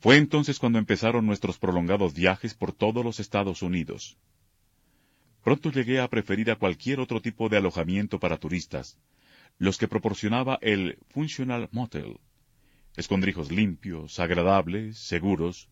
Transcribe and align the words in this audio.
Fue 0.00 0.16
entonces 0.16 0.58
cuando 0.58 0.78
empezaron 0.78 1.26
nuestros 1.26 1.58
prolongados 1.58 2.14
viajes 2.14 2.54
por 2.54 2.72
todos 2.72 3.04
los 3.04 3.20
Estados 3.20 3.60
Unidos. 3.60 4.16
Pronto 5.44 5.70
llegué 5.70 6.00
a 6.00 6.08
preferir 6.08 6.50
a 6.50 6.56
cualquier 6.56 7.00
otro 7.00 7.20
tipo 7.20 7.50
de 7.50 7.58
alojamiento 7.58 8.18
para 8.18 8.38
turistas, 8.38 8.98
los 9.58 9.76
que 9.76 9.88
proporcionaba 9.88 10.58
el 10.62 10.98
Functional 11.10 11.68
Motel. 11.70 12.18
Escondrijos 12.96 13.52
limpios, 13.52 14.18
agradables, 14.20 14.98
seguros, 14.98 15.68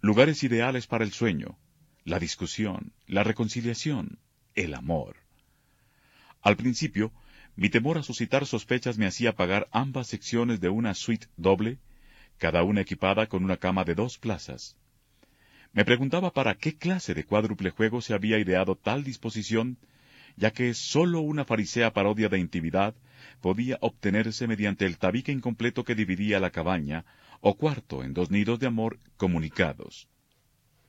lugares 0.00 0.44
ideales 0.44 0.86
para 0.86 1.02
el 1.02 1.12
sueño, 1.12 1.58
la 2.04 2.20
discusión, 2.20 2.92
la 3.08 3.24
reconciliación, 3.24 4.20
el 4.54 4.72
amor. 4.74 5.16
Al 6.42 6.56
principio, 6.56 7.12
mi 7.56 7.70
temor 7.70 7.98
a 7.98 8.04
suscitar 8.04 8.46
sospechas 8.46 8.98
me 8.98 9.06
hacía 9.06 9.34
pagar 9.34 9.68
ambas 9.72 10.06
secciones 10.06 10.60
de 10.60 10.68
una 10.68 10.94
suite 10.94 11.26
doble 11.36 11.78
cada 12.38 12.62
una 12.62 12.80
equipada 12.80 13.26
con 13.26 13.44
una 13.44 13.56
cama 13.56 13.84
de 13.84 13.94
dos 13.94 14.18
plazas. 14.18 14.76
Me 15.72 15.84
preguntaba 15.84 16.32
para 16.32 16.54
qué 16.54 16.76
clase 16.76 17.14
de 17.14 17.24
cuádruple 17.24 17.70
juego 17.70 18.00
se 18.00 18.14
había 18.14 18.38
ideado 18.38 18.76
tal 18.76 19.04
disposición, 19.04 19.76
ya 20.36 20.52
que 20.52 20.72
sólo 20.72 21.20
una 21.20 21.44
farisea 21.44 21.92
parodia 21.92 22.28
de 22.28 22.38
intimidad 22.38 22.94
podía 23.40 23.76
obtenerse 23.80 24.46
mediante 24.46 24.86
el 24.86 24.98
tabique 24.98 25.32
incompleto 25.32 25.84
que 25.84 25.94
dividía 25.94 26.40
la 26.40 26.50
cabaña, 26.50 27.04
o 27.40 27.56
cuarto 27.56 28.02
en 28.02 28.14
dos 28.14 28.30
nidos 28.30 28.58
de 28.58 28.66
amor 28.66 28.98
comunicados. 29.16 30.08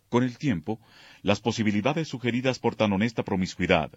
Con 0.09 0.23
el 0.23 0.37
tiempo, 0.37 0.79
las 1.21 1.39
posibilidades 1.39 2.07
sugeridas 2.07 2.57
por 2.57 2.75
tan 2.75 2.93
honesta 2.93 3.23
promiscuidad, 3.23 3.91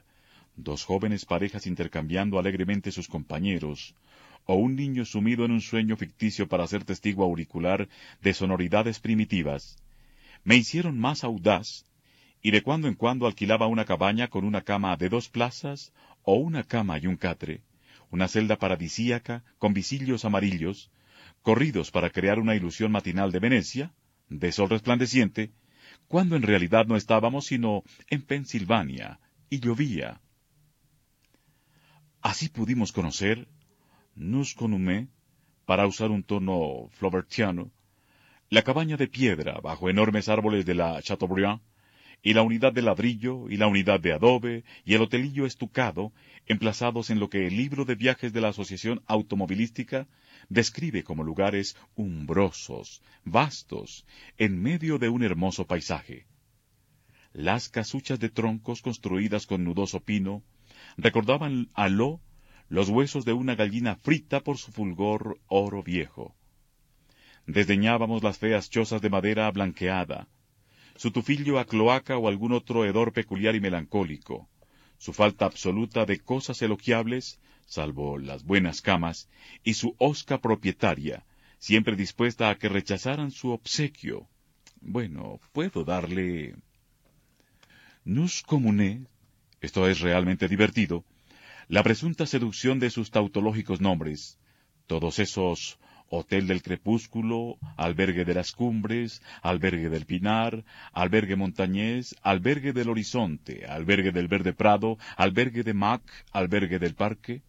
dos 0.57 0.85
jóvenes 0.85 1.25
parejas 1.25 1.67
intercambiando 1.67 2.39
alegremente 2.39 2.91
sus 2.93 3.09
compañeros, 3.09 3.95
o 4.45 4.55
un 4.55 4.77
niño 4.77 5.05
sumido 5.05 5.45
en 5.45 5.53
un 5.53 5.61
sueño 5.61 5.97
ficticio 5.97 6.49
para 6.49 6.67
ser 6.67 6.85
testigo 6.85 7.25
auricular 7.25 7.89
de 8.21 8.35
sonoridades 8.35 8.99
primitivas, 8.99 9.77
me 10.45 10.57
hicieron 10.57 10.99
más 10.99 11.25
audaz, 11.25 11.87
y 12.43 12.51
de 12.51 12.63
cuando 12.63 12.89
en 12.89 12.95
cuando 12.95 13.27
alquilaba 13.27 13.69
una 13.69 13.85
cabaña 13.85 14.29
con 14.29 14.45
una 14.45 14.63
cama 14.63 14.97
de 14.97 15.09
dos 15.09 15.29
plazas, 15.29 15.93
o 16.23 16.35
una 16.35 16.65
cama 16.65 16.99
y 16.99 17.07
un 17.07 17.17
catre, 17.17 17.63
una 18.11 18.29
celda 18.29 18.57
paradisíaca 18.57 19.45
con 19.59 19.73
visillos 19.73 20.25
amarillos, 20.25 20.91
corridos 21.43 21.91
para 21.91 22.11
crear 22.11 22.39
una 22.39 22.55
ilusión 22.55 22.91
matinal 22.91 23.31
de 23.33 23.39
Venecia, 23.39 23.95
de 24.29 24.51
sol 24.51 24.69
resplandeciente, 24.71 25.53
cuando 26.09 26.37
en 26.37 26.43
realidad 26.43 26.87
no 26.87 26.97
estábamos 26.97 27.47
sino 27.47 27.85
en 28.09 28.23
Pensilvania, 28.23 29.21
y 29.49 29.61
llovía. 29.61 30.21
Así 32.21 32.49
pudimos 32.49 32.93
conocer 32.93 33.49
Nus 34.15 34.55
Conumé, 34.55 35.09
para 35.65 35.87
usar 35.87 36.11
un 36.11 36.23
tono 36.23 36.89
flaubertiano, 36.93 37.71
la 38.51 38.63
cabaña 38.63 38.97
de 38.97 39.09
piedra 39.09 39.61
bajo 39.63 39.89
enormes 39.89 40.29
árboles 40.29 40.67
de 40.67 40.75
la 40.75 41.01
Chateaubriand, 41.01 41.61
y 42.23 42.35
la 42.35 42.43
unidad 42.43 42.73
de 42.73 42.83
ladrillo, 42.83 43.51
y 43.51 43.57
la 43.57 43.67
unidad 43.67 43.99
de 43.99 44.13
adobe, 44.13 44.65
y 44.85 44.95
el 44.95 45.03
hotelillo 45.03 45.45
estucado, 45.45 46.13
emplazados 46.47 47.11
en 47.11 47.19
lo 47.19 47.29
que 47.29 47.47
el 47.47 47.57
libro 47.57 47.85
de 47.85 47.97
viajes 47.97 48.33
de 48.33 48.41
la 48.41 48.49
Asociación 48.49 49.03
Automovilística 49.07 50.07
describe 50.49 51.03
como 51.03 51.25
lugares 51.25 51.77
umbrosos, 51.97 53.03
vastos, 53.25 54.07
en 54.39 54.63
medio 54.63 54.99
de 54.99 55.09
un 55.09 55.25
hermoso 55.25 55.67
paisaje. 55.67 56.27
Las 57.33 57.69
casuchas 57.69 58.21
de 58.21 58.29
troncos 58.29 58.83
construidas 58.83 59.47
con 59.47 59.65
nudoso 59.65 60.01
pino 60.01 60.45
recordaban 60.97 61.71
a 61.75 61.89
lo 61.89 62.21
los 62.73 62.89
huesos 62.89 63.27
de 63.27 63.35
una 63.35 63.55
gallina 63.55 63.97
frita 63.97 64.41
por 64.41 64.57
su 64.57 64.73
fulgor 64.73 65.39
oro 65.47 65.83
viejo. 65.83 66.35
Desdeñábamos 67.47 68.23
las 68.23 68.39
feas 68.39 68.71
chozas 68.71 69.03
de 69.03 69.11
madera 69.11 69.51
blanqueada, 69.51 70.27
su 70.97 71.11
tufillo 71.11 71.59
a 71.59 71.67
cloaca 71.67 72.17
o 72.17 72.29
algún 72.29 72.53
otro 72.53 72.87
hedor 72.87 73.13
peculiar 73.13 73.55
y 73.57 73.61
melancólico, 73.61 74.49
su 74.97 75.13
falta 75.13 75.45
absoluta 75.45 76.07
de 76.07 76.21
cosas 76.21 76.63
elogiables, 76.63 77.41
salvo 77.67 78.17
las 78.17 78.43
buenas 78.43 78.81
camas, 78.81 79.29
y 79.63 79.75
su 79.75 79.95
osca 79.99 80.41
propietaria, 80.41 81.27
siempre 81.59 81.95
dispuesta 81.95 82.49
a 82.49 82.57
que 82.57 82.71
rechazaran 82.71 83.33
su 83.33 83.51
obsequio. 83.51 84.29
Bueno, 84.81 85.41
puedo 85.53 85.85
darle... 85.85 86.55
Nus 88.03 88.43
comune, 88.43 89.05
esto 89.61 89.87
es 89.87 90.01
realmente 90.01 90.49
divertido, 90.49 91.05
la 91.73 91.83
presunta 91.83 92.27
seducción 92.27 92.81
de 92.81 92.91
sus 92.91 93.11
tautológicos 93.11 93.81
nombres, 93.81 94.39
todos 94.87 95.19
esos 95.19 95.79
Hotel 96.11 96.47
del 96.47 96.61
Crepúsculo, 96.61 97.57
Albergue 97.79 98.27
de 98.27 98.35
las 98.35 98.53
Cumbres, 98.53 99.23
Albergue 99.41 99.89
del 99.89 100.05
Pinar, 100.05 100.67
Albergue 100.93 101.35
Montañés, 101.35 102.15
Albergue 102.21 102.75
del 102.75 102.91
Horizonte, 102.91 103.65
Albergue 103.65 104.13
del 104.13 104.29
Verde 104.29 104.53
Prado, 104.53 104.99
Albergue 105.17 105.63
de 105.63 105.73
Mac, 105.73 106.03
Albergue 106.31 106.79
del 106.79 106.95
Parque. 106.95 107.41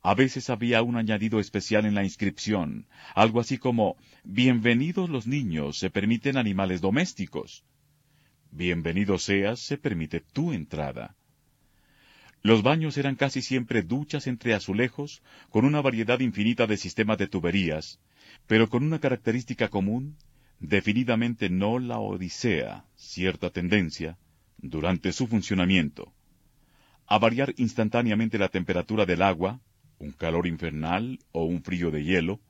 A 0.00 0.14
veces 0.14 0.48
había 0.48 0.80
un 0.80 0.96
añadido 0.96 1.40
especial 1.40 1.84
en 1.84 1.94
la 1.94 2.04
inscripción, 2.04 2.86
algo 3.14 3.38
así 3.38 3.58
como 3.58 3.98
Bienvenidos 4.24 5.10
los 5.10 5.26
niños, 5.26 5.76
se 5.76 5.90
permiten 5.90 6.38
animales 6.38 6.80
domésticos. 6.80 7.66
Bienvenido 8.50 9.18
seas, 9.18 9.60
se 9.60 9.76
permite 9.76 10.20
tu 10.20 10.54
entrada. 10.54 11.14
Los 12.44 12.62
baños 12.62 12.98
eran 12.98 13.16
casi 13.16 13.40
siempre 13.40 13.80
duchas 13.80 14.26
entre 14.26 14.52
azulejos, 14.52 15.22
con 15.48 15.64
una 15.64 15.80
variedad 15.80 16.20
infinita 16.20 16.66
de 16.66 16.76
sistemas 16.76 17.16
de 17.16 17.26
tuberías, 17.26 18.00
pero 18.46 18.68
con 18.68 18.84
una 18.84 18.98
característica 18.98 19.68
común, 19.70 20.18
definidamente 20.60 21.48
no 21.48 21.78
la 21.78 21.98
odisea, 22.00 22.84
cierta 22.96 23.48
tendencia, 23.48 24.18
durante 24.58 25.12
su 25.12 25.26
funcionamiento, 25.26 26.12
a 27.06 27.18
variar 27.18 27.54
instantáneamente 27.56 28.36
la 28.36 28.50
temperatura 28.50 29.06
del 29.06 29.22
agua, 29.22 29.62
un 29.98 30.12
calor 30.12 30.46
infernal 30.46 31.20
o 31.32 31.46
un 31.46 31.62
frío 31.62 31.90
de 31.90 32.04
hielo, 32.04 32.40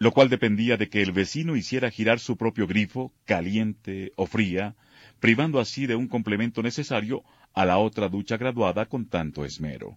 lo 0.00 0.10
cual 0.10 0.28
dependía 0.28 0.76
de 0.76 0.88
que 0.88 1.02
el 1.02 1.12
vecino 1.12 1.54
hiciera 1.54 1.88
girar 1.92 2.18
su 2.18 2.36
propio 2.36 2.66
grifo, 2.66 3.12
caliente 3.26 4.10
o 4.16 4.26
fría, 4.26 4.74
privando 5.20 5.60
así 5.60 5.86
de 5.86 5.94
un 5.94 6.08
complemento 6.08 6.64
necesario 6.64 7.22
a 7.54 7.64
la 7.64 7.78
otra 7.78 8.08
ducha 8.08 8.36
graduada 8.36 8.86
con 8.86 9.08
tanto 9.08 9.44
esmero. 9.44 9.96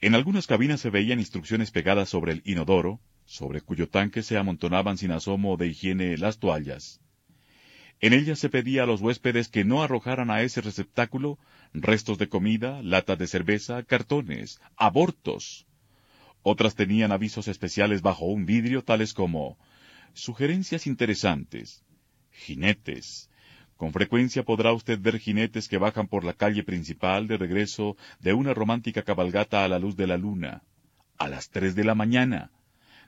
En 0.00 0.14
algunas 0.14 0.46
cabinas 0.46 0.80
se 0.80 0.90
veían 0.90 1.20
instrucciones 1.20 1.70
pegadas 1.70 2.08
sobre 2.08 2.32
el 2.32 2.42
inodoro, 2.44 3.00
sobre 3.24 3.60
cuyo 3.60 3.88
tanque 3.88 4.22
se 4.22 4.36
amontonaban 4.36 4.98
sin 4.98 5.12
asomo 5.12 5.56
de 5.56 5.68
higiene 5.68 6.16
las 6.18 6.38
toallas. 6.38 7.00
En 8.00 8.14
ella 8.14 8.34
se 8.34 8.48
pedía 8.48 8.82
a 8.82 8.86
los 8.86 9.00
huéspedes 9.00 9.48
que 9.48 9.64
no 9.64 9.82
arrojaran 9.82 10.30
a 10.30 10.42
ese 10.42 10.60
receptáculo 10.62 11.38
restos 11.72 12.18
de 12.18 12.28
comida, 12.28 12.82
latas 12.82 13.18
de 13.18 13.26
cerveza, 13.26 13.82
cartones, 13.84 14.58
abortos. 14.76 15.66
Otras 16.42 16.74
tenían 16.74 17.12
avisos 17.12 17.46
especiales 17.46 18.00
bajo 18.00 18.24
un 18.24 18.46
vidrio 18.46 18.82
tales 18.82 19.12
como 19.12 19.58
sugerencias 20.14 20.86
interesantes, 20.86 21.84
jinetes. 22.32 23.29
Con 23.80 23.94
frecuencia 23.94 24.42
podrá 24.42 24.74
usted 24.74 25.00
ver 25.00 25.18
jinetes 25.18 25.66
que 25.66 25.78
bajan 25.78 26.06
por 26.06 26.22
la 26.22 26.34
calle 26.34 26.62
principal 26.62 27.26
de 27.26 27.38
regreso 27.38 27.96
de 28.18 28.34
una 28.34 28.52
romántica 28.52 29.04
cabalgata 29.04 29.64
a 29.64 29.68
la 29.68 29.78
luz 29.78 29.96
de 29.96 30.06
la 30.06 30.18
luna, 30.18 30.62
a 31.16 31.30
las 31.30 31.48
tres 31.48 31.74
de 31.74 31.84
la 31.84 31.94
mañana, 31.94 32.50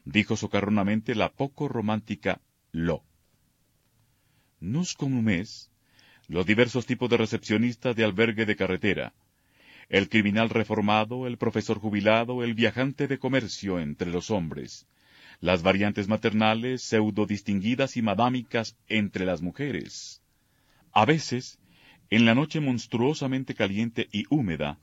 dijo 0.06 0.34
socarronamente 0.34 1.14
la 1.14 1.28
poco 1.30 1.68
romántica 1.68 2.40
Lo. 2.70 3.04
Nus 4.60 4.96
mes, 5.02 5.70
los 6.26 6.46
diversos 6.46 6.86
tipos 6.86 7.10
de 7.10 7.18
recepcionistas 7.18 7.94
de 7.94 8.04
albergue 8.04 8.46
de 8.46 8.56
carretera, 8.56 9.12
el 9.90 10.08
criminal 10.08 10.48
reformado, 10.48 11.26
el 11.26 11.36
profesor 11.36 11.80
jubilado, 11.80 12.42
el 12.42 12.54
viajante 12.54 13.08
de 13.08 13.18
comercio 13.18 13.78
entre 13.78 14.10
los 14.10 14.30
hombres, 14.30 14.86
las 15.38 15.62
variantes 15.62 16.08
maternales, 16.08 16.80
pseudo 16.80 17.26
distinguidas 17.26 17.98
y 17.98 18.00
madámicas 18.00 18.78
entre 18.88 19.26
las 19.26 19.42
mujeres. 19.42 20.21
A 20.92 21.04
veces, 21.06 21.58
en 22.10 22.26
la 22.26 22.34
noche 22.34 22.60
monstruosamente 22.60 23.54
caliente 23.54 24.08
y 24.12 24.24
húmeda, 24.28 24.78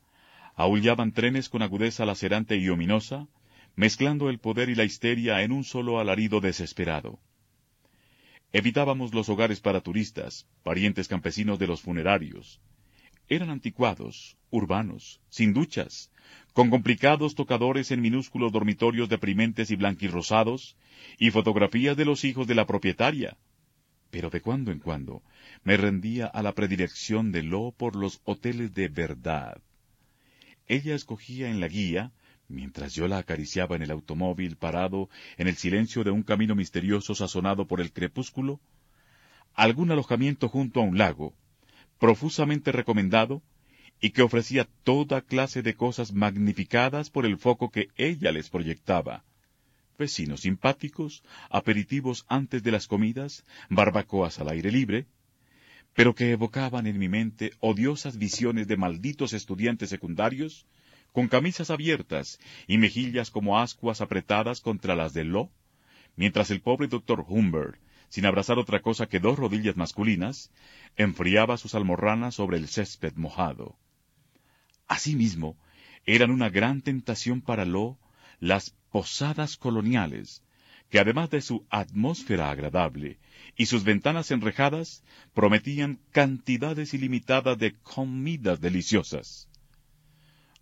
aullaban 0.55 1.13
trenes 1.13 1.49
con 1.49 1.61
agudeza 1.61 2.05
lacerante 2.05 2.57
y 2.57 2.67
ominosa, 2.69 3.27
mezclando 3.75 4.29
el 4.29 4.39
poder 4.39 4.69
y 4.69 4.75
la 4.75 4.83
histeria 4.83 5.43
en 5.43 5.51
un 5.51 5.63
solo 5.63 5.99
alarido 5.99 6.41
desesperado. 6.41 7.19
Evitábamos 8.51 9.13
los 9.13 9.29
hogares 9.29 9.61
para 9.61 9.81
turistas, 9.81 10.47
parientes 10.63 11.07
campesinos 11.07 11.59
de 11.59 11.67
los 11.67 11.81
funerarios. 11.81 12.59
Eran 13.27 13.51
anticuados, 13.51 14.37
urbanos, 14.49 15.21
sin 15.29 15.53
duchas, 15.53 16.11
con 16.53 16.71
complicados 16.71 17.35
tocadores 17.35 17.91
en 17.91 18.01
minúsculos 18.01 18.51
dormitorios 18.51 19.07
deprimentes 19.07 19.69
y 19.69 19.75
blanquirrosados, 19.75 20.75
y 21.19 21.29
fotografías 21.29 21.95
de 21.95 22.05
los 22.05 22.25
hijos 22.25 22.47
de 22.47 22.55
la 22.55 22.65
propietaria. 22.65 23.37
Pero 24.11 24.29
de 24.29 24.41
cuando 24.41 24.71
en 24.71 24.79
cuando 24.79 25.21
me 25.63 25.77
rendía 25.77 26.25
a 26.25 26.41
la 26.41 26.53
predilección 26.53 27.31
de 27.31 27.43
Lo 27.43 27.71
por 27.71 27.95
los 27.95 28.21
hoteles 28.25 28.73
de 28.73 28.87
verdad. 28.87 29.61
Ella 30.67 30.95
escogía 30.95 31.49
en 31.49 31.59
la 31.59 31.67
guía, 31.67 32.11
mientras 32.47 32.93
yo 32.93 33.07
la 33.07 33.19
acariciaba 33.19 33.75
en 33.75 33.83
el 33.83 33.91
automóvil 33.91 34.55
parado 34.55 35.09
en 35.37 35.47
el 35.47 35.55
silencio 35.55 36.03
de 36.03 36.11
un 36.11 36.23
camino 36.23 36.55
misterioso 36.55 37.15
sazonado 37.15 37.67
por 37.67 37.81
el 37.81 37.91
crepúsculo, 37.91 38.59
algún 39.53 39.91
alojamiento 39.91 40.47
junto 40.47 40.79
a 40.79 40.83
un 40.83 40.97
lago, 40.97 41.33
profusamente 41.99 42.71
recomendado, 42.71 43.41
y 44.01 44.11
que 44.11 44.21
ofrecía 44.21 44.67
toda 44.83 45.21
clase 45.21 45.61
de 45.61 45.75
cosas 45.75 46.13
magnificadas 46.13 47.09
por 47.09 47.25
el 47.25 47.37
foco 47.37 47.69
que 47.69 47.89
ella 47.97 48.31
les 48.31 48.49
proyectaba. 48.49 49.25
Vecinos 49.99 50.41
simpáticos, 50.41 51.23
aperitivos 51.49 52.25
antes 52.29 52.63
de 52.63 52.71
las 52.71 52.87
comidas, 52.87 53.45
barbacoas 53.69 54.39
al 54.39 54.47
aire 54.47 54.71
libre, 54.71 55.07
pero 55.93 56.15
que 56.15 56.31
evocaban 56.31 56.87
en 56.87 56.97
mi 56.97 57.09
mente 57.09 57.51
odiosas 57.59 58.17
visiones 58.17 58.69
de 58.69 58.77
malditos 58.77 59.33
estudiantes 59.33 59.89
secundarios, 59.89 60.65
con 61.11 61.27
camisas 61.27 61.69
abiertas 61.69 62.39
y 62.65 62.77
mejillas 62.77 63.29
como 63.29 63.59
ascuas 63.59 63.99
apretadas 63.99 64.61
contra 64.61 64.95
las 64.95 65.13
de 65.13 65.25
Lo, 65.25 65.51
mientras 66.15 66.49
el 66.49 66.61
pobre 66.61 66.87
doctor 66.87 67.25
Humbert, 67.27 67.77
sin 68.07 68.25
abrazar 68.25 68.57
otra 68.57 68.81
cosa 68.81 69.07
que 69.07 69.19
dos 69.19 69.37
rodillas 69.37 69.75
masculinas, 69.75 70.49
enfriaba 70.95 71.57
sus 71.57 71.75
almorranas 71.75 72.35
sobre 72.35 72.55
el 72.55 72.69
césped 72.69 73.15
mojado. 73.17 73.77
Asimismo, 74.87 75.57
eran 76.05 76.31
una 76.31 76.49
gran 76.49 76.81
tentación 76.81 77.41
para 77.41 77.65
Lo 77.65 77.99
las 78.39 78.73
posadas 78.91 79.57
coloniales, 79.57 80.43
que 80.89 80.99
además 80.99 81.29
de 81.29 81.41
su 81.41 81.65
atmósfera 81.69 82.49
agradable 82.49 83.19
y 83.55 83.67
sus 83.67 83.83
ventanas 83.83 84.31
enrejadas, 84.31 85.03
prometían 85.33 85.99
cantidades 86.11 86.93
ilimitadas 86.93 87.57
de 87.57 87.73
comidas 87.75 88.59
deliciosas. 88.59 89.47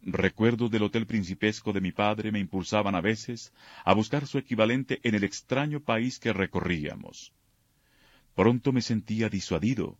Recuerdos 0.01 0.69
del 0.69 0.83
hotel 0.83 1.05
principesco 1.05 1.73
de 1.73 1.81
mi 1.81 1.91
padre 1.91 2.31
me 2.31 2.39
impulsaban 2.39 2.95
a 2.95 3.01
veces 3.01 3.53
a 3.83 3.93
buscar 3.93 4.27
su 4.27 4.37
equivalente 4.37 4.99
en 5.03 5.15
el 5.15 5.23
extraño 5.23 5.81
país 5.81 6.19
que 6.19 6.33
recorríamos. 6.33 7.33
Pronto 8.35 8.71
me 8.71 8.81
sentía 8.81 9.29
disuadido, 9.29 9.97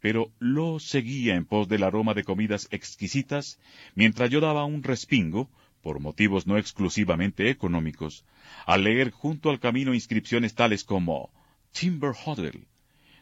pero 0.00 0.32
lo 0.38 0.78
seguía 0.78 1.36
en 1.36 1.44
pos 1.44 1.68
del 1.68 1.84
aroma 1.84 2.14
de 2.14 2.24
comidas 2.24 2.68
exquisitas, 2.70 3.58
mientras 3.94 4.30
yo 4.30 4.40
daba 4.40 4.64
un 4.64 4.82
respingo, 4.82 5.48
por 5.86 6.00
motivos 6.00 6.48
no 6.48 6.58
exclusivamente 6.58 7.48
económicos, 7.48 8.24
al 8.66 8.82
leer 8.82 9.12
junto 9.12 9.50
al 9.50 9.60
camino 9.60 9.94
inscripciones 9.94 10.56
tales 10.56 10.82
como 10.82 11.30
Timber 11.70 12.10
Hotel, 12.24 12.66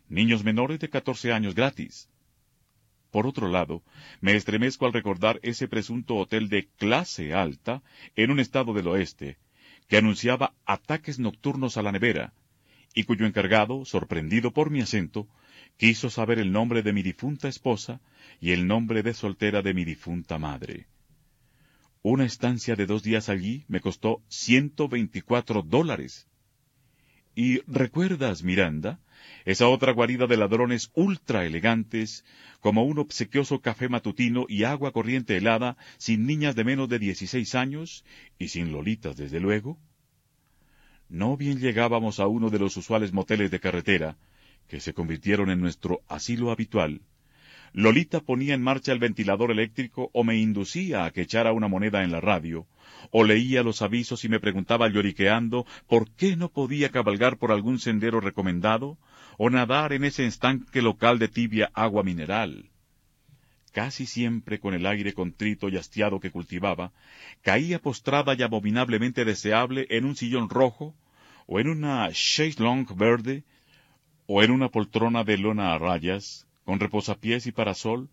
niños 0.09 0.45
menores 0.45 0.81
de 0.81 0.89
catorce 0.89 1.31
años 1.31 1.55
gratis. 1.55 2.09
Por 3.11 3.27
otro 3.27 3.49
lado, 3.49 3.83
me 4.23 4.35
estremezco 4.35 4.87
al 4.87 4.95
recordar 4.95 5.41
ese 5.43 5.69
presunto 5.69 6.17
hotel 6.17 6.49
de 6.49 6.69
clase 6.79 7.35
alta 7.35 7.83
en 8.17 8.31
un 8.31 8.41
estado 8.41 8.73
del 8.73 8.89
oeste, 8.89 9.37
que 9.87 9.99
anunciaba 9.99 10.55
ataques 10.65 11.19
nocturnos 11.19 11.77
a 11.77 11.83
la 11.83 11.93
nevera, 11.93 12.33
y 12.95 13.05
cuyo 13.05 13.27
encargado, 13.27 13.85
sorprendido 13.85 14.53
por 14.53 14.71
mi 14.71 14.81
acento, 14.81 15.29
quiso 15.77 16.09
saber 16.09 16.39
el 16.39 16.51
nombre 16.51 16.83
de 16.83 16.95
mi 16.95 17.03
difunta 17.03 17.47
esposa 17.47 18.01
y 18.41 18.53
el 18.53 18.67
nombre 18.67 19.03
de 19.03 19.13
soltera 19.13 19.61
de 19.61 19.75
mi 19.75 19.85
difunta 19.85 20.39
madre. 20.39 20.87
Una 22.07 22.27
estancia 22.27 22.77
de 22.77 22.85
dos 22.85 23.03
días 23.03 23.31
allí 23.31 23.65
me 23.67 23.81
costó 23.81 24.23
ciento 24.29 24.89
veinticuatro 24.89 25.63
dólares. 25.63 26.29
¿Y 27.35 27.61
recuerdas, 27.61 28.43
Miranda, 28.43 29.01
esa 29.47 29.69
otra 29.69 29.93
guarida 29.93 30.27
de 30.27 30.37
ladrones 30.37 30.91
ultra 30.93 31.47
elegantes, 31.47 32.27
como 32.61 32.85
un 32.85 32.99
obsequioso 32.99 33.63
café 33.63 33.89
matutino 33.89 34.45
y 34.51 34.65
agua 34.65 34.93
corriente 34.93 35.39
helada, 35.39 35.79
sin 35.97 36.27
niñas 36.27 36.55
de 36.55 36.65
menos 36.65 36.91
de 36.91 36.99
dieciséis 36.99 37.55
años, 37.55 38.05
y 38.39 38.49
sin 38.49 38.71
lolitas, 38.71 39.17
desde 39.17 39.41
luego? 39.41 39.79
No 41.09 41.39
bien 41.39 41.59
llegábamos 41.59 42.21
a 42.21 42.27
uno 42.27 42.51
de 42.51 42.59
los 42.59 42.77
usuales 42.77 43.15
moteles 43.15 43.51
de 43.51 43.61
carretera, 43.61 44.19
que 44.69 44.79
se 44.79 44.93
convirtieron 44.93 45.49
en 45.49 45.63
nuestro 45.63 46.03
asilo 46.07 46.51
habitual, 46.51 47.01
Lolita 47.77 48.21
ponía 48.21 48.55
en 48.55 48.63
marcha 48.63 48.93
el 48.93 49.01
ventilador 49.01 49.51
eléctrico 49.51 50.09
o 50.13 50.23
me 50.23 50.37
inducía 50.37 51.05
a 51.05 51.11
que 51.11 51.23
echara 51.23 51.53
una 51.53 51.67
moneda 51.67 52.05
en 52.05 52.13
la 52.13 52.21
radio, 52.21 52.69
o 53.11 53.25
leía 53.25 53.65
los 53.65 53.83
avisos 53.83 54.25
y 54.25 54.29
me 54.29 54.39
preguntaba 54.39 54.89
lloriqueando 54.89 55.67
por 55.89 56.09
qué 56.13 56.37
no 56.37 56.51
podía 56.51 56.91
cabalgar 56.91 57.37
por 57.37 57.51
algún 57.51 57.81
sendero 57.81 58.21
recomendado, 58.21 58.97
o 59.39 59.51
nadar 59.51 59.93
en 59.93 60.05
ese 60.05 60.25
estanque 60.25 60.83
local 60.83 61.19
de 61.19 61.27
tibia 61.27 61.69
agua 61.75 62.05
mineral. 62.05 62.71
Casi 63.73 64.07
siempre 64.07 64.61
con 64.61 64.73
el 64.75 64.87
aire 64.87 65.13
contrito 65.13 65.69
y 65.69 65.77
hastiado 65.77 66.21
que 66.21 66.31
cultivaba, 66.31 66.93
caía 67.43 67.81
postrada 67.81 68.37
y 68.39 68.43
abominablemente 68.45 69.25
deseable 69.25 69.89
en 69.91 70.05
un 70.05 70.15
sillón 70.15 70.49
rojo, 70.49 70.95
o 71.49 71.59
en 71.59 71.69
una 71.69 72.09
chaise 72.13 72.63
longue 72.63 72.95
verde, 72.95 73.43
o 74.29 74.45
en 74.45 74.53
una 74.53 74.69
poltrona 74.69 75.25
de 75.25 75.39
lona 75.39 75.75
a 75.75 75.79
rayas, 75.79 76.47
con 76.65 76.81
reposapiés 76.81 77.47
y 77.47 77.53
parasol, 77.53 78.09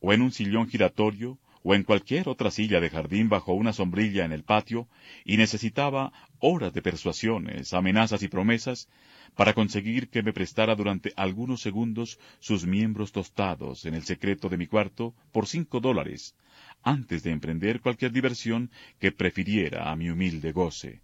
o 0.00 0.12
en 0.12 0.22
un 0.22 0.32
sillón 0.32 0.68
giratorio, 0.68 1.38
o 1.62 1.74
en 1.74 1.82
cualquier 1.82 2.28
otra 2.28 2.50
silla 2.50 2.80
de 2.80 2.88
jardín 2.88 3.28
bajo 3.28 3.52
una 3.52 3.72
sombrilla 3.72 4.24
en 4.24 4.32
el 4.32 4.44
patio, 4.44 4.88
y 5.24 5.36
necesitaba 5.36 6.12
horas 6.38 6.72
de 6.72 6.82
persuasiones, 6.82 7.74
amenazas 7.74 8.22
y 8.22 8.28
promesas 8.28 8.88
para 9.34 9.52
conseguir 9.52 10.08
que 10.08 10.22
me 10.22 10.32
prestara 10.32 10.74
durante 10.74 11.12
algunos 11.16 11.60
segundos 11.60 12.18
sus 12.38 12.64
miembros 12.64 13.12
tostados 13.12 13.84
en 13.84 13.94
el 13.94 14.04
secreto 14.04 14.48
de 14.48 14.56
mi 14.56 14.66
cuarto 14.66 15.14
por 15.32 15.46
cinco 15.46 15.80
dólares, 15.80 16.36
antes 16.82 17.22
de 17.22 17.32
emprender 17.32 17.80
cualquier 17.80 18.12
diversión 18.12 18.70
que 18.98 19.12
prefiriera 19.12 19.90
a 19.90 19.96
mi 19.96 20.10
humilde 20.10 20.52
goce. 20.52 21.00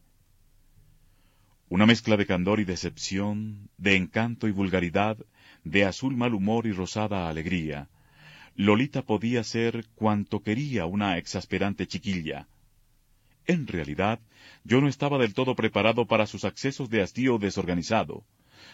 Una 1.68 1.86
mezcla 1.86 2.16
de 2.16 2.26
candor 2.26 2.60
y 2.60 2.64
decepción, 2.64 3.68
de 3.78 3.96
encanto 3.96 4.46
y 4.46 4.52
vulgaridad, 4.52 5.18
de 5.64 5.84
azul 5.84 6.16
mal 6.16 6.34
humor 6.34 6.66
y 6.66 6.72
rosada 6.72 7.28
alegría. 7.28 7.88
Lolita 8.54 9.02
podía 9.02 9.42
ser 9.42 9.86
cuanto 9.94 10.40
quería 10.40 10.86
una 10.86 11.18
exasperante 11.18 11.86
chiquilla. 11.86 12.46
En 13.46 13.66
realidad, 13.66 14.20
yo 14.62 14.80
no 14.80 14.88
estaba 14.88 15.18
del 15.18 15.34
todo 15.34 15.54
preparado 15.54 16.06
para 16.06 16.26
sus 16.26 16.44
accesos 16.44 16.88
de 16.88 17.02
hastío 17.02 17.38
desorganizado, 17.38 18.24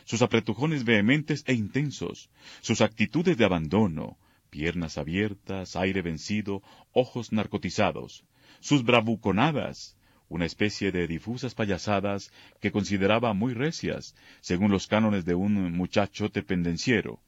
sus 0.04 0.22
apretujones 0.22 0.84
vehementes 0.84 1.44
e 1.46 1.54
intensos, 1.54 2.30
sus 2.60 2.80
actitudes 2.80 3.36
de 3.36 3.44
abandono, 3.44 4.18
piernas 4.50 4.98
abiertas, 4.98 5.76
aire 5.76 6.02
vencido, 6.02 6.62
ojos 6.92 7.32
narcotizados, 7.32 8.24
sus 8.60 8.84
bravuconadas, 8.84 9.96
una 10.30 10.46
especie 10.46 10.92
de 10.92 11.06
difusas 11.06 11.54
payasadas 11.54 12.32
que 12.60 12.72
consideraba 12.72 13.34
muy 13.34 13.52
recias, 13.52 14.14
según 14.40 14.70
los 14.70 14.86
cánones 14.86 15.24
de 15.26 15.34
un 15.34 15.72
muchacho 15.76 16.28
dependenciero. 16.28 17.20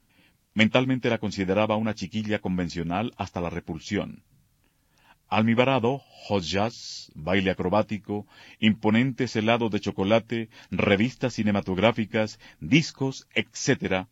Mentalmente 0.54 1.10
la 1.10 1.18
consideraba 1.18 1.76
una 1.76 1.94
chiquilla 1.94 2.38
convencional 2.38 3.12
hasta 3.16 3.40
la 3.40 3.50
repulsión. 3.50 4.22
Almibarado, 5.28 5.98
hot 5.98 6.44
jazz, 6.44 7.10
baile 7.14 7.50
acrobático, 7.50 8.26
imponentes 8.60 9.34
helados 9.34 9.70
de 9.72 9.80
chocolate, 9.80 10.50
revistas 10.70 11.34
cinematográficas, 11.34 12.38
discos, 12.60 13.26
etc. 13.34 14.06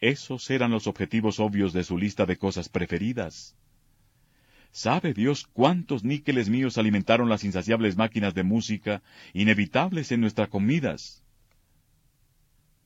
Esos 0.00 0.50
eran 0.50 0.70
los 0.70 0.86
objetivos 0.86 1.40
obvios 1.40 1.72
de 1.72 1.82
su 1.82 1.98
lista 1.98 2.26
de 2.26 2.36
cosas 2.36 2.68
preferidas. 2.68 3.56
¿Sabe 4.72 5.14
Dios 5.14 5.48
cuántos 5.52 6.04
níqueles 6.04 6.48
míos 6.48 6.78
alimentaron 6.78 7.28
las 7.28 7.42
insaciables 7.42 7.96
máquinas 7.96 8.34
de 8.34 8.44
música, 8.44 9.02
inevitables 9.32 10.12
en 10.12 10.20
nuestras 10.20 10.48
comidas? 10.48 11.24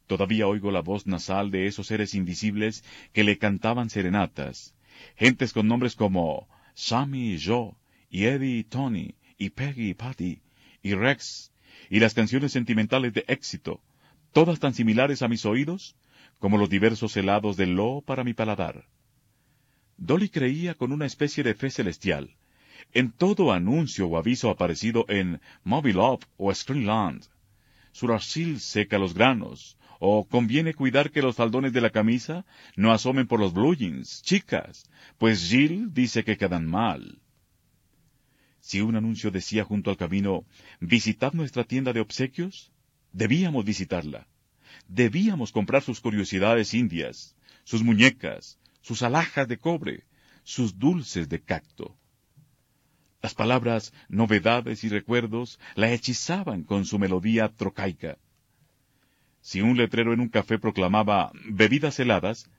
Todavía 0.07 0.47
oigo 0.47 0.71
la 0.71 0.81
voz 0.81 1.07
nasal 1.07 1.51
de 1.51 1.67
esos 1.67 1.87
seres 1.87 2.15
invisibles 2.15 2.85
que 3.13 3.25
le 3.25 3.39
cantaban 3.39 3.91
serenatas, 3.91 4.75
gentes 5.17 5.53
con 5.53 5.69
nombres 5.69 5.95
como 5.95 6.49
Sammy 6.75 7.35
y 7.35 7.41
Joe, 7.43 7.73
y 8.09 8.25
Eddie 8.25 8.59
y 8.59 8.65
Tony, 8.65 9.15
y 9.37 9.51
Peggy 9.51 9.91
y 9.91 9.95
Patty, 9.95 10.43
y 10.83 10.95
Rex, 10.95 11.53
y 11.91 12.01
las 12.01 12.15
canciones 12.15 12.53
sentimentales 12.53 13.13
de 13.13 13.25
éxito, 13.29 13.83
todas 14.33 14.59
tan 14.59 14.73
similares 14.75 15.23
a 15.23 15.29
mis 15.29 15.45
oídos 15.45 15.97
como 16.39 16.59
los 16.59 16.71
diversos 16.71 17.17
helados 17.17 17.57
de 17.57 17.67
Lo 17.67 18.03
para 18.03 18.25
mi 18.25 18.35
paladar. 18.35 18.87
Dolly 19.97 20.29
creía 20.29 20.75
con 20.75 20.93
una 20.93 21.07
especie 21.07 21.43
de 21.43 21.55
fe 21.55 21.71
celestial 21.71 22.37
en 22.95 23.11
todo 23.11 23.53
anuncio 23.53 24.07
o 24.07 24.17
aviso 24.17 24.51
aparecido 24.51 25.05
en 25.09 25.41
Mobile 25.65 25.99
Up 25.99 26.25
o 26.37 26.55
Screenland. 26.55 27.27
Suracil 27.93 28.61
seca 28.61 28.99
los 28.99 29.15
granos, 29.15 29.77
o 29.99 30.27
conviene 30.27 30.75
cuidar 30.75 31.11
que 31.11 31.23
los 31.23 31.37
faldones 31.37 31.73
de 31.73 31.81
la 31.81 31.91
camisa 31.91 32.45
no 32.77 32.93
asomen 32.93 33.27
por 33.27 33.41
los 33.41 33.53
blue 33.53 33.75
chicas, 34.23 34.91
pues 35.19 35.49
Jill 35.49 35.93
dice 35.93 36.25
que 36.25 36.37
quedan 36.37 36.67
mal. 36.67 37.21
Si 38.61 38.81
un 38.81 38.97
anuncio 38.97 39.31
decía 39.31 39.65
junto 39.65 39.91
al 39.91 39.97
camino, 39.97 40.45
visitad 40.81 41.33
nuestra 41.33 41.65
tienda 41.65 41.93
de 41.93 42.01
obsequios, 42.01 42.73
debíamos 43.13 43.65
visitarla. 43.65 44.27
Debíamos 44.89 45.53
comprar 45.53 45.83
sus 45.83 46.01
curiosidades 46.01 46.75
indias, 46.75 47.37
sus 47.65 47.83
muñecas, 47.83 48.59
sus 48.85 49.03
alhajas 49.03 49.49
de 49.49 49.57
cobre, 49.57 50.05
sus 50.43 50.79
dulces 50.79 51.31
de 51.31 51.41
cacto. 51.41 51.97
Las 53.23 53.35
palabras 53.35 53.95
novedades 54.11 54.85
y 54.85 54.91
recuerdos 54.91 55.59
la 55.75 55.91
hechizaban 55.91 56.65
con 56.65 56.85
su 56.85 56.99
melodía 56.99 57.49
trocaica. 57.49 58.19
Si 59.41 59.63
un 59.63 59.79
letrero 59.79 60.13
en 60.13 60.21
un 60.21 60.29
café 60.29 60.59
proclamaba 60.59 61.33
bebidas 61.47 61.99
heladas, 61.99 62.51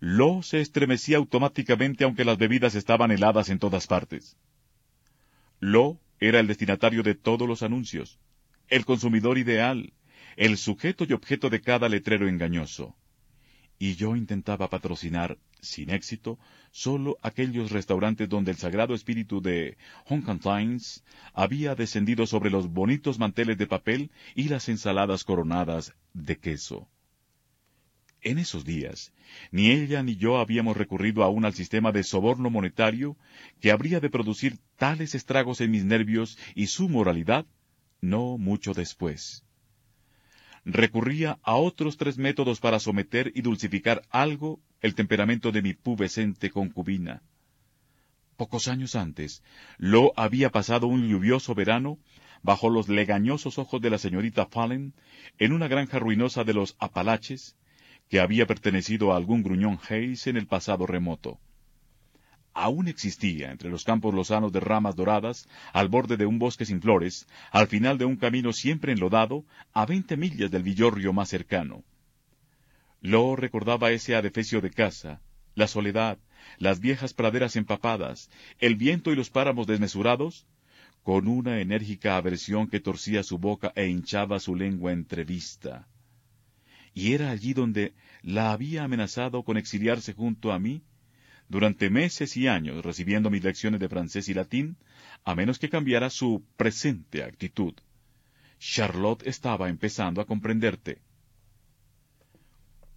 Lo 0.00 0.42
se 0.42 0.60
estremecía 0.60 1.16
automáticamente 1.16 2.04
aunque 2.04 2.26
las 2.26 2.36
bebidas 2.36 2.74
estaban 2.74 3.10
heladas 3.10 3.48
en 3.48 3.58
todas 3.58 3.86
partes. 3.86 4.36
Lo 5.60 5.98
era 6.20 6.40
el 6.40 6.46
destinatario 6.46 7.02
de 7.02 7.14
todos 7.14 7.48
los 7.48 7.62
anuncios, 7.62 8.18
el 8.68 8.84
consumidor 8.84 9.38
ideal, 9.38 9.94
el 10.36 10.58
sujeto 10.58 11.04
y 11.08 11.14
objeto 11.14 11.48
de 11.48 11.62
cada 11.62 11.88
letrero 11.88 12.28
engañoso 12.28 12.96
y 13.82 13.96
yo 13.96 14.14
intentaba 14.14 14.68
patrocinar, 14.68 15.38
sin 15.62 15.88
éxito, 15.88 16.38
solo 16.70 17.16
aquellos 17.22 17.70
restaurantes 17.70 18.28
donde 18.28 18.50
el 18.50 18.58
sagrado 18.58 18.94
espíritu 18.94 19.40
de 19.40 19.78
Honkantines 20.04 21.02
había 21.32 21.74
descendido 21.74 22.26
sobre 22.26 22.50
los 22.50 22.70
bonitos 22.70 23.18
manteles 23.18 23.56
de 23.56 23.66
papel 23.66 24.10
y 24.34 24.50
las 24.50 24.68
ensaladas 24.68 25.24
coronadas 25.24 25.94
de 26.12 26.38
queso. 26.38 26.90
En 28.20 28.36
esos 28.36 28.66
días, 28.66 29.14
ni 29.50 29.70
ella 29.70 30.02
ni 30.02 30.16
yo 30.16 30.38
habíamos 30.38 30.76
recurrido 30.76 31.24
aún 31.24 31.46
al 31.46 31.54
sistema 31.54 31.90
de 31.90 32.02
soborno 32.02 32.50
monetario 32.50 33.16
que 33.60 33.72
habría 33.72 33.98
de 33.98 34.10
producir 34.10 34.58
tales 34.76 35.14
estragos 35.14 35.62
en 35.62 35.70
mis 35.70 35.86
nervios 35.86 36.36
y 36.54 36.66
su 36.66 36.90
moralidad 36.90 37.46
no 38.02 38.36
mucho 38.36 38.74
después 38.74 39.42
recurría 40.64 41.38
a 41.42 41.56
otros 41.56 41.96
tres 41.96 42.18
métodos 42.18 42.60
para 42.60 42.80
someter 42.80 43.32
y 43.34 43.42
dulcificar 43.42 44.02
algo 44.10 44.60
el 44.80 44.94
temperamento 44.94 45.52
de 45.52 45.62
mi 45.62 45.74
pubescente 45.74 46.50
concubina. 46.50 47.22
Pocos 48.36 48.68
años 48.68 48.94
antes, 48.94 49.42
Lo 49.78 50.12
había 50.16 50.50
pasado 50.50 50.86
un 50.86 51.08
lluvioso 51.08 51.54
verano 51.54 51.98
bajo 52.42 52.70
los 52.70 52.88
legañosos 52.88 53.58
ojos 53.58 53.80
de 53.80 53.90
la 53.90 53.98
señorita 53.98 54.46
Fallen 54.46 54.94
en 55.38 55.52
una 55.52 55.68
granja 55.68 55.98
ruinosa 55.98 56.44
de 56.44 56.54
los 56.54 56.76
Apalaches 56.78 57.56
que 58.08 58.20
había 58.20 58.46
pertenecido 58.46 59.12
a 59.12 59.16
algún 59.16 59.42
gruñón 59.42 59.78
Hayes 59.88 60.26
en 60.26 60.36
el 60.36 60.46
pasado 60.46 60.86
remoto 60.86 61.38
aún 62.52 62.88
existía 62.88 63.50
entre 63.50 63.70
los 63.70 63.84
campos 63.84 64.14
lozanos 64.14 64.52
de 64.52 64.60
ramas 64.60 64.96
doradas, 64.96 65.48
al 65.72 65.88
borde 65.88 66.16
de 66.16 66.26
un 66.26 66.38
bosque 66.38 66.64
sin 66.64 66.80
flores, 66.80 67.26
al 67.50 67.68
final 67.68 67.98
de 67.98 68.04
un 68.04 68.16
camino 68.16 68.52
siempre 68.52 68.92
enlodado, 68.92 69.44
a 69.72 69.86
veinte 69.86 70.16
millas 70.16 70.50
del 70.50 70.62
villorrio 70.62 71.12
más 71.12 71.28
cercano. 71.28 71.84
Lo 73.00 73.36
recordaba 73.36 73.92
ese 73.92 74.14
adefesio 74.14 74.60
de 74.60 74.70
casa, 74.70 75.20
la 75.54 75.66
soledad, 75.66 76.18
las 76.58 76.80
viejas 76.80 77.14
praderas 77.14 77.56
empapadas, 77.56 78.30
el 78.58 78.76
viento 78.76 79.12
y 79.12 79.16
los 79.16 79.30
páramos 79.30 79.66
desmesurados, 79.66 80.46
con 81.02 81.28
una 81.28 81.60
enérgica 81.60 82.16
aversión 82.16 82.68
que 82.68 82.80
torcía 82.80 83.22
su 83.22 83.38
boca 83.38 83.72
e 83.74 83.86
hinchaba 83.86 84.38
su 84.38 84.54
lengua 84.54 84.92
entrevista. 84.92 85.88
Y 86.92 87.14
era 87.14 87.30
allí 87.30 87.54
donde 87.54 87.94
la 88.22 88.52
había 88.52 88.84
amenazado 88.84 89.44
con 89.44 89.56
exiliarse 89.56 90.12
junto 90.12 90.52
a 90.52 90.58
mí 90.58 90.82
durante 91.50 91.90
meses 91.90 92.36
y 92.36 92.46
años 92.46 92.84
recibiendo 92.84 93.28
mis 93.28 93.42
lecciones 93.42 93.80
de 93.80 93.88
francés 93.88 94.28
y 94.28 94.34
latín, 94.34 94.76
a 95.24 95.34
menos 95.34 95.58
que 95.58 95.68
cambiara 95.68 96.08
su 96.08 96.44
presente 96.56 97.24
actitud. 97.24 97.74
Charlotte 98.60 99.26
estaba 99.26 99.68
empezando 99.68 100.20
a 100.20 100.26
comprenderte. 100.26 101.02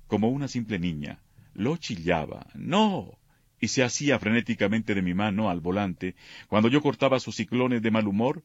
Como 0.06 0.30
una 0.30 0.48
simple 0.48 0.78
niña, 0.78 1.20
lo 1.56 1.78
chillaba, 1.78 2.46
¡no! 2.54 3.18
y 3.60 3.70
se 3.70 3.82
hacía 3.82 4.20
frenéticamente 4.20 4.94
de 4.94 5.02
mi 5.02 5.14
mano 5.14 5.50
al 5.50 5.60
volante 5.60 6.16
cuando 6.48 6.70
yo 6.70 6.82
cortaba 6.82 7.20
sus 7.20 7.38
ciclones 7.38 7.82
de 7.82 7.92
mal 7.92 8.08
humor, 8.08 8.44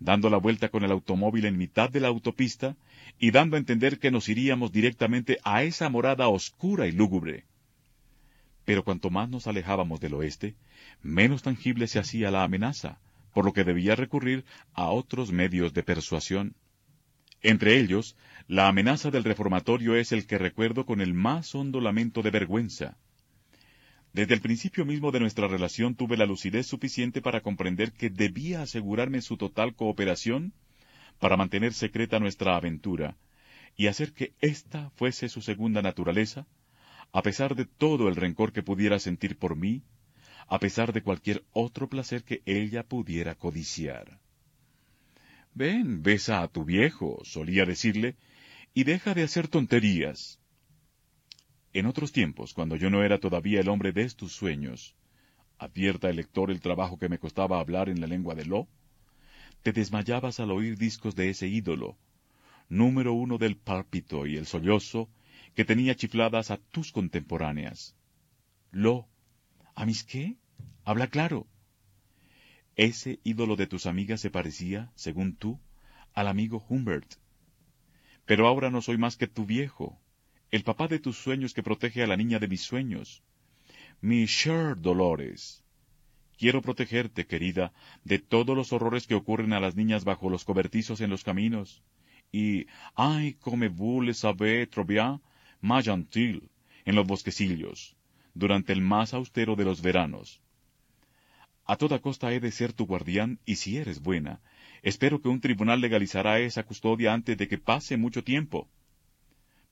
dando 0.00 0.30
la 0.30 0.38
vuelta 0.38 0.68
con 0.68 0.82
el 0.82 0.90
automóvil 0.90 1.44
en 1.44 1.58
mitad 1.58 1.90
de 1.90 2.00
la 2.00 2.08
autopista 2.08 2.74
y 3.20 3.30
dando 3.30 3.54
a 3.54 3.60
entender 3.60 4.00
que 4.00 4.10
nos 4.10 4.28
iríamos 4.28 4.72
directamente 4.72 5.38
a 5.44 5.62
esa 5.62 5.88
morada 5.90 6.26
oscura 6.26 6.88
y 6.88 6.92
lúgubre. 6.92 7.44
Pero 8.64 8.84
cuanto 8.84 9.10
más 9.10 9.28
nos 9.28 9.46
alejábamos 9.46 10.00
del 10.00 10.14
oeste, 10.14 10.54
menos 11.02 11.42
tangible 11.42 11.86
se 11.86 11.98
hacía 11.98 12.30
la 12.30 12.44
amenaza, 12.44 12.98
por 13.32 13.44
lo 13.44 13.52
que 13.52 13.64
debía 13.64 13.96
recurrir 13.96 14.44
a 14.72 14.90
otros 14.90 15.32
medios 15.32 15.74
de 15.74 15.82
persuasión. 15.82 16.54
Entre 17.42 17.78
ellos, 17.78 18.16
la 18.48 18.68
amenaza 18.68 19.10
del 19.10 19.24
reformatorio 19.24 19.96
es 19.96 20.12
el 20.12 20.26
que 20.26 20.38
recuerdo 20.38 20.86
con 20.86 21.00
el 21.00 21.12
más 21.12 21.54
hondo 21.54 21.80
lamento 21.80 22.22
de 22.22 22.30
vergüenza. 22.30 22.96
Desde 24.14 24.34
el 24.34 24.40
principio 24.40 24.84
mismo 24.84 25.10
de 25.10 25.18
nuestra 25.20 25.48
relación 25.48 25.96
tuve 25.96 26.16
la 26.16 26.24
lucidez 26.24 26.68
suficiente 26.68 27.20
para 27.20 27.40
comprender 27.40 27.92
que 27.92 28.10
debía 28.10 28.62
asegurarme 28.62 29.20
su 29.20 29.36
total 29.36 29.74
cooperación 29.74 30.52
para 31.18 31.36
mantener 31.36 31.74
secreta 31.74 32.20
nuestra 32.20 32.56
aventura 32.56 33.16
y 33.76 33.88
hacer 33.88 34.12
que 34.12 34.32
ésta 34.40 34.90
fuese 34.94 35.28
su 35.28 35.42
segunda 35.42 35.82
naturaleza, 35.82 36.46
a 37.14 37.22
pesar 37.22 37.54
de 37.54 37.64
todo 37.64 38.08
el 38.08 38.16
rencor 38.16 38.52
que 38.52 38.64
pudiera 38.64 38.98
sentir 38.98 39.38
por 39.38 39.54
mí, 39.54 39.84
a 40.48 40.58
pesar 40.58 40.92
de 40.92 41.00
cualquier 41.00 41.44
otro 41.52 41.88
placer 41.88 42.24
que 42.24 42.42
ella 42.44 42.82
pudiera 42.82 43.36
codiciar. 43.36 44.18
Ven, 45.54 46.02
besa 46.02 46.42
a 46.42 46.48
tu 46.48 46.64
viejo, 46.64 47.20
solía 47.22 47.64
decirle, 47.66 48.16
y 48.74 48.82
deja 48.82 49.14
de 49.14 49.22
hacer 49.22 49.46
tonterías. 49.46 50.40
En 51.72 51.86
otros 51.86 52.10
tiempos, 52.10 52.52
cuando 52.52 52.74
yo 52.74 52.90
no 52.90 53.04
era 53.04 53.20
todavía 53.20 53.60
el 53.60 53.68
hombre 53.68 53.92
de 53.92 54.10
tus 54.10 54.32
sueños, 54.32 54.96
advierta 55.56 56.10
el 56.10 56.16
lector 56.16 56.50
el 56.50 56.60
trabajo 56.60 56.98
que 56.98 57.08
me 57.08 57.20
costaba 57.20 57.60
hablar 57.60 57.88
en 57.88 58.00
la 58.00 58.08
lengua 58.08 58.34
de 58.34 58.44
Lo, 58.44 58.66
te 59.62 59.72
desmayabas 59.72 60.40
al 60.40 60.50
oír 60.50 60.76
discos 60.76 61.14
de 61.14 61.30
ese 61.30 61.46
ídolo, 61.46 61.96
número 62.68 63.12
uno 63.12 63.38
del 63.38 63.56
pálpito 63.56 64.26
y 64.26 64.36
el 64.36 64.46
sollozo, 64.46 65.08
que 65.54 65.64
tenía 65.64 65.94
chifladas 65.94 66.50
a 66.50 66.56
tus 66.56 66.92
contemporáneas. 66.92 67.96
Lo, 68.70 69.08
¿a 69.74 69.86
mis 69.86 70.04
qué? 70.04 70.36
Habla 70.84 71.06
claro. 71.08 71.46
Ese 72.76 73.20
ídolo 73.22 73.54
de 73.56 73.66
tus 73.66 73.86
amigas 73.86 74.20
se 74.20 74.30
parecía, 74.30 74.90
según 74.96 75.36
tú, 75.36 75.60
al 76.12 76.26
amigo 76.28 76.64
Humbert. 76.68 77.14
Pero 78.26 78.48
ahora 78.48 78.70
no 78.70 78.82
soy 78.82 78.98
más 78.98 79.16
que 79.16 79.28
tu 79.28 79.46
viejo, 79.46 80.00
el 80.50 80.64
papá 80.64 80.88
de 80.88 80.98
tus 80.98 81.16
sueños 81.18 81.54
que 81.54 81.62
protege 81.62 82.02
a 82.02 82.06
la 82.06 82.16
niña 82.16 82.38
de 82.38 82.48
mis 82.48 82.62
sueños, 82.62 83.22
mi 84.00 84.26
Cher 84.26 84.76
Dolores. 84.80 85.64
Quiero 86.36 86.62
protegerte, 86.62 87.26
querida, 87.26 87.72
de 88.02 88.18
todos 88.18 88.56
los 88.56 88.72
horrores 88.72 89.06
que 89.06 89.14
ocurren 89.14 89.52
a 89.52 89.60
las 89.60 89.76
niñas 89.76 90.04
bajo 90.04 90.28
los 90.30 90.44
cobertizos 90.44 91.00
en 91.00 91.10
los 91.10 91.22
caminos. 91.22 91.82
Y, 92.32 92.66
ay, 92.96 93.34
como 93.34 93.68
vous 93.70 94.04
le 94.04 94.14
savez 94.14 94.68
trop 94.68 94.86
bien, 94.86 95.20
gentil, 95.84 96.50
en 96.84 96.94
los 96.94 97.06
bosquecillos, 97.06 97.96
durante 98.34 98.72
el 98.72 98.80
más 98.80 99.14
austero 99.14 99.56
de 99.56 99.64
los 99.64 99.82
veranos. 99.82 100.40
A 101.64 101.76
toda 101.76 102.00
costa 102.00 102.32
he 102.32 102.40
de 102.40 102.52
ser 102.52 102.72
tu 102.72 102.86
guardián, 102.86 103.38
y 103.46 103.56
si 103.56 103.78
eres 103.78 104.00
buena, 104.00 104.40
espero 104.82 105.20
que 105.20 105.28
un 105.28 105.40
tribunal 105.40 105.80
legalizará 105.80 106.38
esa 106.38 106.64
custodia 106.64 107.12
antes 107.14 107.36
de 107.38 107.48
que 107.48 107.58
pase 107.58 107.96
mucho 107.96 108.22
tiempo. 108.22 108.68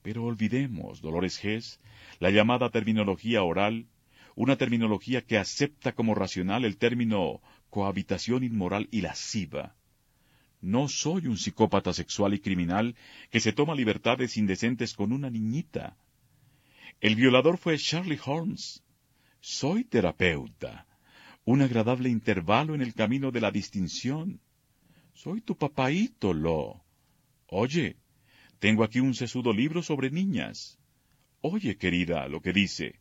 Pero 0.03 0.25
olvidemos, 0.25 1.01
Dolores 1.01 1.39
Gess, 1.39 1.81
la 2.19 2.31
llamada 2.31 2.71
terminología 2.71 3.43
oral 3.43 3.87
una 4.35 4.57
terminología 4.57 5.23
que 5.23 5.39
acepta 5.39 5.93
como 5.93 6.15
racional 6.15 6.65
el 6.65 6.79
término 6.79 7.41
cohabitación 7.71 8.45
inmoral 8.45 8.89
y 8.91 9.03
lasciva. 9.03 9.75
No 10.63 10.89
soy 10.89 11.27
un 11.27 11.37
psicópata 11.37 11.93
sexual 11.93 12.35
y 12.35 12.39
criminal 12.39 12.95
que 13.31 13.41
se 13.41 13.53
toma 13.53 13.75
libertades 13.75 14.37
indecentes 14.37 14.95
con 14.95 15.13
una 15.13 15.29
niñita. 15.29 15.97
El 17.01 17.17
violador 17.17 17.59
fue 17.59 17.77
Charlie 17.79 18.21
Holmes. 18.25 18.85
Soy 19.41 19.83
terapeuta, 19.83 20.87
un 21.45 21.63
agradable 21.63 22.09
intervalo 22.11 22.77
en 22.77 22.81
el 22.81 22.95
camino 22.95 23.33
de 23.33 23.41
la 23.41 23.51
distinción. 23.51 24.41
Soy 25.15 25.41
tu 25.41 25.57
papaíto, 25.57 26.33
Lo. 26.33 26.85
Oye, 27.49 27.97
tengo 28.61 28.85
aquí 28.85 29.01
un 29.01 29.15
sesudo 29.15 29.53
libro 29.53 29.83
sobre 29.83 30.13
niñas. 30.13 30.79
Oye, 31.41 31.77
querida, 31.77 32.29
lo 32.29 32.41
que 32.41 32.53
dice. 32.53 33.01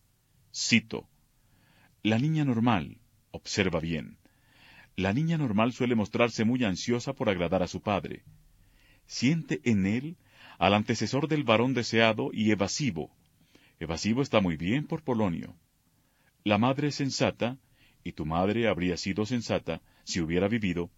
Cito. 0.52 1.08
La 2.02 2.18
niña 2.18 2.44
normal, 2.44 2.98
observa 3.30 3.80
bien, 3.80 4.18
la 4.96 5.14
niña 5.14 5.38
normal 5.38 5.74
suele 5.74 5.96
mostrarse 5.96 6.44
muy 6.44 6.64
ansiosa 6.64 7.14
por 7.14 7.30
agradar 7.30 7.64
a 7.64 7.68
su 7.68 7.82
padre. 7.82 8.24
Siente 9.06 9.62
en 9.64 9.86
él 9.86 10.18
al 10.60 10.74
antecesor 10.74 11.28
del 11.28 11.44
varón 11.44 11.74
deseado 11.74 12.30
y 12.34 12.52
evasivo. 12.52 13.12
Evasivo 13.80 14.22
está 14.22 14.42
muy 14.42 14.58
bien 14.58 14.86
por 14.86 15.04
Polonio. 15.04 15.56
La 16.44 16.58
madre 16.58 16.92
sensata, 16.92 17.58
y 18.04 18.14
tu 18.14 18.26
madre 18.26 18.68
habría 18.68 18.98
sido 18.98 19.26
sensata 19.26 19.82
si 20.04 20.22
hubiera 20.22 20.48
vivido, 20.48 20.92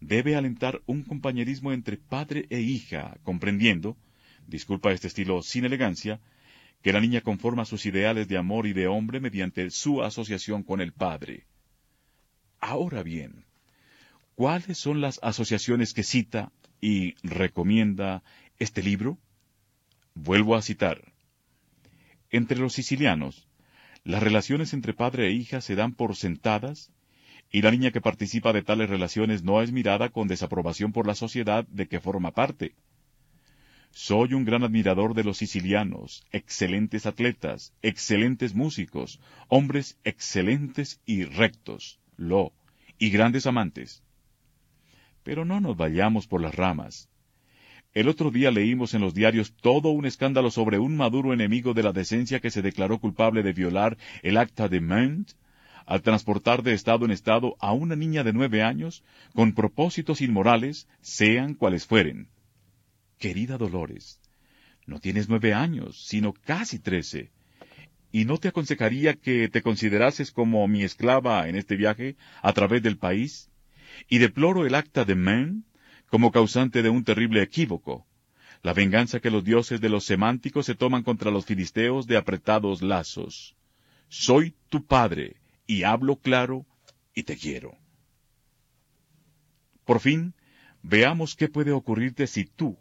debe 0.00 0.36
alentar 0.36 0.82
un 0.86 1.02
compañerismo 1.02 1.72
entre 1.72 1.96
padre 1.96 2.46
e 2.50 2.60
hija, 2.60 3.16
comprendiendo, 3.22 3.96
disculpa 4.46 4.92
este 4.92 5.08
estilo 5.08 5.42
sin 5.42 5.64
elegancia, 5.64 6.20
que 6.82 6.92
la 6.92 7.00
niña 7.00 7.20
conforma 7.20 7.64
sus 7.64 7.86
ideales 7.86 8.28
de 8.28 8.36
amor 8.36 8.66
y 8.66 8.72
de 8.72 8.86
hombre 8.86 9.20
mediante 9.20 9.70
su 9.70 10.02
asociación 10.02 10.62
con 10.62 10.80
el 10.80 10.92
Padre. 10.92 11.46
Ahora 12.60 13.02
bien, 13.02 13.44
¿cuáles 14.34 14.78
son 14.78 15.00
las 15.00 15.20
asociaciones 15.22 15.94
que 15.94 16.02
cita 16.02 16.52
y 16.80 17.14
recomienda 17.22 18.22
este 18.58 18.82
libro? 18.82 19.18
Vuelvo 20.14 20.56
a 20.56 20.62
citar. 20.62 21.12
Entre 22.30 22.58
los 22.58 22.72
sicilianos, 22.72 23.46
las 24.04 24.22
relaciones 24.22 24.72
entre 24.72 24.94
padre 24.94 25.28
e 25.28 25.32
hija 25.32 25.60
se 25.60 25.74
dan 25.74 25.92
por 25.92 26.16
sentadas 26.16 26.92
y 27.50 27.62
la 27.62 27.70
niña 27.70 27.90
que 27.90 28.00
participa 28.00 28.52
de 28.52 28.62
tales 28.62 28.90
relaciones 28.90 29.42
no 29.42 29.62
es 29.62 29.72
mirada 29.72 30.08
con 30.08 30.28
desaprobación 30.28 30.92
por 30.92 31.06
la 31.06 31.14
sociedad 31.14 31.66
de 31.68 31.86
que 31.86 32.00
forma 32.00 32.32
parte. 32.32 32.74
Soy 33.90 34.34
un 34.34 34.44
gran 34.44 34.62
admirador 34.62 35.14
de 35.14 35.24
los 35.24 35.38
sicilianos, 35.38 36.26
excelentes 36.32 37.06
atletas, 37.06 37.72
excelentes 37.82 38.54
músicos, 38.54 39.20
hombres 39.48 39.96
excelentes 40.04 41.00
y 41.06 41.24
rectos, 41.24 41.98
lo, 42.16 42.52
y 42.98 43.10
grandes 43.10 43.46
amantes. 43.46 44.02
Pero 45.22 45.44
no 45.44 45.60
nos 45.60 45.76
vayamos 45.76 46.26
por 46.26 46.40
las 46.40 46.54
ramas. 46.54 47.08
El 47.92 48.08
otro 48.08 48.30
día 48.30 48.50
leímos 48.50 48.92
en 48.94 49.00
los 49.00 49.14
diarios 49.14 49.54
todo 49.54 49.88
un 49.90 50.04
escándalo 50.04 50.50
sobre 50.50 50.78
un 50.78 50.96
maduro 50.96 51.32
enemigo 51.32 51.72
de 51.72 51.82
la 51.82 51.92
decencia 51.92 52.40
que 52.40 52.50
se 52.50 52.60
declaró 52.60 52.98
culpable 52.98 53.42
de 53.42 53.52
violar 53.52 53.96
el 54.22 54.36
acta 54.36 54.68
de 54.68 54.80
Ment 54.80 55.32
al 55.86 56.02
transportar 56.02 56.62
de 56.62 56.74
estado 56.74 57.04
en 57.04 57.12
estado 57.12 57.56
a 57.60 57.72
una 57.72 57.96
niña 57.96 58.24
de 58.24 58.32
nueve 58.32 58.62
años 58.62 59.02
con 59.34 59.54
propósitos 59.54 60.20
inmorales, 60.20 60.88
sean 61.00 61.54
cuales 61.54 61.86
fueren. 61.86 62.28
Querida 63.18 63.56
Dolores, 63.56 64.20
no 64.84 65.00
tienes 65.00 65.28
nueve 65.28 65.54
años, 65.54 66.04
sino 66.06 66.34
casi 66.34 66.78
trece. 66.78 67.30
¿Y 68.16 68.24
no 68.24 68.38
te 68.38 68.48
aconsejaría 68.48 69.12
que 69.12 69.50
te 69.50 69.60
considerases 69.60 70.32
como 70.32 70.66
mi 70.68 70.82
esclava 70.82 71.46
en 71.50 71.54
este 71.54 71.76
viaje 71.76 72.16
a 72.40 72.54
través 72.54 72.82
del 72.82 72.96
país? 72.96 73.50
Y 74.08 74.16
deploro 74.16 74.64
el 74.64 74.74
acta 74.74 75.04
de 75.04 75.14
Men 75.14 75.66
como 76.08 76.32
causante 76.32 76.82
de 76.82 76.88
un 76.88 77.04
terrible 77.04 77.42
equívoco, 77.42 78.06
la 78.62 78.72
venganza 78.72 79.20
que 79.20 79.30
los 79.30 79.44
dioses 79.44 79.82
de 79.82 79.90
los 79.90 80.06
semánticos 80.06 80.64
se 80.64 80.74
toman 80.74 81.02
contra 81.02 81.30
los 81.30 81.44
filisteos 81.44 82.06
de 82.06 82.16
apretados 82.16 82.80
lazos. 82.80 83.54
Soy 84.08 84.54
tu 84.70 84.86
padre, 84.86 85.36
y 85.66 85.82
hablo 85.82 86.16
claro, 86.16 86.64
y 87.14 87.24
te 87.24 87.36
quiero. 87.36 87.76
Por 89.84 90.00
fin, 90.00 90.32
veamos 90.82 91.36
qué 91.36 91.48
puede 91.48 91.72
ocurrirte 91.72 92.26
si 92.26 92.46
tú, 92.46 92.78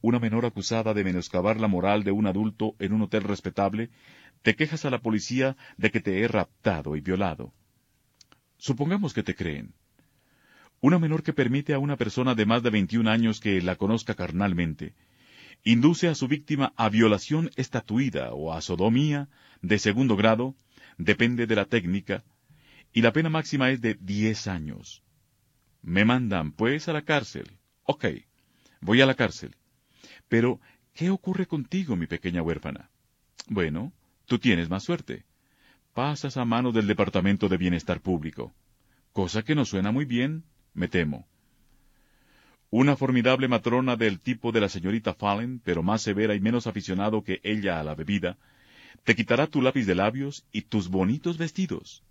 una 0.00 0.18
menor 0.18 0.46
acusada 0.46 0.94
de 0.94 1.04
menoscabar 1.04 1.58
la 1.60 1.68
moral 1.68 2.04
de 2.04 2.12
un 2.12 2.26
adulto 2.26 2.74
en 2.78 2.92
un 2.92 3.02
hotel 3.02 3.24
respetable, 3.24 3.90
te 4.42 4.54
quejas 4.54 4.84
a 4.84 4.90
la 4.90 5.00
policía 5.00 5.56
de 5.76 5.90
que 5.90 6.00
te 6.00 6.20
he 6.20 6.28
raptado 6.28 6.96
y 6.96 7.00
violado. 7.00 7.52
Supongamos 8.56 9.14
que 9.14 9.22
te 9.22 9.34
creen. 9.34 9.74
Una 10.80 10.98
menor 10.98 11.22
que 11.22 11.32
permite 11.32 11.74
a 11.74 11.78
una 11.78 11.96
persona 11.96 12.34
de 12.34 12.46
más 12.46 12.62
de 12.62 12.70
21 12.70 13.10
años 13.10 13.40
que 13.40 13.60
la 13.60 13.76
conozca 13.76 14.14
carnalmente, 14.14 14.94
induce 15.64 16.08
a 16.08 16.14
su 16.14 16.28
víctima 16.28 16.72
a 16.76 16.88
violación 16.88 17.50
estatuida 17.56 18.32
o 18.32 18.52
a 18.52 18.60
sodomía 18.60 19.28
de 19.60 19.78
segundo 19.78 20.16
grado, 20.16 20.54
depende 20.96 21.46
de 21.46 21.56
la 21.56 21.64
técnica, 21.64 22.24
y 22.92 23.02
la 23.02 23.12
pena 23.12 23.28
máxima 23.28 23.70
es 23.70 23.80
de 23.80 23.94
10 23.94 24.46
años. 24.46 25.02
Me 25.82 26.04
mandan, 26.04 26.52
pues, 26.52 26.88
a 26.88 26.92
la 26.92 27.02
cárcel. 27.02 27.58
Ok, 27.84 28.06
voy 28.80 29.00
a 29.00 29.06
la 29.06 29.14
cárcel. 29.14 29.56
Pero, 30.28 30.60
¿qué 30.94 31.10
ocurre 31.10 31.46
contigo, 31.46 31.96
mi 31.96 32.06
pequeña 32.06 32.42
huérfana? 32.42 32.90
Bueno, 33.48 33.92
tú 34.28 34.38
tienes 34.38 34.68
más 34.68 34.84
suerte. 34.84 35.24
Pasas 35.94 36.36
a 36.36 36.44
manos 36.44 36.74
del 36.74 36.86
Departamento 36.86 37.48
de 37.48 37.56
Bienestar 37.56 38.00
Público, 38.00 38.54
cosa 39.12 39.42
que 39.42 39.56
no 39.56 39.64
suena 39.64 39.90
muy 39.90 40.04
bien, 40.04 40.44
me 40.74 40.86
temo. 40.86 41.26
Una 42.70 42.94
formidable 42.94 43.48
matrona 43.48 43.96
del 43.96 44.20
tipo 44.20 44.52
de 44.52 44.60
la 44.60 44.68
señorita 44.68 45.14
Fallen, 45.14 45.60
pero 45.64 45.82
más 45.82 46.02
severa 46.02 46.34
y 46.34 46.40
menos 46.40 46.66
aficionado 46.66 47.24
que 47.24 47.40
ella 47.42 47.80
a 47.80 47.82
la 47.82 47.94
bebida, 47.94 48.36
te 49.02 49.16
quitará 49.16 49.46
tu 49.46 49.62
lápiz 49.62 49.86
de 49.86 49.94
labios 49.94 50.44
y 50.52 50.62
tus 50.62 50.88
bonitos 50.88 51.38
vestidos. 51.38 52.04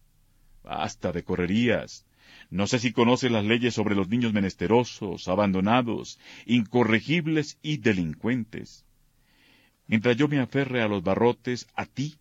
Basta 0.64 1.12
de 1.12 1.24
correrías. 1.24 2.08
No 2.50 2.66
sé 2.66 2.80
si 2.80 2.92
conoce 2.92 3.30
las 3.30 3.46
leyes 3.46 3.76
sobre 3.76 3.96
los 3.96 4.10
niños 4.10 4.34
menesterosos, 4.34 5.28
abandonados, 5.28 6.20
incorregibles 6.48 7.60
y 7.62 7.78
delincuentes. 7.78 8.87
Mientras 9.88 10.18
yo 10.18 10.28
me 10.28 10.40
aferre 10.40 10.82
a 10.82 10.88
los 10.88 11.04
barrotes, 11.04 11.68
a 11.76 11.86
ti, 11.86 12.18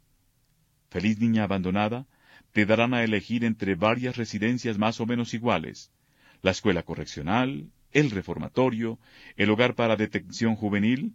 feliz 0.88 1.18
niña 1.18 1.44
abandonada, 1.44 2.07
te 2.52 2.64
darán 2.64 2.94
a 2.94 3.05
elegir 3.05 3.44
entre 3.44 3.74
varias 3.74 4.16
residencias 4.16 4.79
más 4.79 5.00
o 5.00 5.07
menos 5.07 5.35
iguales, 5.35 5.90
la 6.42 6.52
escuela 6.52 6.85
correccional, 6.85 7.70
el 7.92 8.11
reformatorio, 8.11 8.98
el 9.37 9.50
hogar 9.50 9.74
para 9.74 9.96
detención 9.96 10.55
juvenil, 10.55 11.14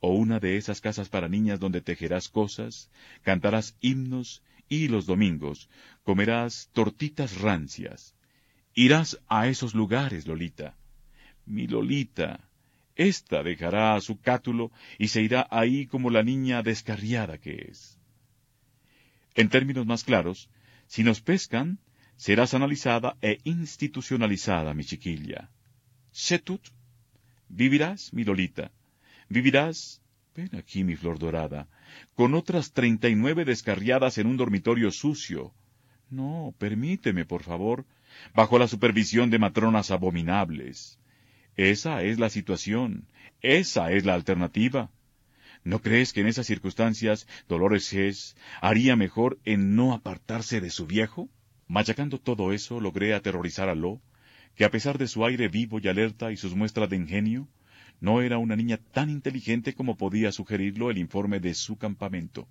o 0.00 0.14
una 0.14 0.40
de 0.40 0.56
esas 0.56 0.80
casas 0.80 1.08
para 1.08 1.28
niñas 1.28 1.60
donde 1.60 1.80
tejerás 1.80 2.28
cosas, 2.28 2.90
cantarás 3.22 3.76
himnos 3.80 4.42
y 4.68 4.88
los 4.88 5.04
domingos 5.04 5.68
comerás 6.04 6.70
tortitas 6.72 7.40
rancias. 7.40 8.14
Irás 8.74 9.20
a 9.28 9.48
esos 9.48 9.74
lugares, 9.74 10.26
Lolita. 10.26 10.76
Mi 11.44 11.66
Lolita. 11.66 12.49
Esta 13.00 13.42
dejará 13.42 13.98
su 14.02 14.20
cátulo 14.20 14.70
y 14.98 15.08
se 15.08 15.22
irá 15.22 15.48
ahí 15.50 15.86
como 15.86 16.10
la 16.10 16.22
niña 16.22 16.62
descarriada 16.62 17.38
que 17.38 17.68
es. 17.70 17.98
En 19.34 19.48
términos 19.48 19.86
más 19.86 20.04
claros, 20.04 20.50
si 20.86 21.02
nos 21.02 21.22
pescan, 21.22 21.78
serás 22.16 22.52
analizada 22.52 23.16
e 23.22 23.38
institucionalizada, 23.44 24.74
mi 24.74 24.84
chiquilla. 24.84 25.48
Setut, 26.12 26.60
vivirás, 27.48 28.12
mi 28.12 28.22
Lolita. 28.24 28.70
Vivirás, 29.30 30.02
ven 30.36 30.54
aquí, 30.54 30.84
mi 30.84 30.94
flor 30.94 31.18
dorada, 31.18 31.68
con 32.14 32.34
otras 32.34 32.72
treinta 32.72 33.08
y 33.08 33.14
nueve 33.14 33.46
descarriadas 33.46 34.18
en 34.18 34.26
un 34.26 34.36
dormitorio 34.36 34.90
sucio. 34.90 35.54
No, 36.10 36.54
permíteme, 36.58 37.24
por 37.24 37.44
favor, 37.44 37.86
bajo 38.34 38.58
la 38.58 38.68
supervisión 38.68 39.30
de 39.30 39.38
matronas 39.38 39.90
abominables. 39.90 40.99
Esa 41.60 42.02
es 42.02 42.18
la 42.18 42.30
situación, 42.30 43.06
esa 43.42 43.92
es 43.92 44.06
la 44.06 44.14
alternativa. 44.14 44.90
¿No 45.62 45.82
crees 45.82 46.14
que 46.14 46.22
en 46.22 46.26
esas 46.26 46.46
circunstancias 46.46 47.26
Dolores 47.50 47.92
Hess 47.92 48.34
haría 48.62 48.96
mejor 48.96 49.38
en 49.44 49.76
no 49.76 49.92
apartarse 49.92 50.62
de 50.62 50.70
su 50.70 50.86
viejo? 50.86 51.28
Machacando 51.68 52.18
todo 52.18 52.54
eso, 52.54 52.80
logré 52.80 53.12
aterrorizar 53.12 53.68
a 53.68 53.74
Lo, 53.74 54.00
que 54.54 54.64
a 54.64 54.70
pesar 54.70 54.96
de 54.96 55.06
su 55.06 55.22
aire 55.26 55.48
vivo 55.48 55.78
y 55.82 55.88
alerta 55.88 56.32
y 56.32 56.38
sus 56.38 56.54
muestras 56.54 56.88
de 56.88 56.96
ingenio, 56.96 57.46
no 58.00 58.22
era 58.22 58.38
una 58.38 58.56
niña 58.56 58.78
tan 58.78 59.10
inteligente 59.10 59.74
como 59.74 59.98
podía 59.98 60.32
sugerirlo 60.32 60.90
el 60.90 60.96
informe 60.96 61.40
de 61.40 61.52
su 61.52 61.76
campamento. 61.76 62.48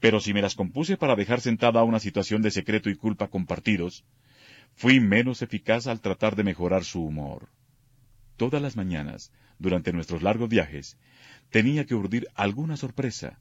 Pero 0.00 0.20
si 0.20 0.32
me 0.32 0.40
las 0.40 0.54
compuse 0.54 0.96
para 0.96 1.16
dejar 1.16 1.42
sentada 1.42 1.84
una 1.84 2.00
situación 2.00 2.40
de 2.40 2.50
secreto 2.50 2.88
y 2.88 2.96
culpa 2.96 3.28
compartidos, 3.28 4.06
fui 4.74 5.00
menos 5.00 5.42
eficaz 5.42 5.86
al 5.86 6.00
tratar 6.00 6.36
de 6.36 6.44
mejorar 6.44 6.84
su 6.84 7.02
humor. 7.04 7.48
Todas 8.36 8.60
las 8.60 8.76
mañanas, 8.76 9.32
durante 9.58 9.92
nuestros 9.92 10.22
largos 10.22 10.48
viajes, 10.48 10.98
tenía 11.50 11.84
que 11.86 11.94
urdir 11.94 12.26
alguna 12.34 12.76
sorpresa, 12.76 13.38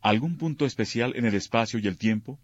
algún 0.00 0.36
punto 0.36 0.66
especial 0.66 1.14
en 1.16 1.26
el 1.26 1.34
espacio 1.34 1.78
y 1.78 1.86
el 1.86 1.96
tiempo, 1.96 2.38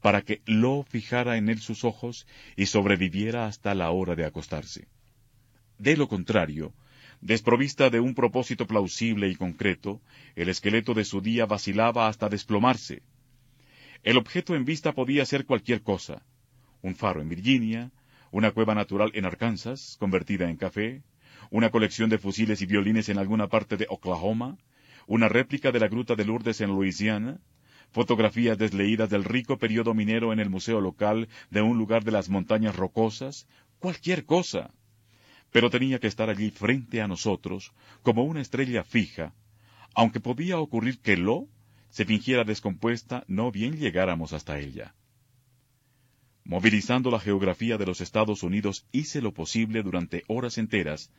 para 0.00 0.22
que 0.22 0.42
Lo 0.44 0.84
fijara 0.84 1.36
en 1.36 1.48
él 1.48 1.60
sus 1.60 1.84
ojos 1.84 2.26
y 2.56 2.66
sobreviviera 2.66 3.46
hasta 3.46 3.74
la 3.74 3.90
hora 3.90 4.14
de 4.14 4.24
acostarse. 4.24 4.88
De 5.78 5.96
lo 5.96 6.08
contrario, 6.08 6.74
desprovista 7.20 7.90
de 7.90 8.00
un 8.00 8.14
propósito 8.14 8.66
plausible 8.66 9.28
y 9.28 9.36
concreto, 9.36 10.00
el 10.34 10.48
esqueleto 10.48 10.94
de 10.94 11.04
su 11.04 11.20
día 11.20 11.46
vacilaba 11.46 12.08
hasta 12.08 12.28
desplomarse. 12.28 13.02
El 14.02 14.16
objeto 14.16 14.54
en 14.54 14.64
vista 14.64 14.92
podía 14.92 15.24
ser 15.24 15.46
cualquier 15.46 15.82
cosa, 15.82 16.22
un 16.86 16.94
faro 16.94 17.20
en 17.20 17.28
Virginia, 17.28 17.90
una 18.30 18.52
cueva 18.52 18.74
natural 18.74 19.10
en 19.14 19.24
Arkansas, 19.24 19.96
convertida 19.98 20.48
en 20.48 20.56
café, 20.56 21.02
una 21.50 21.70
colección 21.70 22.08
de 22.10 22.18
fusiles 22.18 22.62
y 22.62 22.66
violines 22.66 23.08
en 23.08 23.18
alguna 23.18 23.48
parte 23.48 23.76
de 23.76 23.86
Oklahoma, 23.90 24.56
una 25.08 25.28
réplica 25.28 25.72
de 25.72 25.80
la 25.80 25.88
gruta 25.88 26.14
de 26.14 26.24
Lourdes 26.24 26.60
en 26.60 26.70
Louisiana, 26.70 27.40
fotografías 27.90 28.56
desleídas 28.56 29.10
del 29.10 29.24
rico 29.24 29.58
periodo 29.58 29.94
minero 29.94 30.32
en 30.32 30.38
el 30.38 30.48
museo 30.48 30.80
local 30.80 31.28
de 31.50 31.60
un 31.60 31.76
lugar 31.76 32.04
de 32.04 32.12
las 32.12 32.28
montañas 32.28 32.76
rocosas, 32.76 33.48
cualquier 33.80 34.24
cosa. 34.24 34.70
Pero 35.50 35.70
tenía 35.70 35.98
que 35.98 36.08
estar 36.08 36.30
allí 36.30 36.50
frente 36.50 37.00
a 37.02 37.08
nosotros, 37.08 37.72
como 38.02 38.22
una 38.24 38.42
estrella 38.42 38.84
fija, 38.84 39.34
aunque 39.94 40.20
podía 40.20 40.58
ocurrir 40.58 41.00
que 41.00 41.16
lo 41.16 41.48
se 41.90 42.04
fingiera 42.04 42.44
descompuesta, 42.44 43.24
no 43.26 43.50
bien 43.50 43.76
llegáramos 43.76 44.32
hasta 44.32 44.58
ella. 44.58 44.94
Movilizando 46.48 47.10
la 47.10 47.18
geografía 47.18 47.76
de 47.76 47.86
los 47.86 48.00
Estados 48.00 48.44
Unidos, 48.44 48.86
hice 48.92 49.20
lo 49.20 49.34
posible 49.34 49.82
durante 49.82 50.22
horas 50.28 50.58
enteras 50.58 51.10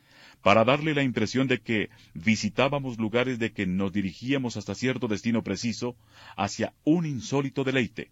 para 0.42 0.64
darle 0.64 0.94
la 0.94 1.02
impresión 1.02 1.46
de 1.48 1.60
que 1.60 1.90
visitábamos 2.14 2.96
lugares 2.96 3.38
de 3.38 3.52
que 3.52 3.66
nos 3.66 3.92
dirigíamos 3.92 4.56
hasta 4.56 4.74
cierto 4.74 5.06
destino 5.06 5.42
preciso, 5.42 5.96
hacia 6.34 6.72
un 6.82 7.04
insólito 7.04 7.62
deleite. 7.62 8.10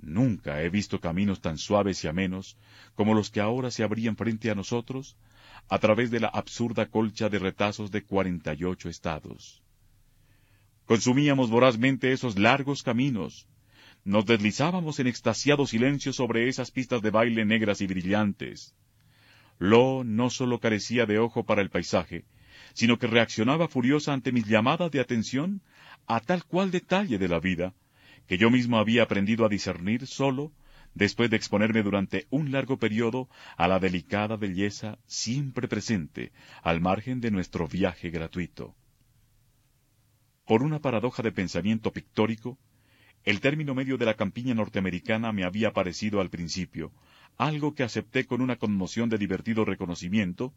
Nunca 0.00 0.62
he 0.62 0.70
visto 0.70 0.98
caminos 0.98 1.42
tan 1.42 1.58
suaves 1.58 2.02
y 2.04 2.08
amenos 2.08 2.56
como 2.94 3.12
los 3.12 3.30
que 3.30 3.40
ahora 3.40 3.70
se 3.70 3.84
abrían 3.84 4.16
frente 4.16 4.50
a 4.50 4.54
nosotros 4.54 5.18
a 5.68 5.78
través 5.78 6.10
de 6.10 6.20
la 6.20 6.28
absurda 6.28 6.86
colcha 6.86 7.28
de 7.28 7.38
retazos 7.38 7.90
de 7.90 8.02
cuarenta 8.02 8.54
y 8.54 8.64
ocho 8.64 8.88
estados. 8.88 9.62
Consumíamos 10.86 11.50
vorazmente 11.50 12.12
esos 12.12 12.38
largos 12.38 12.82
caminos, 12.82 13.46
nos 14.04 14.26
deslizábamos 14.26 14.98
en 14.98 15.06
extasiado 15.06 15.66
silencio 15.66 16.12
sobre 16.12 16.48
esas 16.48 16.70
pistas 16.70 17.02
de 17.02 17.10
baile 17.10 17.44
negras 17.44 17.80
y 17.80 17.86
brillantes. 17.86 18.74
Lo 19.58 20.02
no 20.04 20.30
sólo 20.30 20.58
carecía 20.58 21.06
de 21.06 21.18
ojo 21.18 21.44
para 21.44 21.62
el 21.62 21.70
paisaje, 21.70 22.24
sino 22.74 22.98
que 22.98 23.06
reaccionaba 23.06 23.68
furiosa 23.68 24.12
ante 24.12 24.32
mis 24.32 24.46
llamadas 24.46 24.90
de 24.90 25.00
atención 25.00 25.62
a 26.06 26.20
tal 26.20 26.44
cual 26.44 26.70
detalle 26.70 27.18
de 27.18 27.28
la 27.28 27.38
vida, 27.38 27.74
que 28.26 28.38
yo 28.38 28.50
mismo 28.50 28.78
había 28.78 29.04
aprendido 29.04 29.44
a 29.44 29.48
discernir 29.48 30.06
solo 30.06 30.52
después 30.94 31.30
de 31.30 31.36
exponerme 31.36 31.82
durante 31.82 32.26
un 32.30 32.52
largo 32.52 32.78
periodo 32.78 33.28
a 33.56 33.68
la 33.68 33.78
delicada 33.78 34.36
belleza 34.36 34.98
siempre 35.06 35.68
presente 35.68 36.32
al 36.62 36.80
margen 36.80 37.20
de 37.20 37.30
nuestro 37.30 37.66
viaje 37.66 38.10
gratuito. 38.10 38.74
Por 40.44 40.62
una 40.62 40.80
paradoja 40.80 41.22
de 41.22 41.32
pensamiento 41.32 41.92
pictórico, 41.92 42.58
el 43.24 43.40
término 43.40 43.74
medio 43.74 43.98
de 43.98 44.06
la 44.06 44.14
campiña 44.14 44.54
norteamericana 44.54 45.32
me 45.32 45.44
había 45.44 45.72
parecido 45.72 46.20
al 46.20 46.30
principio, 46.30 46.92
algo 47.38 47.74
que 47.74 47.82
acepté 47.82 48.26
con 48.26 48.40
una 48.40 48.56
conmoción 48.56 49.08
de 49.08 49.18
divertido 49.18 49.64
reconocimiento, 49.64 50.52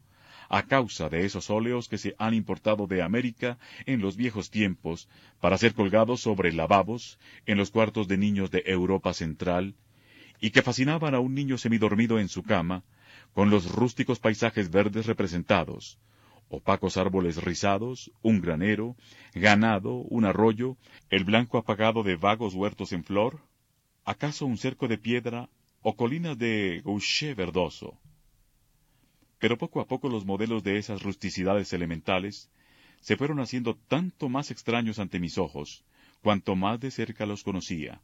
a 0.48 0.62
causa 0.62 1.08
de 1.08 1.24
esos 1.24 1.50
óleos 1.50 1.88
que 1.88 1.98
se 1.98 2.14
han 2.18 2.34
importado 2.34 2.86
de 2.86 3.02
América 3.02 3.58
en 3.86 4.00
los 4.00 4.16
viejos 4.16 4.50
tiempos 4.50 5.08
para 5.40 5.58
ser 5.58 5.74
colgados 5.74 6.20
sobre 6.20 6.52
lavabos 6.52 7.18
en 7.46 7.58
los 7.58 7.70
cuartos 7.70 8.08
de 8.08 8.18
niños 8.18 8.50
de 8.50 8.62
Europa 8.66 9.12
Central, 9.14 9.74
y 10.40 10.50
que 10.50 10.62
fascinaban 10.62 11.14
a 11.14 11.20
un 11.20 11.34
niño 11.34 11.58
semidormido 11.58 12.18
en 12.18 12.28
su 12.28 12.42
cama, 12.42 12.82
con 13.32 13.50
los 13.50 13.70
rústicos 13.72 14.18
paisajes 14.18 14.70
verdes 14.70 15.06
representados, 15.06 15.98
opacos 16.48 16.96
árboles 16.96 17.42
rizados, 17.42 18.12
un 18.22 18.40
granero, 18.40 18.96
ganado, 19.34 19.94
un 19.94 20.24
arroyo, 20.24 20.76
el 21.10 21.24
blanco 21.24 21.58
apagado 21.58 22.02
de 22.02 22.16
vagos 22.16 22.54
huertos 22.54 22.92
en 22.92 23.04
flor, 23.04 23.40
acaso 24.04 24.46
un 24.46 24.56
cerco 24.56 24.88
de 24.88 24.98
piedra 24.98 25.48
o 25.82 25.96
colinas 25.96 26.38
de 26.38 26.80
goucher 26.84 27.34
verdoso. 27.34 27.98
Pero 29.38 29.58
poco 29.58 29.80
a 29.80 29.86
poco 29.86 30.08
los 30.08 30.24
modelos 30.24 30.62
de 30.62 30.78
esas 30.78 31.02
rusticidades 31.02 31.72
elementales 31.72 32.50
se 33.00 33.16
fueron 33.16 33.40
haciendo 33.40 33.76
tanto 33.88 34.28
más 34.28 34.50
extraños 34.50 34.98
ante 34.98 35.20
mis 35.20 35.38
ojos, 35.38 35.84
cuanto 36.22 36.56
más 36.56 36.80
de 36.80 36.90
cerca 36.90 37.26
los 37.26 37.42
conocía. 37.42 38.00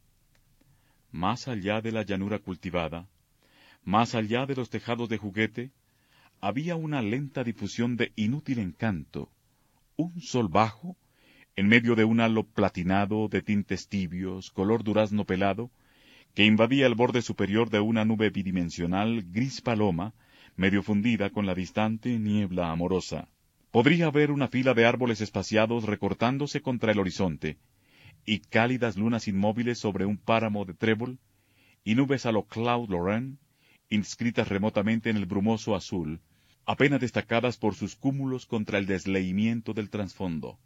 Más 1.10 1.48
allá 1.48 1.80
de 1.80 1.92
la 1.92 2.02
llanura 2.02 2.38
cultivada, 2.38 3.08
más 3.84 4.14
allá 4.14 4.46
de 4.46 4.54
los 4.54 4.70
tejados 4.70 5.08
de 5.08 5.18
juguete, 5.18 5.72
había 6.44 6.74
una 6.74 7.02
lenta 7.02 7.44
difusión 7.44 7.96
de 7.96 8.10
inútil 8.16 8.58
encanto, 8.58 9.30
un 9.94 10.20
sol 10.20 10.48
bajo, 10.48 10.96
en 11.54 11.68
medio 11.68 11.94
de 11.94 12.02
un 12.02 12.18
halo 12.18 12.42
platinado 12.42 13.28
de 13.28 13.42
tintes 13.42 13.88
tibios, 13.88 14.50
color 14.50 14.82
durazno 14.82 15.24
pelado, 15.24 15.70
que 16.34 16.44
invadía 16.44 16.86
el 16.86 16.96
borde 16.96 17.22
superior 17.22 17.70
de 17.70 17.78
una 17.78 18.04
nube 18.04 18.30
bidimensional 18.30 19.22
gris 19.22 19.60
paloma, 19.60 20.14
medio 20.56 20.82
fundida 20.82 21.30
con 21.30 21.46
la 21.46 21.54
distante 21.54 22.18
niebla 22.18 22.72
amorosa. 22.72 23.28
Podría 23.70 24.06
haber 24.06 24.32
una 24.32 24.48
fila 24.48 24.74
de 24.74 24.84
árboles 24.84 25.20
espaciados 25.20 25.84
recortándose 25.84 26.60
contra 26.60 26.90
el 26.90 26.98
horizonte, 26.98 27.56
y 28.26 28.40
cálidas 28.40 28.96
lunas 28.96 29.28
inmóviles 29.28 29.78
sobre 29.78 30.06
un 30.06 30.16
páramo 30.18 30.64
de 30.64 30.74
trébol, 30.74 31.20
y 31.84 31.94
nubes 31.94 32.26
a 32.26 32.32
lo 32.32 32.46
Claude 32.46 32.90
Lorraine, 32.90 33.36
inscritas 33.90 34.48
remotamente 34.48 35.08
en 35.08 35.16
el 35.16 35.26
brumoso 35.26 35.76
azul, 35.76 36.20
apenas 36.64 37.00
destacadas 37.00 37.56
por 37.56 37.74
sus 37.74 37.96
cúmulos 37.96 38.46
contra 38.46 38.78
el 38.78 38.86
desleimiento 38.86 39.74
del 39.74 39.90
trasfondo. 39.90 40.58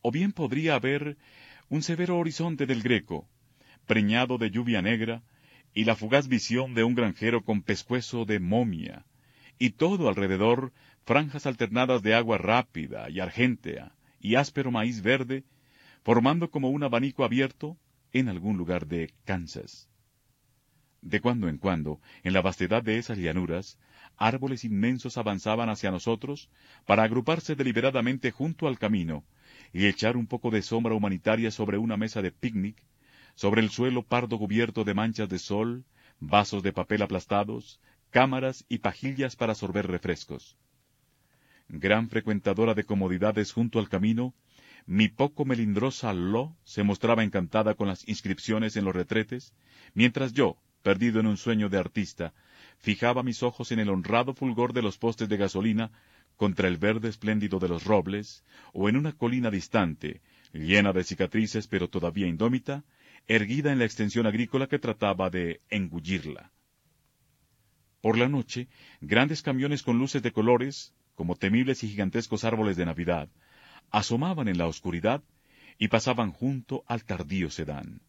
O 0.00 0.10
bien 0.10 0.32
podría 0.32 0.74
haber 0.74 1.16
un 1.68 1.82
severo 1.82 2.18
horizonte 2.18 2.66
del 2.66 2.82
Greco, 2.82 3.28
preñado 3.86 4.38
de 4.38 4.50
lluvia 4.50 4.82
negra, 4.82 5.22
y 5.74 5.84
la 5.84 5.96
fugaz 5.96 6.28
visión 6.28 6.74
de 6.74 6.84
un 6.84 6.94
granjero 6.94 7.44
con 7.44 7.62
pescuezo 7.62 8.24
de 8.24 8.40
momia, 8.40 9.06
y 9.58 9.70
todo 9.70 10.08
alrededor 10.08 10.72
franjas 11.04 11.46
alternadas 11.46 12.02
de 12.02 12.14
agua 12.14 12.38
rápida 12.38 13.08
y 13.10 13.20
argéntea, 13.20 13.94
y 14.20 14.34
áspero 14.34 14.70
maíz 14.70 15.02
verde, 15.02 15.44
formando 16.02 16.50
como 16.50 16.70
un 16.70 16.82
abanico 16.82 17.24
abierto 17.24 17.76
en 18.12 18.28
algún 18.28 18.56
lugar 18.56 18.86
de 18.86 19.12
Kansas. 19.24 19.88
De 21.00 21.20
cuando 21.20 21.48
en 21.48 21.58
cuando, 21.58 22.00
en 22.22 22.32
la 22.32 22.42
vastedad 22.42 22.82
de 22.82 22.98
esas 22.98 23.18
llanuras, 23.18 23.78
árboles 24.26 24.64
inmensos 24.64 25.18
avanzaban 25.18 25.68
hacia 25.68 25.90
nosotros 25.90 26.48
para 26.86 27.02
agruparse 27.02 27.56
deliberadamente 27.56 28.30
junto 28.30 28.68
al 28.68 28.78
camino 28.78 29.24
y 29.72 29.86
echar 29.86 30.16
un 30.16 30.26
poco 30.26 30.50
de 30.50 30.62
sombra 30.62 30.94
humanitaria 30.94 31.50
sobre 31.50 31.78
una 31.78 31.96
mesa 31.96 32.22
de 32.22 32.30
picnic, 32.30 32.76
sobre 33.34 33.60
el 33.60 33.70
suelo 33.70 34.02
pardo 34.02 34.38
cubierto 34.38 34.84
de 34.84 34.94
manchas 34.94 35.28
de 35.28 35.38
sol, 35.38 35.84
vasos 36.20 36.62
de 36.62 36.72
papel 36.72 37.02
aplastados, 37.02 37.80
cámaras 38.10 38.64
y 38.68 38.78
pajillas 38.78 39.34
para 39.34 39.54
sorber 39.54 39.88
refrescos. 39.88 40.56
Gran 41.68 42.08
frecuentadora 42.08 42.74
de 42.74 42.84
comodidades 42.84 43.52
junto 43.52 43.78
al 43.78 43.88
camino, 43.88 44.34
mi 44.86 45.08
poco 45.08 45.44
melindrosa 45.44 46.12
Lo 46.12 46.56
se 46.64 46.82
mostraba 46.82 47.24
encantada 47.24 47.74
con 47.74 47.88
las 47.88 48.06
inscripciones 48.08 48.76
en 48.76 48.84
los 48.84 48.94
retretes, 48.94 49.54
mientras 49.94 50.32
yo, 50.32 50.58
perdido 50.82 51.20
en 51.20 51.26
un 51.26 51.36
sueño 51.36 51.68
de 51.68 51.78
artista, 51.78 52.34
fijaba 52.82 53.22
mis 53.22 53.42
ojos 53.42 53.72
en 53.72 53.78
el 53.78 53.88
honrado 53.88 54.34
fulgor 54.34 54.72
de 54.72 54.82
los 54.82 54.98
postes 54.98 55.28
de 55.28 55.36
gasolina 55.36 55.92
contra 56.36 56.66
el 56.66 56.76
verde 56.76 57.08
espléndido 57.08 57.58
de 57.60 57.68
los 57.68 57.84
robles, 57.84 58.44
o 58.72 58.88
en 58.88 58.96
una 58.96 59.12
colina 59.12 59.50
distante, 59.50 60.20
llena 60.52 60.92
de 60.92 61.04
cicatrices 61.04 61.68
pero 61.68 61.88
todavía 61.88 62.26
indómita, 62.26 62.84
erguida 63.28 63.70
en 63.70 63.78
la 63.78 63.84
extensión 63.84 64.26
agrícola 64.26 64.66
que 64.66 64.80
trataba 64.80 65.30
de 65.30 65.60
engullirla. 65.70 66.50
Por 68.00 68.18
la 68.18 68.28
noche, 68.28 68.68
grandes 69.00 69.42
camiones 69.42 69.84
con 69.84 69.98
luces 69.98 70.22
de 70.22 70.32
colores, 70.32 70.92
como 71.14 71.36
temibles 71.36 71.84
y 71.84 71.88
gigantescos 71.88 72.42
árboles 72.42 72.76
de 72.76 72.86
Navidad, 72.86 73.28
asomaban 73.92 74.48
en 74.48 74.58
la 74.58 74.66
oscuridad 74.66 75.22
y 75.78 75.86
pasaban 75.86 76.32
junto 76.32 76.82
al 76.88 77.04
tardío 77.04 77.50
sedán. 77.50 78.00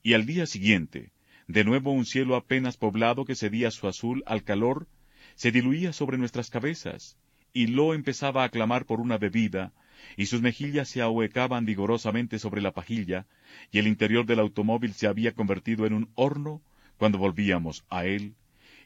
y 0.00 0.14
al 0.14 0.24
día 0.24 0.46
siguiente, 0.46 1.10
de 1.48 1.64
nuevo 1.64 1.92
un 1.92 2.04
cielo 2.04 2.36
apenas 2.36 2.76
poblado 2.76 3.24
que 3.24 3.34
cedía 3.34 3.70
su 3.70 3.88
azul 3.88 4.22
al 4.26 4.44
calor, 4.44 4.86
se 5.34 5.50
diluía 5.50 5.94
sobre 5.94 6.18
nuestras 6.18 6.50
cabezas, 6.50 7.16
y 7.54 7.66
Lo 7.68 7.94
empezaba 7.94 8.44
a 8.44 8.50
clamar 8.50 8.84
por 8.84 9.00
una 9.00 9.16
bebida, 9.16 9.72
y 10.18 10.26
sus 10.26 10.42
mejillas 10.42 10.90
se 10.90 11.00
ahuecaban 11.00 11.64
vigorosamente 11.64 12.38
sobre 12.38 12.60
la 12.60 12.72
pajilla, 12.72 13.26
y 13.72 13.78
el 13.78 13.86
interior 13.86 14.26
del 14.26 14.40
automóvil 14.40 14.92
se 14.92 15.06
había 15.06 15.32
convertido 15.32 15.86
en 15.86 15.94
un 15.94 16.10
horno 16.14 16.60
cuando 16.98 17.16
volvíamos 17.16 17.84
a 17.88 18.04
él, 18.04 18.34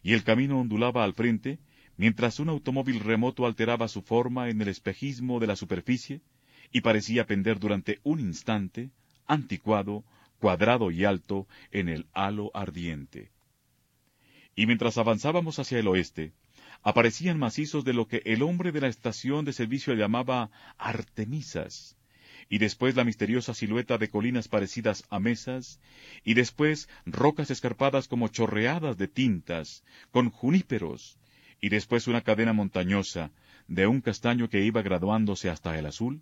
y 0.05 0.13
el 0.13 0.23
camino 0.23 0.61
ondulaba 0.61 1.03
al 1.03 1.15
frente, 1.15 1.59
mientras 1.97 2.39
un 2.39 2.49
automóvil 2.49 3.01
remoto 3.01 3.45
alteraba 3.45 3.89
su 3.89 4.03
forma 4.03 4.49
en 4.51 4.63
el 4.63 4.69
espejismo 4.69 5.41
de 5.41 5.49
la 5.49 5.57
superficie, 5.57 6.21
y 6.71 6.81
parecía 6.81 7.27
pender 7.27 7.59
durante 7.59 7.99
un 8.05 8.21
instante, 8.21 8.91
anticuado, 9.27 10.05
cuadrado 10.43 10.91
y 10.91 11.05
alto, 11.05 11.47
en 11.71 11.89
el 11.89 12.09
halo 12.13 12.51
ardiente. 12.53 13.31
Y 14.57 14.67
mientras 14.67 14.99
avanzábamos 14.99 15.61
hacia 15.61 15.79
el 15.79 15.87
oeste, 15.87 16.33
aparecían 16.83 17.39
macizos 17.39 17.85
de 17.85 17.93
lo 17.93 18.09
que 18.09 18.23
el 18.25 18.43
hombre 18.43 18.73
de 18.73 18.81
la 18.81 18.89
estación 18.89 19.45
de 19.45 19.53
servicio 19.53 19.95
llamaba 19.95 20.51
Artemisas, 20.79 21.97
y 22.49 22.59
después 22.59 22.97
la 22.97 23.05
misteriosa 23.05 23.55
silueta 23.55 23.99
de 23.99 24.11
colinas 24.11 24.49
parecidas 24.49 25.05
a 25.11 25.21
mesas, 25.21 25.81
y 26.25 26.35
después 26.35 26.89
rocas 27.07 27.53
escarpadas 27.53 28.09
como 28.09 28.27
chorreadas 28.27 28.99
de 28.99 29.07
tintas, 29.07 29.85
con 30.11 30.29
juníperos, 30.29 31.19
y 31.61 31.69
después 31.69 32.09
una 32.09 32.23
cadena 32.23 32.53
montañosa 32.53 33.31
de 33.69 33.87
un 33.87 34.01
castaño 34.01 34.49
que 34.49 34.65
iba 34.65 34.83
graduándose 34.83 35.51
hasta 35.51 35.79
el 35.79 35.87
azul, 35.87 36.21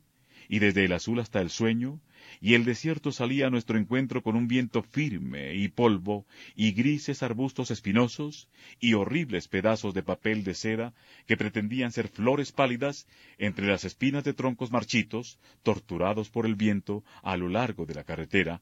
y 0.50 0.58
desde 0.58 0.84
el 0.84 0.92
azul 0.92 1.20
hasta 1.20 1.40
el 1.40 1.48
sueño, 1.48 2.00
y 2.40 2.54
el 2.54 2.64
desierto 2.64 3.12
salía 3.12 3.46
a 3.46 3.50
nuestro 3.50 3.78
encuentro 3.78 4.20
con 4.20 4.34
un 4.34 4.48
viento 4.48 4.82
firme 4.82 5.54
y 5.54 5.68
polvo, 5.68 6.26
y 6.56 6.72
grises 6.72 7.22
arbustos 7.22 7.70
espinosos, 7.70 8.48
y 8.80 8.94
horribles 8.94 9.46
pedazos 9.46 9.94
de 9.94 10.02
papel 10.02 10.42
de 10.42 10.54
seda 10.54 10.92
que 11.28 11.36
pretendían 11.36 11.92
ser 11.92 12.08
flores 12.08 12.50
pálidas 12.50 13.06
entre 13.38 13.68
las 13.68 13.84
espinas 13.84 14.24
de 14.24 14.34
troncos 14.34 14.72
marchitos, 14.72 15.38
torturados 15.62 16.30
por 16.30 16.46
el 16.46 16.56
viento 16.56 17.04
a 17.22 17.36
lo 17.36 17.48
largo 17.48 17.86
de 17.86 17.94
la 17.94 18.02
carretera, 18.02 18.60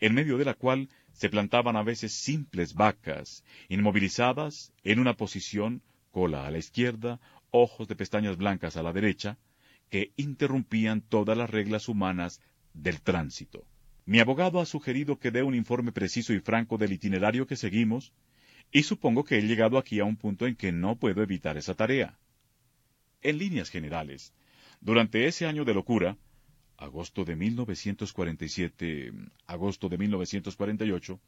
en 0.00 0.12
medio 0.12 0.36
de 0.36 0.44
la 0.44 0.52
cual 0.52 0.90
se 1.14 1.30
plantaban 1.30 1.76
a 1.76 1.82
veces 1.82 2.12
simples 2.12 2.74
vacas, 2.74 3.42
inmovilizadas 3.70 4.74
en 4.84 5.00
una 5.00 5.14
posición, 5.16 5.80
cola 6.10 6.46
a 6.46 6.50
la 6.50 6.58
izquierda, 6.58 7.20
ojos 7.50 7.88
de 7.88 7.96
pestañas 7.96 8.36
blancas 8.36 8.76
a 8.76 8.82
la 8.82 8.92
derecha, 8.92 9.38
que 9.92 10.10
interrumpían 10.16 11.02
todas 11.02 11.36
las 11.36 11.50
reglas 11.50 11.86
humanas 11.86 12.40
del 12.72 13.02
tránsito. 13.02 13.66
Mi 14.06 14.20
abogado 14.20 14.58
ha 14.58 14.64
sugerido 14.64 15.18
que 15.18 15.30
dé 15.30 15.42
un 15.42 15.54
informe 15.54 15.92
preciso 15.92 16.32
y 16.32 16.40
franco 16.40 16.78
del 16.78 16.94
itinerario 16.94 17.46
que 17.46 17.56
seguimos, 17.56 18.14
y 18.70 18.84
supongo 18.84 19.22
que 19.22 19.36
he 19.36 19.42
llegado 19.42 19.76
aquí 19.76 20.00
a 20.00 20.06
un 20.06 20.16
punto 20.16 20.46
en 20.46 20.56
que 20.56 20.72
no 20.72 20.96
puedo 20.96 21.22
evitar 21.22 21.58
esa 21.58 21.74
tarea. 21.74 22.18
En 23.20 23.36
líneas 23.36 23.68
generales, 23.68 24.32
durante 24.80 25.26
ese 25.26 25.44
año 25.46 25.66
de 25.66 25.74
locura, 25.74 26.16
agosto 26.78 27.26
de 27.26 27.36
1947, 27.36 29.12
agosto 29.46 29.90
de 29.90 29.98
1948, 29.98 31.20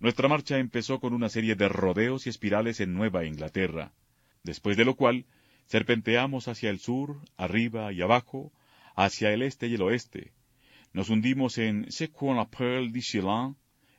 nuestra 0.00 0.28
marcha 0.28 0.58
empezó 0.58 1.00
con 1.00 1.14
una 1.14 1.30
serie 1.30 1.54
de 1.54 1.70
rodeos 1.70 2.26
y 2.26 2.28
espirales 2.28 2.78
en 2.80 2.92
Nueva 2.92 3.24
Inglaterra, 3.24 3.94
después 4.42 4.76
de 4.76 4.84
lo 4.84 4.96
cual 4.96 5.24
Serpenteamos 5.66 6.48
hacia 6.48 6.70
el 6.70 6.78
sur, 6.78 7.20
arriba 7.36 7.92
y 7.92 8.02
abajo, 8.02 8.52
hacia 8.96 9.32
el 9.32 9.42
este 9.42 9.66
y 9.68 9.74
el 9.74 9.82
oeste. 9.82 10.32
Nos 10.92 11.08
hundimos 11.08 11.58
en 11.58 11.90
Ce 11.90 12.08
qu'on 12.08 12.38
appelle 12.38 12.90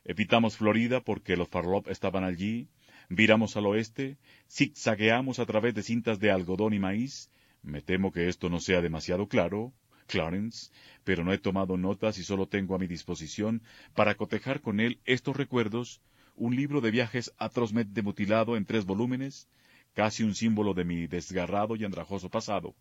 evitamos 0.04 0.56
Florida 0.56 1.00
porque 1.00 1.36
los 1.36 1.48
Farlop 1.48 1.88
estaban 1.88 2.24
allí, 2.24 2.68
viramos 3.08 3.56
al 3.56 3.66
oeste, 3.66 4.18
zigzagueamos 4.50 5.38
a 5.38 5.46
través 5.46 5.74
de 5.74 5.82
cintas 5.82 6.18
de 6.18 6.30
algodón 6.30 6.74
y 6.74 6.78
maíz. 6.78 7.30
Me 7.62 7.80
temo 7.80 8.12
que 8.12 8.28
esto 8.28 8.48
no 8.48 8.60
sea 8.60 8.80
demasiado 8.82 9.28
claro, 9.28 9.72
Clarence, 10.06 10.70
pero 11.04 11.24
no 11.24 11.32
he 11.32 11.38
tomado 11.38 11.76
notas 11.76 12.18
y 12.18 12.24
solo 12.24 12.46
tengo 12.46 12.74
a 12.74 12.78
mi 12.78 12.86
disposición 12.86 13.62
para 13.94 14.14
cotejar 14.14 14.60
con 14.60 14.80
él 14.80 15.00
estos 15.04 15.36
recuerdos, 15.36 16.02
un 16.36 16.56
libro 16.56 16.80
de 16.80 16.90
viajes 16.90 17.32
atrozmente 17.38 18.02
mutilado 18.02 18.56
en 18.56 18.64
tres 18.64 18.84
volúmenes, 18.84 19.48
casi 19.94 20.22
un 20.22 20.34
símbolo 20.34 20.74
de 20.74 20.84
mi 20.84 21.06
desgarrado 21.06 21.76
y 21.76 21.84
andrajoso 21.84 22.28
pasado. 22.28 22.74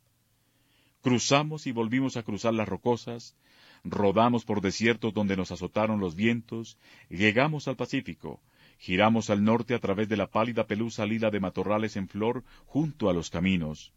Cruzamos 1.02 1.68
y 1.68 1.72
volvimos 1.72 2.18
a 2.18 2.24
cruzar 2.24 2.54
las 2.54 2.68
rocosas, 2.68 3.36
rodamos 3.84 4.46
por 4.46 4.62
desiertos 4.62 5.14
donde 5.14 5.36
nos 5.36 5.52
azotaron 5.52 6.00
los 6.00 6.16
vientos, 6.16 6.78
llegamos 7.10 7.68
al 7.68 7.76
Pacífico, 7.76 8.40
giramos 8.78 9.30
al 9.30 9.44
norte 9.44 9.74
a 9.74 9.80
través 9.80 10.10
de 10.10 10.18
la 10.18 10.28
pálida 10.28 10.68
pelusa 10.68 11.06
lila 11.06 11.32
de 11.32 11.40
matorrales 11.40 11.96
en 11.96 12.08
flor 12.08 12.44
junto 12.66 13.10
a 13.10 13.14
los 13.14 13.30
caminos, 13.30 13.94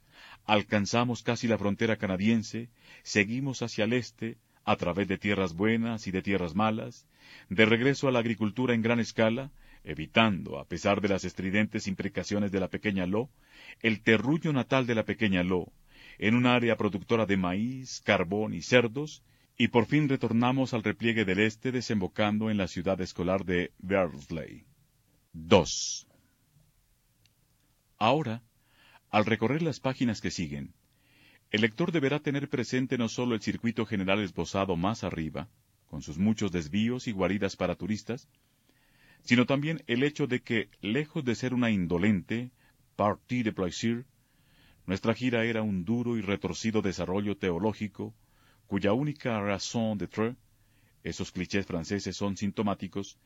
alcanzamos 0.47 1.23
casi 1.23 1.47
la 1.47 1.59
frontera 1.59 1.97
canadiense, 1.97 2.71
seguimos 3.03 3.63
hacia 3.63 3.85
el 3.85 3.93
este, 3.93 4.39
a 4.65 4.77
través 4.77 5.07
de 5.09 5.19
tierras 5.19 5.55
buenas 5.55 6.07
y 6.07 6.11
de 6.11 6.23
tierras 6.23 6.55
malas, 6.55 7.07
de 7.51 7.67
regreso 7.67 8.09
a 8.09 8.13
la 8.13 8.21
agricultura 8.21 8.75
en 8.75 8.83
gran 8.83 9.01
escala, 9.01 9.51
evitando, 9.85 10.59
a 10.59 10.67
pesar 10.67 11.01
de 11.01 11.09
las 11.09 11.25
estridentes 11.25 11.87
imprecaciones 11.87 12.51
de 12.51 12.61
la 12.61 12.69
pequeña 12.69 13.07
Lo, 13.07 13.31
el 13.81 14.03
terruño 14.03 14.53
natal 14.53 14.87
de 14.87 14.95
la 14.95 15.05
pequeña 15.05 15.43
Lo, 15.43 15.73
en 16.19 16.35
un 16.35 16.47
área 16.47 16.77
productora 16.77 17.27
de 17.27 17.37
maíz, 17.37 18.01
carbón 18.05 18.55
y 18.55 18.63
cerdos, 18.63 19.23
y 19.57 19.69
por 19.69 19.87
fin 19.87 20.09
retornamos 20.09 20.75
al 20.75 20.83
repliegue 20.83 21.25
del 21.25 21.41
este 21.41 21.71
desembocando 21.71 22.51
en 22.51 22.57
la 22.57 22.67
ciudad 22.67 23.01
escolar 23.01 23.45
de 23.45 23.73
Berkeley. 23.79 24.65
2. 25.33 26.09
Ahora, 27.99 28.43
al 29.11 29.27
recorrer 29.27 29.63
las 29.63 29.81
páginas 29.81 30.21
que 30.21 30.31
siguen, 30.31 30.75
el 31.51 31.61
lector 31.61 31.93
deberá 31.93 32.19
tener 32.19 32.49
presente 32.49 32.99
no 32.99 33.09
solo 33.09 33.35
el 33.35 33.43
circuito 33.43 33.87
general 33.87 34.21
esbozado 34.21 34.75
más 34.77 35.05
arriba, 35.05 35.49
con 35.87 36.03
sus 36.03 36.19
muchos 36.19 36.51
desvíos 36.51 37.07
y 37.07 37.13
guaridas 37.13 37.55
para 37.55 37.77
turistas, 37.77 38.29
sino 39.25 39.47
también 39.47 39.83
el 39.87 40.03
hecho 40.03 40.27
de 40.27 40.41
que, 40.41 40.69
lejos 40.81 41.25
de 41.25 41.35
ser 41.35 41.55
una 41.55 41.71
indolente 41.71 42.51
partie 42.95 43.43
de 43.43 43.53
plaisir, 43.53 44.05
nuestra 44.87 45.15
gira 45.15 45.45
era 45.45 45.63
un 45.63 45.85
duro 45.85 46.17
y 46.17 46.21
retorcido 46.21 46.83
desarrollo 46.83 47.37
teológico, 47.37 48.15
cuya 48.67 48.93
única 48.93 49.41
raison 49.41 49.97
d'être, 49.97 50.37
esos 51.03 51.33
clichés 51.33 51.67
franceses 51.67 52.17
son 52.17 52.37
sintomáticos, 52.37 53.19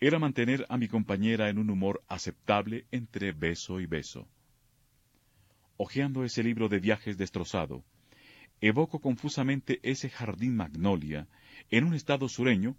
era 0.00 0.18
mantener 0.18 0.66
a 0.68 0.76
mi 0.76 0.88
compañera 0.88 1.48
en 1.48 1.58
un 1.58 1.70
humor 1.70 2.02
aceptable 2.08 2.84
entre 2.90 3.32
beso 3.32 3.80
y 3.80 3.86
beso. 3.86 4.28
Ojeando 5.76 6.24
ese 6.24 6.42
libro 6.42 6.68
de 6.68 6.80
viajes 6.80 7.16
destrozado, 7.16 7.84
evoco 8.60 9.00
confusamente 9.00 9.78
ese 9.82 10.10
jardín 10.10 10.56
magnolia 10.56 11.28
en 11.70 11.84
un 11.84 11.94
estado 11.94 12.28
sureño 12.28 12.76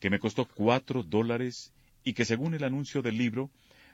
que 0.00 0.10
me 0.10 0.18
costó 0.18 0.46
cuatro 0.46 1.02
dólares 1.02 1.72
y 2.04 2.14
que 2.14 2.24
según 2.24 2.54
el 2.54 2.64
anuncio 2.64 3.02
del 3.02 3.18
libro 3.18 3.50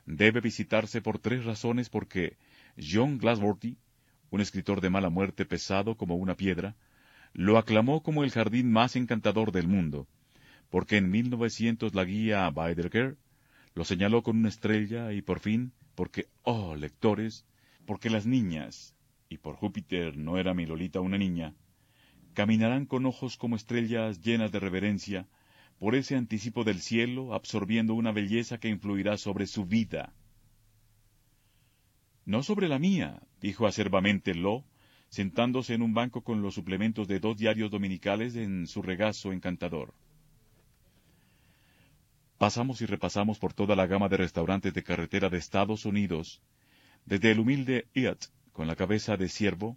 debe 0.07 0.41
visitarse 0.41 1.03
por 1.03 1.19
tres 1.19 1.45
razones 1.45 1.89
porque 1.89 2.37
John 2.81 3.19
Glassworthy, 3.19 3.77
un 4.31 4.41
escritor 4.41 4.81
de 4.81 4.91
mala 4.91 5.11
muerte 5.11 5.45
pesado 5.45 5.97
como 5.97 6.17
una 6.17 6.37
piedra, 6.37 6.77
lo 7.33 7.59
aclamó 7.59 8.03
como 8.03 8.25
el 8.25 8.31
jardín 8.31 8.71
más 8.71 8.97
encantador 8.97 9.53
del 9.53 9.69
mundo, 9.69 10.07
porque 10.71 10.97
en 10.97 11.11
1900 11.11 11.95
la 11.95 12.05
guía 12.05 12.49
Baedeker 12.51 13.17
lo 13.75 13.85
señaló 13.85 14.23
con 14.23 14.39
una 14.39 14.49
estrella 14.49 15.13
y 15.13 15.21
por 15.21 15.41
fin, 15.41 15.73
porque, 15.95 16.29
oh, 16.43 16.77
lectores, 16.77 17.45
porque 17.85 18.11
las 18.11 18.27
niñas, 18.27 18.95
y 19.29 19.39
por 19.39 19.57
Júpiter 19.57 20.17
no 20.17 20.39
era 20.39 20.55
mi 20.55 20.67
Lolita 20.67 21.01
una 21.01 21.19
niña, 21.19 21.55
caminarán 22.33 22.87
con 22.87 23.07
ojos 23.07 23.37
como 23.37 23.57
estrellas 23.57 24.21
llenas 24.21 24.53
de 24.53 24.61
reverencia, 24.61 25.29
por 25.79 25.95
ese 25.95 26.17
anticipo 26.17 26.65
del 26.65 26.81
cielo, 26.81 27.35
absorbiendo 27.35 27.95
una 27.95 28.13
belleza 28.13 28.59
que 28.59 28.69
influirá 28.69 29.19
sobre 29.19 29.47
su 29.47 29.67
vida. 29.67 30.13
No 32.25 32.43
sobre 32.43 32.69
la 32.69 32.79
mía, 32.79 33.23
dijo 33.41 33.67
acerbamente 33.67 34.35
Lo, 34.35 34.65
sentándose 35.09 35.75
en 35.75 35.83
un 35.83 35.95
banco 35.95 36.23
con 36.23 36.43
los 36.43 36.55
suplementos 36.55 37.07
de 37.07 37.21
dos 37.21 37.37
diarios 37.37 37.71
dominicales 37.71 38.37
en 38.37 38.67
su 38.67 38.83
regazo 38.83 39.33
encantador. 39.33 39.95
Pasamos 42.39 42.83
y 42.83 42.87
repasamos 42.87 43.39
por 43.39 43.55
toda 43.55 43.77
la 43.77 43.87
gama 43.87 44.09
de 44.09 44.19
restaurantes 44.19 44.75
de 44.75 44.83
carretera 44.83 45.31
de 45.31 45.39
Estados 45.39 45.87
Unidos, 45.87 46.43
desde 47.05 47.31
el 47.31 47.39
humilde 47.39 47.87
Iat, 47.95 48.27
con 48.53 48.67
la 48.67 48.77
cabeza 48.77 49.17
de 49.17 49.29
ciervo, 49.29 49.77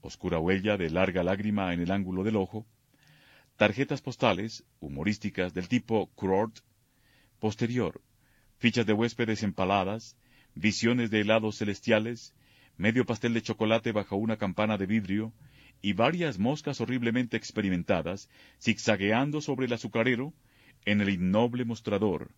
oscura 0.00 0.38
huella 0.38 0.76
de 0.76 0.90
larga 0.90 1.22
lágrima 1.22 1.74
en 1.74 1.80
el 1.80 1.90
ángulo 1.90 2.24
del 2.24 2.36
ojo, 2.36 2.66
tarjetas 3.60 4.00
postales, 4.00 4.64
humorísticas 4.80 5.52
del 5.52 5.68
tipo 5.68 6.06
Court, 6.14 6.60
posterior, 7.40 8.00
fichas 8.56 8.86
de 8.86 8.94
huéspedes 8.94 9.42
empaladas, 9.42 10.16
visiones 10.54 11.10
de 11.10 11.20
helados 11.20 11.58
celestiales, 11.58 12.34
medio 12.78 13.04
pastel 13.04 13.34
de 13.34 13.42
chocolate 13.42 13.92
bajo 13.92 14.16
una 14.16 14.38
campana 14.38 14.78
de 14.78 14.86
vidrio, 14.86 15.34
y 15.82 15.92
varias 15.92 16.38
moscas 16.38 16.80
horriblemente 16.80 17.36
experimentadas, 17.36 18.30
zigzagueando 18.58 19.42
sobre 19.42 19.66
el 19.66 19.74
azucarero, 19.74 20.32
en 20.86 21.02
el 21.02 21.10
innoble 21.10 21.66
mostrador, 21.66 22.30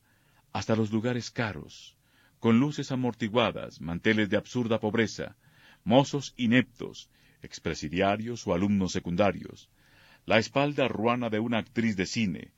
hasta 0.53 0.75
los 0.75 0.91
lugares 0.91 1.31
caros, 1.31 1.97
con 2.41 2.59
luces 2.59 2.91
amortiguadas, 2.91 3.81
manteles 3.81 4.29
de 4.29 4.39
absurda 4.39 4.81
pobreza, 4.81 5.37
mozos 5.85 6.35
ineptos, 6.37 7.11
expresidiarios 7.43 8.45
o 8.45 8.55
alumnos 8.55 8.91
secundarios, 8.91 9.71
la 10.25 10.39
espalda 10.39 10.89
ruana 10.89 11.31
de 11.31 11.41
una 11.41 11.59
actriz 11.59 11.97
de 11.97 12.07
cine, 12.07 12.53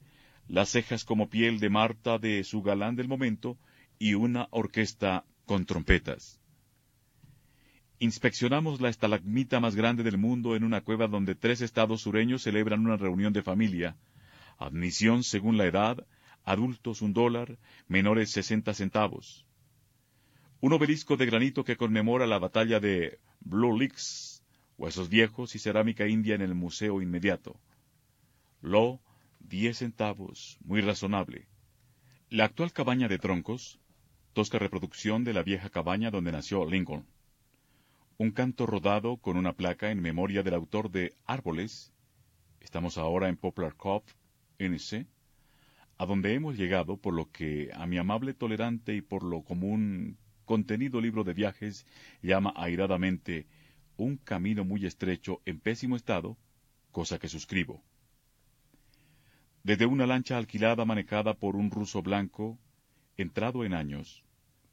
las 0.48 0.70
cejas 0.70 1.04
como 1.04 1.30
piel 1.30 1.60
de 1.60 1.70
Marta 1.70 2.18
de 2.18 2.44
su 2.44 2.62
galán 2.62 2.96
del 2.96 3.08
momento 3.08 3.58
y 3.98 4.14
una 4.14 4.48
orquesta 4.50 5.24
con 5.46 5.64
trompetas. 5.64 6.40
Inspeccionamos 7.98 8.80
la 8.80 8.90
estalagmita 8.90 9.60
más 9.60 9.76
grande 9.76 10.02
del 10.02 10.18
mundo 10.18 10.56
en 10.56 10.64
una 10.64 10.82
cueva 10.82 11.06
donde 11.06 11.34
tres 11.34 11.62
estados 11.62 12.02
sureños 12.02 12.42
celebran 12.42 12.80
una 12.80 12.96
reunión 12.96 13.32
de 13.32 13.42
familia. 13.42 13.96
Admisión 14.58 15.22
según 15.22 15.56
la 15.56 15.64
edad, 15.64 16.06
adultos 16.44 17.00
un 17.02 17.12
dólar, 17.14 17.56
menores 17.88 18.30
sesenta 18.30 18.74
centavos. 18.74 19.46
Un 20.60 20.72
obelisco 20.72 21.16
de 21.16 21.26
granito 21.26 21.64
que 21.64 21.76
conmemora 21.76 22.26
la 22.26 22.38
batalla 22.38 22.80
de 22.80 23.18
Blue 23.40 23.78
Licks, 23.78 24.33
huesos 24.78 25.08
viejos 25.08 25.54
y 25.54 25.58
cerámica 25.58 26.06
india 26.06 26.34
en 26.34 26.42
el 26.42 26.54
museo 26.54 27.00
inmediato. 27.02 27.60
Lo, 28.60 29.00
diez 29.40 29.78
centavos, 29.78 30.58
muy 30.64 30.80
razonable. 30.80 31.46
La 32.30 32.44
actual 32.44 32.72
cabaña 32.72 33.08
de 33.08 33.18
troncos, 33.18 33.78
tosca 34.32 34.58
reproducción 34.58 35.24
de 35.24 35.32
la 35.32 35.42
vieja 35.42 35.70
cabaña 35.70 36.10
donde 36.10 36.32
nació 36.32 36.64
Lincoln 36.64 37.06
un 38.16 38.30
canto 38.30 38.66
rodado 38.66 39.16
con 39.16 39.36
una 39.36 39.54
placa 39.54 39.90
en 39.90 40.00
memoria 40.00 40.42
del 40.42 40.54
autor 40.54 40.90
de 40.90 41.14
Árboles. 41.26 41.92
Estamos 42.60 42.96
ahora 42.96 43.28
en 43.28 43.36
Poplar 43.36 43.74
Cove, 43.74 44.04
NC, 44.58 45.06
a 45.98 46.06
donde 46.06 46.34
hemos 46.34 46.56
llegado 46.56 46.96
por 46.96 47.12
lo 47.12 47.30
que 47.30 47.70
a 47.74 47.86
mi 47.86 47.98
amable 47.98 48.32
tolerante 48.32 48.94
y 48.94 49.02
por 49.02 49.24
lo 49.24 49.42
común 49.42 50.16
contenido 50.44 51.00
libro 51.00 51.24
de 51.24 51.34
viajes 51.34 51.86
llama 52.22 52.52
airadamente 52.56 53.46
un 53.96 54.16
camino 54.16 54.64
muy 54.64 54.86
estrecho 54.86 55.40
en 55.44 55.60
pésimo 55.60 55.96
estado, 55.96 56.36
cosa 56.90 57.18
que 57.18 57.28
suscribo. 57.28 57.82
Desde 59.62 59.86
una 59.86 60.06
lancha 60.06 60.36
alquilada 60.36 60.84
manejada 60.84 61.34
por 61.34 61.56
un 61.56 61.70
ruso 61.70 62.02
blanco, 62.02 62.58
entrado 63.16 63.64
en 63.64 63.72
años, 63.72 64.24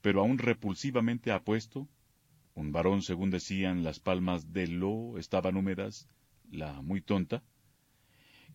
pero 0.01 0.21
aún 0.21 0.38
repulsivamente 0.38 1.31
apuesto, 1.31 1.88
un 2.55 2.71
varón, 2.71 3.01
según 3.01 3.29
decían, 3.29 3.84
las 3.84 3.99
palmas 3.99 4.51
de 4.51 4.67
Lo 4.67 5.17
estaban 5.17 5.55
húmedas, 5.55 6.10
la 6.51 6.81
muy 6.81 7.01
tonta, 7.01 7.43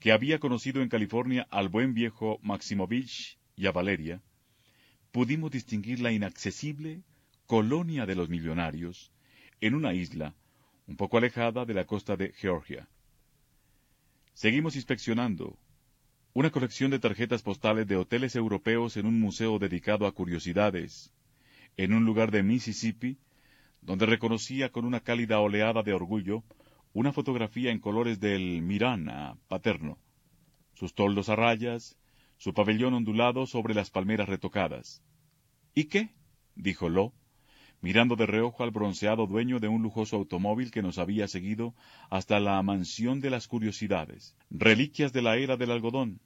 que 0.00 0.12
había 0.12 0.38
conocido 0.38 0.82
en 0.82 0.88
California 0.88 1.46
al 1.50 1.68
buen 1.68 1.94
viejo 1.94 2.38
Maximovich 2.42 3.38
y 3.56 3.66
a 3.66 3.72
Valeria, 3.72 4.20
pudimos 5.12 5.50
distinguir 5.50 6.00
la 6.00 6.12
inaccesible 6.12 7.02
colonia 7.46 8.04
de 8.04 8.14
los 8.14 8.28
millonarios 8.28 9.12
en 9.60 9.74
una 9.74 9.94
isla 9.94 10.34
un 10.86 10.96
poco 10.96 11.18
alejada 11.18 11.64
de 11.64 11.74
la 11.74 11.84
costa 11.84 12.16
de 12.16 12.32
Georgia. 12.32 12.88
Seguimos 14.34 14.76
inspeccionando 14.76 15.58
una 16.32 16.50
colección 16.50 16.90
de 16.90 16.98
tarjetas 16.98 17.42
postales 17.42 17.86
de 17.86 17.96
hoteles 17.96 18.36
europeos 18.36 18.96
en 18.96 19.06
un 19.06 19.18
museo 19.18 19.58
dedicado 19.58 20.06
a 20.06 20.12
curiosidades, 20.12 21.12
en 21.76 21.94
un 21.94 22.04
lugar 22.04 22.30
de 22.30 22.42
Mississippi 22.42 23.18
donde 23.80 24.04
reconocía 24.04 24.70
con 24.70 24.84
una 24.84 25.00
cálida 25.00 25.38
oleada 25.40 25.82
de 25.82 25.92
orgullo 25.92 26.42
una 26.92 27.12
fotografía 27.12 27.70
en 27.70 27.78
colores 27.78 28.20
del 28.20 28.62
Mirana 28.62 29.36
paterno, 29.48 29.98
sus 30.74 30.94
toldos 30.94 31.28
a 31.28 31.36
rayas, 31.36 31.96
su 32.36 32.52
pabellón 32.52 32.94
ondulado 32.94 33.46
sobre 33.46 33.74
las 33.74 33.90
palmeras 33.90 34.28
retocadas. 34.28 35.02
¿Y 35.74 35.84
qué? 35.84 36.14
dijo 36.54 36.88
Lo, 36.88 37.12
mirando 37.86 38.16
de 38.16 38.26
reojo 38.26 38.64
al 38.64 38.72
bronceado 38.72 39.28
dueño 39.28 39.60
de 39.60 39.68
un 39.68 39.80
lujoso 39.80 40.16
automóvil 40.16 40.72
que 40.72 40.82
nos 40.82 40.98
había 40.98 41.28
seguido 41.28 41.72
hasta 42.10 42.40
la 42.40 42.60
mansión 42.60 43.20
de 43.20 43.30
las 43.30 43.46
curiosidades, 43.46 44.34
reliquias 44.50 45.12
de 45.12 45.22
la 45.22 45.36
era 45.36 45.56
del 45.56 45.70
algodón. 45.70 46.18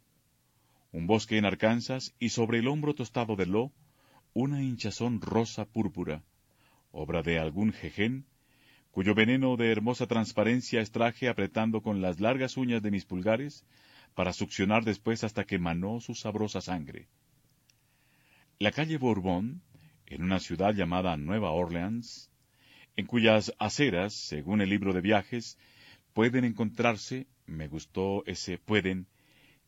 Un 0.90 1.07
bosque 1.07 1.37
en 1.37 1.44
Arkansas 1.44 2.14
y 2.18 2.31
sobre 2.31 2.61
el 2.61 2.66
hombro 2.66 2.94
tostado 2.94 3.37
de 3.37 3.44
Lo, 3.44 3.73
una 4.33 4.62
hinchazón 4.62 5.20
rosa 5.20 5.66
púrpura, 5.66 6.23
obra 6.92 7.20
de 7.20 7.38
algún 7.38 7.75
jején, 7.75 8.25
cuyo 8.90 9.14
veneno 9.14 9.59
de 9.59 9.70
hermosa 9.70 10.07
transparencia 10.07 10.81
extraje 10.81 11.29
apretando 11.29 11.83
con 11.83 12.01
las 12.01 12.20
largas 12.20 12.57
uñas 12.57 12.81
de 12.81 12.90
mis 12.90 13.05
pulgares, 13.05 13.66
para 14.14 14.33
succionar 14.33 14.83
después 14.83 15.25
hasta 15.25 15.44
que 15.44 15.59
manó 15.59 16.01
su 16.01 16.14
sabrosa 16.14 16.62
sangre. 16.62 17.09
La 18.59 18.73
calle 18.73 18.96
Bourbon, 18.96 19.61
en 20.11 20.23
una 20.23 20.40
ciudad 20.40 20.75
llamada 20.75 21.16
Nueva 21.16 21.53
Orleans, 21.53 22.31
en 22.96 23.07
cuyas 23.07 23.55
aceras, 23.59 24.12
según 24.12 24.61
el 24.61 24.68
libro 24.68 24.92
de 24.92 25.01
viajes, 25.01 25.57
pueden 26.12 26.44
encontrarse, 26.44 27.27
me 27.46 27.68
gustó 27.68 28.25
ese 28.27 28.59
pueden, 28.59 29.07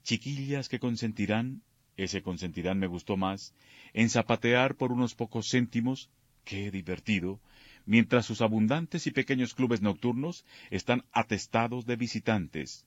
chiquillas 0.03 0.69
que 0.69 0.81
consentirán, 0.81 1.63
ese 1.97 2.23
consentirán 2.23 2.79
me 2.79 2.89
gustó 2.89 3.17
más, 3.17 3.55
en 3.95 4.11
zapatear 4.11 4.75
por 4.75 4.93
unos 4.93 5.15
pocos 5.15 5.49
céntimos 5.51 6.11
Qué 6.45 6.73
divertido, 6.73 7.41
mientras 7.87 8.27
sus 8.27 8.41
abundantes 8.41 9.07
y 9.07 9.13
pequeños 9.13 9.55
clubes 9.55 9.81
nocturnos 9.81 10.45
están 10.71 11.05
atestados 11.13 11.87
de 11.87 11.95
visitantes. 11.95 12.85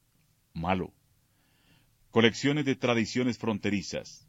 Malo. 0.53 0.93
Colecciones 2.11 2.65
de 2.65 2.75
tradiciones 2.75 3.37
fronterizas. 3.37 4.24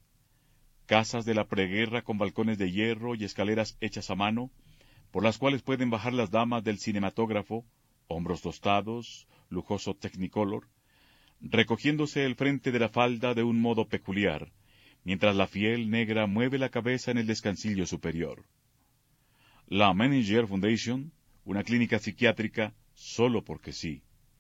Casas 0.87 1.25
de 1.25 1.35
la 1.35 1.47
preguerra 1.47 2.03
con 2.03 2.19
balcones 2.19 2.59
de 2.59 2.71
hierro 2.71 3.15
y 3.15 3.25
escaleras 3.25 3.77
hechas 3.81 4.11
a 4.11 4.15
mano, 4.15 4.51
por 5.11 5.23
las 5.23 5.39
cuales 5.39 5.63
pueden 5.63 5.91
bajar 5.91 6.13
las 6.13 6.31
damas 6.31 6.65
del 6.65 6.79
cinematógrafo, 6.79 7.65
hombros 8.09 8.43
tostados, 8.43 9.27
lujoso 9.49 9.95
technicolor, 9.95 10.69
recogiéndose 11.41 12.25
el 12.25 12.35
frente 12.35 12.73
de 12.73 12.79
la 12.79 12.89
falda 12.89 13.35
de 13.35 13.43
un 13.43 13.61
modo 13.61 13.89
peculiar, 13.89 14.53
mientras 15.05 15.37
la 15.37 15.47
fiel 15.47 15.91
negra 15.91 16.27
mueve 16.27 16.59
la 16.59 16.71
cabeza 16.71 17.11
en 17.11 17.19
el 17.19 17.27
descansillo 17.27 17.87
superior 17.87 18.47
la 19.69 19.93
Manager 19.93 20.47
Foundation, 20.47 21.13
una 21.45 21.65
clínica 21.65 21.99
psiquiátrica 21.99 22.73
solo 22.95 23.43
porque 23.43 23.73
sí. 23.73 24.03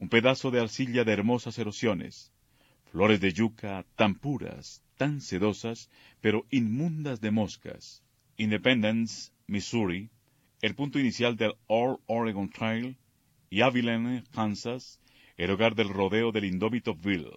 un 0.00 0.08
pedazo 0.08 0.50
de 0.50 0.60
arcilla 0.60 1.04
de 1.04 1.12
hermosas 1.12 1.58
erosiones, 1.58 2.32
flores 2.90 3.20
de 3.20 3.32
yuca 3.32 3.84
tan 3.96 4.14
puras, 4.14 4.82
tan 4.96 5.20
sedosas, 5.20 5.90
pero 6.20 6.46
inmundas 6.50 7.20
de 7.20 7.30
moscas. 7.30 8.02
Independence, 8.38 9.30
Missouri, 9.46 10.10
el 10.62 10.74
punto 10.74 10.98
inicial 10.98 11.36
del 11.36 11.52
All 11.66 11.98
Oregon 12.06 12.48
Trail, 12.48 12.96
y 13.50 13.60
Abilene, 13.60 14.24
Kansas, 14.32 15.00
el 15.36 15.50
hogar 15.50 15.74
del 15.74 15.88
rodeo 15.88 16.32
del 16.32 16.46
indómito 16.46 16.94
Bill. 16.94 17.30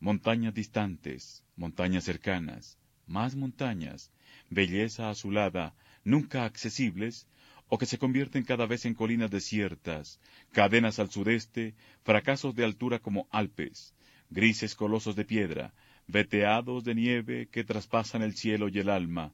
Montañas 0.00 0.54
distantes, 0.54 1.44
montañas 1.56 2.04
cercanas, 2.04 2.78
más 3.06 3.34
montañas, 3.34 4.10
belleza 4.48 5.10
azulada, 5.10 5.74
nunca 6.04 6.44
accesibles, 6.44 7.26
o 7.68 7.78
que 7.78 7.86
se 7.86 7.98
convierten 7.98 8.44
cada 8.44 8.66
vez 8.66 8.84
en 8.84 8.94
colinas 8.94 9.30
desiertas, 9.30 10.20
cadenas 10.52 10.98
al 10.98 11.10
sudeste, 11.10 11.74
fracasos 12.02 12.54
de 12.54 12.64
altura 12.64 12.98
como 12.98 13.26
Alpes, 13.30 13.94
grises 14.30 14.74
colosos 14.74 15.16
de 15.16 15.24
piedra, 15.24 15.74
veteados 16.06 16.84
de 16.84 16.94
nieve 16.94 17.48
que 17.50 17.64
traspasan 17.64 18.22
el 18.22 18.34
cielo 18.34 18.68
y 18.68 18.78
el 18.78 18.88
alma, 18.88 19.32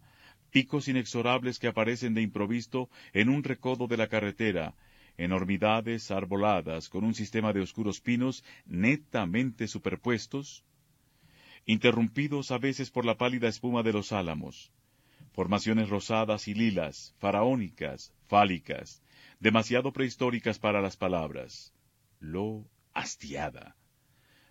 picos 0.51 0.89
inexorables 0.89 1.59
que 1.59 1.69
aparecen 1.69 2.15
de 2.15 2.23
improviso 2.23 2.89
en 3.13 3.29
un 3.29 3.43
recodo 3.43 3.87
de 3.87 3.97
la 3.97 4.09
carretera, 4.09 4.75
enormidades 5.17 6.11
arboladas 6.11 6.89
con 6.89 7.05
un 7.05 7.15
sistema 7.15 7.53
de 7.53 7.61
oscuros 7.61 8.01
pinos 8.01 8.45
netamente 8.67 9.69
superpuestos, 9.69 10.65
interrumpidos 11.67 12.51
a 12.51 12.59
veces 12.59 12.91
por 12.91 13.05
la 13.05 13.17
pálida 13.17 13.49
espuma 13.49 13.83
de 13.83 13.93
los 13.93 14.13
álamos, 14.13 14.73
formaciones 15.41 15.89
rosadas 15.89 16.49
y 16.49 16.53
lilas, 16.53 17.15
faraónicas, 17.19 18.13
fálicas, 18.27 19.03
demasiado 19.39 19.91
prehistóricas 19.91 20.59
para 20.59 20.83
las 20.83 20.99
palabras. 20.99 21.73
Lo 22.19 22.67
hastiada. 22.93 23.75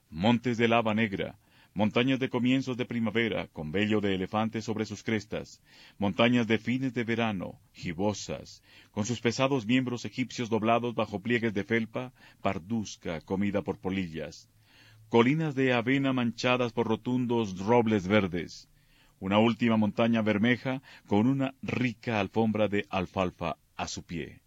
Montes 0.09 0.57
de 0.57 0.67
lava 0.67 0.95
negra, 0.95 1.37
montañas 1.75 2.17
de 2.17 2.27
comienzos 2.27 2.75
de 2.75 2.87
primavera, 2.87 3.49
con 3.49 3.71
vello 3.71 4.01
de 4.01 4.15
elefante 4.15 4.63
sobre 4.63 4.87
sus 4.87 5.03
crestas, 5.03 5.61
montañas 5.99 6.47
de 6.47 6.57
fines 6.57 6.91
de 6.95 7.03
verano, 7.03 7.59
gibosas, 7.71 8.63
con 8.89 9.05
sus 9.05 9.21
pesados 9.21 9.67
miembros 9.67 10.05
egipcios 10.05 10.49
doblados 10.49 10.95
bajo 10.95 11.21
pliegues 11.21 11.53
de 11.53 11.65
felpa, 11.65 12.13
parduzca 12.41 13.21
comida 13.21 13.61
por 13.61 13.77
polillas, 13.77 14.49
colinas 15.07 15.53
de 15.53 15.71
avena 15.71 16.13
manchadas 16.13 16.73
por 16.73 16.87
rotundos 16.87 17.59
robles 17.59 18.07
verdes, 18.07 18.67
una 19.19 19.37
última 19.39 19.77
montaña 19.77 20.21
bermeja 20.21 20.81
con 21.07 21.27
una 21.27 21.53
rica 21.61 22.19
alfombra 22.19 22.67
de 22.67 22.85
alfalfa 22.89 23.57
a 23.75 23.87
su 23.87 24.03
pie. 24.03 24.41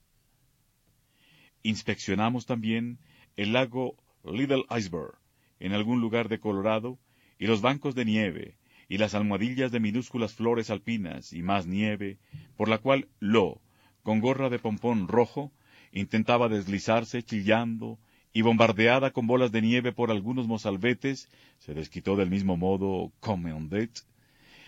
Inspeccionamos 1.63 2.47
también 2.47 2.99
el 3.37 3.53
lago 3.53 3.97
Little 4.25 4.65
Iceberg, 4.77 5.15
en 5.61 5.73
algún 5.73 6.01
lugar 6.01 6.29
de 6.29 6.41
Colorado, 6.41 6.99
y 7.39 7.47
los 7.47 7.61
bancos 7.61 7.95
de 7.95 8.05
nieve, 8.05 8.57
y 8.89 8.99
las 8.99 9.15
almohadillas 9.15 9.73
de 9.73 9.81
minúsculas 9.81 10.35
flores 10.35 10.71
alpinas, 10.71 11.33
y 11.33 11.43
más 11.43 11.67
nieve, 11.67 12.19
por 12.57 12.69
la 12.69 12.79
cual 12.79 13.09
Lo, 13.21 13.61
con 14.03 14.21
gorra 14.21 14.49
de 14.49 14.59
pompón 14.59 15.09
rojo, 15.09 15.53
intentaba 15.93 16.49
deslizarse 16.49 17.23
chillando, 17.23 17.99
y 18.33 18.43
bombardeada 18.43 19.11
con 19.11 19.27
bolas 19.27 19.53
de 19.53 19.63
nieve 19.63 19.93
por 19.93 20.11
algunos 20.11 20.49
mozalbetes, 20.49 21.29
se 21.59 21.75
desquitó 21.75 22.17
del 22.17 22.31
mismo 22.31 22.57
modo 22.57 23.13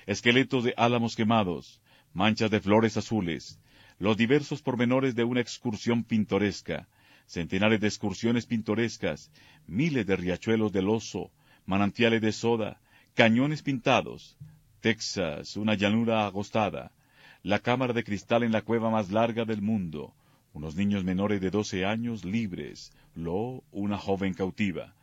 esqueletos 0.07 0.65
de 0.65 0.75
álamos 0.77 1.17
quemados, 1.17 1.81
manchas 2.13 2.51
de 2.51 2.61
flores 2.61 2.97
azules, 2.97 3.59
los 3.99 4.17
diversos 4.17 4.63
pormenores 4.63 5.15
de 5.15 5.25
una 5.25 5.41
excursión 5.41 6.05
pintoresca, 6.05 6.89
centenares 7.27 7.81
de 7.81 7.89
excursiones 7.89 8.47
pintorescas, 8.47 9.31
miles 9.67 10.07
de 10.07 10.17
riachuelos 10.17 10.73
del 10.73 10.89
oso, 10.89 11.31
manantiales 11.67 12.21
de 12.21 12.33
soda, 12.33 12.81
cañones 13.15 13.63
pintados, 13.63 14.37
Texas, 14.81 15.57
una 15.57 15.75
llanura 15.75 16.27
agostada, 16.27 16.93
la 17.43 17.59
cámara 17.59 17.93
de 17.93 18.05
cristal 18.05 18.43
en 18.43 18.53
la 18.53 18.63
cueva 18.63 18.91
más 18.91 19.11
larga 19.11 19.45
del 19.45 19.63
mundo, 19.63 20.15
unos 20.53 20.77
niños 20.77 21.05
menores 21.05 21.41
de 21.41 21.51
doce 21.51 21.85
años 21.85 22.25
libres, 22.25 22.93
Lo, 23.15 23.63
una 23.73 23.99
joven 23.99 24.35
cautiva, 24.35 24.95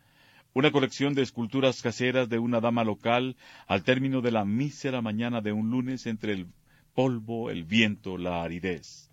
una 0.54 0.72
colección 0.72 1.14
de 1.14 1.22
esculturas 1.22 1.82
caseras 1.82 2.28
de 2.28 2.38
una 2.38 2.60
dama 2.60 2.84
local 2.84 3.38
al 3.68 3.84
término 3.84 4.22
de 4.22 4.32
la 4.32 4.44
mísera 4.44 5.02
mañana 5.02 5.42
de 5.42 5.54
un 5.54 5.70
lunes 5.70 6.06
entre 6.08 6.34
el 6.34 6.48
polvo, 6.94 7.50
el 7.50 7.64
viento, 7.64 8.18
la 8.18 8.44
aridez. 8.44 9.10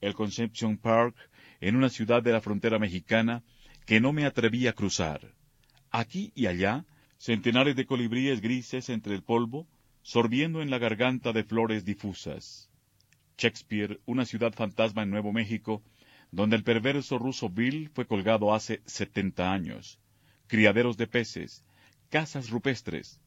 El 0.00 0.14
Conception 0.14 0.78
Park, 0.78 1.16
en 1.60 1.74
una 1.74 1.88
ciudad 1.88 2.22
de 2.22 2.30
la 2.30 2.40
frontera 2.40 2.78
mexicana, 2.78 3.42
que 3.84 4.00
no 4.00 4.12
me 4.12 4.26
atreví 4.26 4.68
a 4.68 4.74
cruzar. 4.74 5.34
Aquí 5.90 6.30
y 6.36 6.46
allá, 6.46 6.84
centenares 7.16 7.74
de 7.74 7.86
colibríes 7.86 8.40
grises 8.40 8.90
entre 8.90 9.14
el 9.14 9.22
polvo, 9.22 9.66
sorbiendo 10.02 10.62
en 10.62 10.70
la 10.70 10.78
garganta 10.78 11.32
de 11.32 11.42
flores 11.42 11.84
difusas. 11.84 12.70
Shakespeare, 13.36 14.00
una 14.06 14.24
ciudad 14.24 14.52
fantasma 14.52 15.02
en 15.02 15.10
Nuevo 15.10 15.32
México, 15.32 15.82
donde 16.30 16.54
el 16.54 16.62
perverso 16.62 17.18
ruso 17.18 17.48
Bill 17.48 17.90
fue 17.92 18.06
colgado 18.06 18.54
hace 18.54 18.82
setenta 18.86 19.52
años. 19.52 19.98
Criaderos 20.48 20.96
de 20.96 21.06
peces, 21.06 21.62
casas 22.08 22.48
rupestres, 22.48 23.20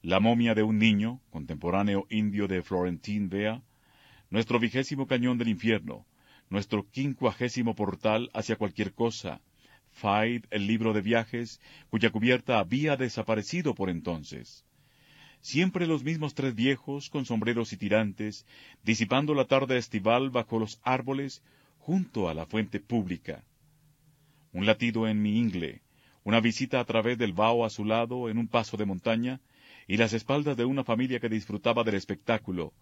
la 0.00 0.20
momia 0.20 0.54
de 0.54 0.62
un 0.62 0.78
niño, 0.78 1.20
contemporáneo 1.30 2.06
indio 2.08 2.46
de 2.46 2.62
Florentín 2.62 3.28
Vea, 3.28 3.62
nuestro 4.30 4.60
vigésimo 4.60 5.08
cañón 5.08 5.38
del 5.38 5.48
infierno, 5.48 6.06
nuestro 6.50 6.88
quincuagésimo 6.88 7.74
portal 7.74 8.30
hacia 8.32 8.54
cualquier 8.54 8.94
cosa, 8.94 9.40
Faid, 9.90 10.44
el 10.50 10.68
libro 10.68 10.92
de 10.92 11.02
viajes, 11.02 11.60
cuya 11.90 12.10
cubierta 12.10 12.60
había 12.60 12.96
desaparecido 12.96 13.74
por 13.74 13.90
entonces. 13.90 14.64
Siempre 15.40 15.84
los 15.88 16.04
mismos 16.04 16.34
tres 16.34 16.54
viejos, 16.54 17.10
con 17.10 17.24
sombreros 17.24 17.72
y 17.72 17.76
tirantes, 17.76 18.46
disipando 18.84 19.34
la 19.34 19.46
tarde 19.46 19.78
estival 19.78 20.30
bajo 20.30 20.60
los 20.60 20.80
árboles, 20.84 21.42
junto 21.80 22.28
a 22.28 22.34
la 22.34 22.46
fuente 22.46 22.78
pública. 22.78 23.42
Un 24.52 24.64
latido 24.64 25.08
en 25.08 25.20
mi 25.20 25.40
ingle, 25.40 25.82
una 26.24 26.40
visita 26.40 26.80
a 26.80 26.84
través 26.84 27.18
del 27.18 27.32
vaho 27.32 27.64
azulado 27.64 28.28
en 28.28 28.38
un 28.38 28.48
paso 28.48 28.76
de 28.76 28.84
montaña, 28.84 29.40
y 29.86 29.96
las 29.96 30.12
espaldas 30.12 30.56
de 30.56 30.64
una 30.64 30.84
familia 30.84 31.20
que 31.20 31.28
disfrutaba 31.28 31.84
del 31.84 31.94
espectáculo, 31.94 32.74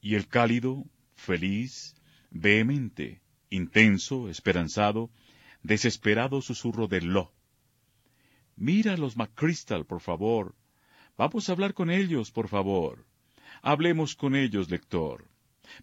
y 0.00 0.14
el 0.14 0.26
cálido, 0.26 0.84
feliz, 1.14 1.94
vehemente, 2.30 3.20
intenso, 3.50 4.28
esperanzado, 4.28 5.10
desesperado 5.62 6.42
susurro 6.42 6.88
de 6.88 7.00
Lo. 7.00 7.32
Mira 8.56 8.94
a 8.94 8.96
los 8.96 9.16
McChrystal, 9.16 9.86
por 9.86 10.00
favor. 10.00 10.54
Vamos 11.16 11.48
a 11.48 11.52
hablar 11.52 11.74
con 11.74 11.90
ellos, 11.90 12.30
por 12.30 12.48
favor. 12.48 13.06
Hablemos 13.62 14.16
con 14.16 14.34
ellos, 14.34 14.70
lector. 14.70 15.28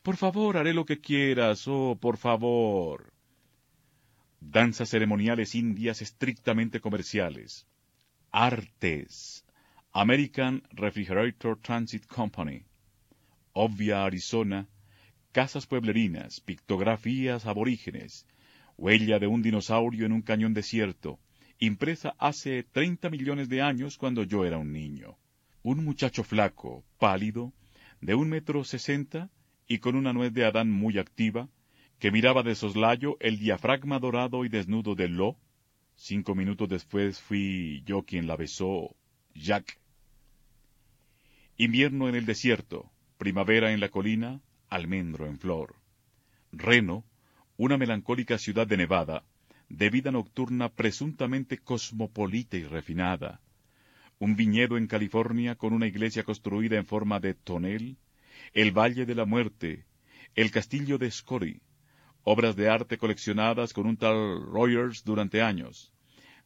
Por 0.02 0.18
favor, 0.18 0.58
haré 0.58 0.74
lo 0.74 0.86
que 0.86 1.00
quieras, 1.00 1.68
oh, 1.68 1.98
por 2.00 2.18
favor. 2.18 3.15
Danzas 4.40 4.90
ceremoniales 4.90 5.56
indias 5.56 6.02
estrictamente 6.02 6.80
comerciales. 6.80 7.68
Artes. 8.32 9.46
American 9.92 10.64
Refrigerator 10.72 11.60
Transit 11.62 12.06
Company. 12.08 12.66
Obvia 13.54 14.06
Arizona. 14.06 14.68
Casas 15.32 15.68
pueblerinas, 15.68 16.40
pictografías 16.40 17.46
aborígenes, 17.46 18.26
huella 18.78 19.20
de 19.20 19.28
un 19.28 19.42
dinosaurio 19.42 20.06
en 20.06 20.14
un 20.14 20.22
cañón 20.22 20.54
desierto, 20.54 21.20
impresa 21.60 22.16
hace 22.20 22.64
treinta 22.64 23.10
millones 23.10 23.50
de 23.50 23.62
años 23.62 23.98
cuando 23.98 24.24
yo 24.24 24.46
era 24.46 24.58
un 24.58 24.72
niño. 24.72 25.18
Un 25.62 25.84
muchacho 25.84 26.24
flaco, 26.24 26.86
pálido, 27.00 27.52
de 28.00 28.16
un 28.16 28.30
metro 28.30 28.64
sesenta 28.64 29.30
y 29.68 29.80
con 29.80 29.98
una 29.98 30.14
nuez 30.14 30.32
de 30.34 30.46
Adán 30.46 30.72
muy 30.72 31.00
activa, 31.00 31.50
que 32.00 32.12
miraba 32.12 32.44
de 32.44 32.56
soslayo 32.56 33.18
el 33.20 33.40
diafragma 33.40 34.00
dorado 34.00 34.46
y 34.46 34.50
desnudo 34.50 34.96
de 34.96 35.08
Lo. 35.08 35.38
Cinco 35.96 36.36
minutos 36.36 36.68
después 36.68 37.22
fui 37.22 37.84
yo 37.86 38.04
quien 38.04 38.28
la 38.28 38.36
besó, 38.36 38.96
Jack. 39.34 39.80
Invierno 41.58 42.10
en 42.10 42.16
el 42.16 42.26
desierto, 42.26 42.92
primavera 43.18 43.72
en 43.72 43.80
la 43.80 43.90
colina, 43.90 44.42
almendro 44.68 45.26
en 45.26 45.40
flor. 45.40 45.76
Reno, 46.52 47.06
una 47.58 47.78
melancólica 47.78 48.38
ciudad 48.38 48.68
de 48.68 48.76
Nevada, 48.76 49.24
de 49.70 49.90
vida 49.90 50.12
nocturna 50.12 50.70
presuntamente 50.70 51.58
cosmopolita 51.58 52.58
y 52.58 52.64
refinada, 52.66 53.42
un 54.20 54.36
viñedo 54.36 54.78
en 54.78 54.88
California 54.88 55.56
con 55.56 55.74
una 55.74 55.88
iglesia 55.88 56.24
construida 56.24 56.78
en 56.78 56.86
forma 56.86 57.20
de 57.20 57.34
tonel, 57.34 57.98
el 58.54 58.72
Valle 58.72 59.06
de 59.06 59.16
la 59.16 59.26
Muerte, 59.26 59.86
el 60.36 60.52
castillo 60.52 60.98
de 60.98 61.10
Scotty, 61.10 61.62
obras 62.26 62.56
de 62.56 62.68
arte 62.70 62.98
coleccionadas 62.98 63.72
con 63.72 63.86
un 63.86 63.98
tal 63.98 64.42
Rogers 64.42 65.04
durante 65.04 65.44
años, 65.44 65.94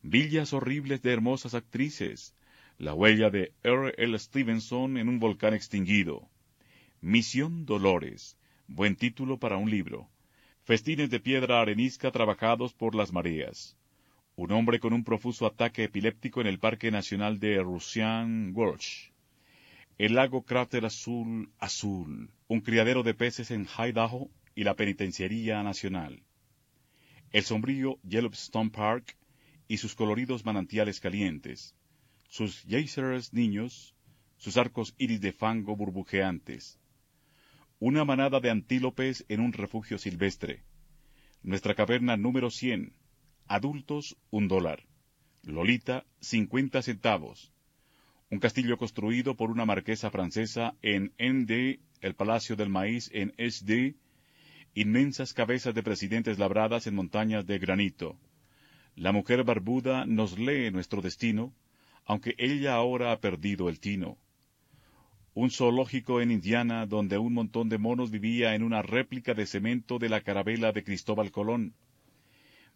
villas 0.02 0.52
horribles 0.52 1.02
de 1.02 1.14
hermosas 1.14 1.54
actrices, 1.54 2.36
la 2.78 2.94
huella 2.94 3.30
de 3.30 3.54
R. 3.64 3.94
L. 3.98 4.20
Stevenson 4.20 4.98
en 4.98 5.08
un 5.08 5.20
volcán 5.20 5.54
extinguido, 5.54 6.30
Misión 7.00 7.66
Dolores, 7.66 8.38
buen 8.68 8.98
título 8.98 9.40
para 9.40 9.56
un 9.56 9.72
libro, 9.72 10.10
festines 10.66 11.10
de 11.10 11.22
piedra 11.22 11.62
arenisca 11.62 12.12
trabajados 12.12 12.74
por 12.74 12.94
las 12.94 13.14
mareas. 13.14 13.78
Un 14.36 14.52
hombre 14.52 14.82
con 14.82 14.92
un 14.92 15.06
profuso 15.06 15.46
ataque 15.46 15.86
epiléptico 15.86 16.42
en 16.42 16.48
el 16.48 16.60
Parque 16.60 16.92
Nacional 16.92 17.40
de 17.40 17.62
Russian 17.62 18.52
Gorge. 18.52 19.14
El 19.98 20.16
lago 20.16 20.44
Cráter 20.44 20.86
Azul 20.86 21.50
Azul, 21.58 22.32
un 22.50 22.60
criadero 22.60 23.04
de 23.04 23.14
peces 23.14 23.50
en 23.52 23.66
Idaho 23.78 24.30
y 24.60 24.66
la 24.66 24.76
Penitenciaría 24.76 25.64
Nacional. 25.64 26.22
El 27.32 27.44
sombrío 27.44 27.98
Yellowstone 28.04 28.72
Park 28.72 29.16
y 29.70 29.78
sus 29.78 29.96
coloridos 29.96 30.44
manantiales 30.44 31.00
calientes, 31.00 31.78
sus 32.28 32.64
geysers 32.64 33.32
niños, 33.32 33.96
sus 34.36 34.58
arcos 34.58 34.96
iris 34.98 35.22
de 35.22 35.32
fango 35.32 35.78
burbujeantes, 35.78 36.78
una 37.80 38.04
manada 38.04 38.42
de 38.42 38.50
antílopes 38.50 39.24
en 39.30 39.40
un 39.40 39.54
refugio 39.54 39.98
silvestre. 39.98 40.66
Nuestra 41.42 41.74
caverna 41.74 42.18
número 42.18 42.52
100. 42.52 42.92
Adultos, 43.48 44.18
un 44.30 44.50
dólar. 44.50 44.84
Lolita, 45.42 46.06
50 46.20 46.82
centavos. 46.82 47.54
Un 48.30 48.40
castillo 48.40 48.78
construido 48.78 49.38
por 49.38 49.52
una 49.52 49.66
marquesa 49.66 50.12
francesa 50.12 50.76
en 50.82 51.14
ND, 51.18 51.80
el 52.02 52.16
Palacio 52.16 52.58
del 52.58 52.68
Maíz 52.68 53.10
en 53.14 53.34
SD, 53.38 53.96
inmensas 54.74 55.34
cabezas 55.34 55.74
de 55.74 55.84
presidentes 55.84 56.40
labradas 56.40 56.88
en 56.88 56.96
montañas 56.96 57.46
de 57.46 57.60
granito. 57.60 58.18
La 58.96 59.12
mujer 59.12 59.44
barbuda 59.44 60.06
nos 60.06 60.38
lee 60.38 60.72
nuestro 60.72 61.02
destino, 61.02 61.54
aunque 62.06 62.36
ella 62.38 62.76
ahora 62.76 63.12
ha 63.12 63.20
perdido 63.20 63.70
el 63.70 63.80
tino 63.80 64.18
un 65.40 65.52
zoológico 65.52 66.20
en 66.20 66.32
Indiana 66.32 66.86
donde 66.86 67.18
un 67.18 67.34
montón 67.34 67.70
de 67.70 67.78
monos 67.78 68.12
vivía 68.12 68.56
en 68.56 68.64
una 68.64 68.82
réplica 68.82 69.34
de 69.34 69.46
cemento 69.46 69.98
de 69.98 70.10
la 70.10 70.20
carabela 70.20 70.74
de 70.74 70.84
Cristóbal 70.84 71.32
Colón. 71.32 71.76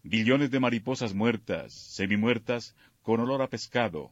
Billones 0.03 0.49
de 0.49 0.61
mariposas 0.61 1.13
muertas, 1.13 1.73
semimuertas, 1.73 2.75
con 3.01 3.19
olor 3.19 3.41
a 3.41 3.49
pescado, 3.49 4.11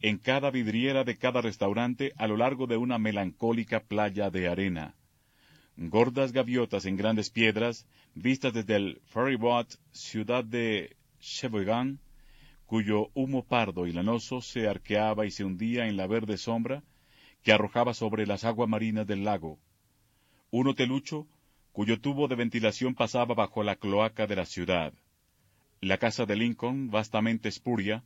en 0.00 0.18
cada 0.18 0.52
vidriera 0.52 1.02
de 1.02 1.16
cada 1.16 1.40
restaurante 1.40 2.12
a 2.16 2.28
lo 2.28 2.36
largo 2.36 2.68
de 2.68 2.76
una 2.76 2.98
melancólica 2.98 3.80
playa 3.80 4.30
de 4.30 4.46
arena. 4.48 4.94
Gordas 5.80 6.32
gaviotas 6.32 6.86
en 6.86 6.96
grandes 6.96 7.30
piedras, 7.30 7.86
vistas 8.16 8.52
desde 8.52 8.74
el 8.74 9.00
ferryboat 9.04 9.76
ciudad 9.92 10.42
de 10.42 10.96
Sheboygan, 11.20 12.00
cuyo 12.66 13.10
humo 13.14 13.44
pardo 13.44 13.86
y 13.86 13.92
lanoso 13.92 14.40
se 14.40 14.66
arqueaba 14.66 15.24
y 15.24 15.30
se 15.30 15.44
hundía 15.44 15.86
en 15.86 15.96
la 15.96 16.08
verde 16.08 16.36
sombra 16.36 16.82
que 17.44 17.52
arrojaba 17.52 17.94
sobre 17.94 18.26
las 18.26 18.42
aguas 18.42 18.68
marinas 18.68 19.06
del 19.06 19.22
lago. 19.22 19.60
Un 20.50 20.66
hotelucho 20.66 21.28
cuyo 21.70 22.00
tubo 22.00 22.26
de 22.26 22.34
ventilación 22.34 22.96
pasaba 22.96 23.36
bajo 23.36 23.62
la 23.62 23.76
cloaca 23.76 24.26
de 24.26 24.34
la 24.34 24.46
ciudad. 24.46 24.92
La 25.80 25.98
casa 25.98 26.26
de 26.26 26.34
Lincoln, 26.34 26.90
vastamente 26.90 27.48
espuria, 27.48 28.02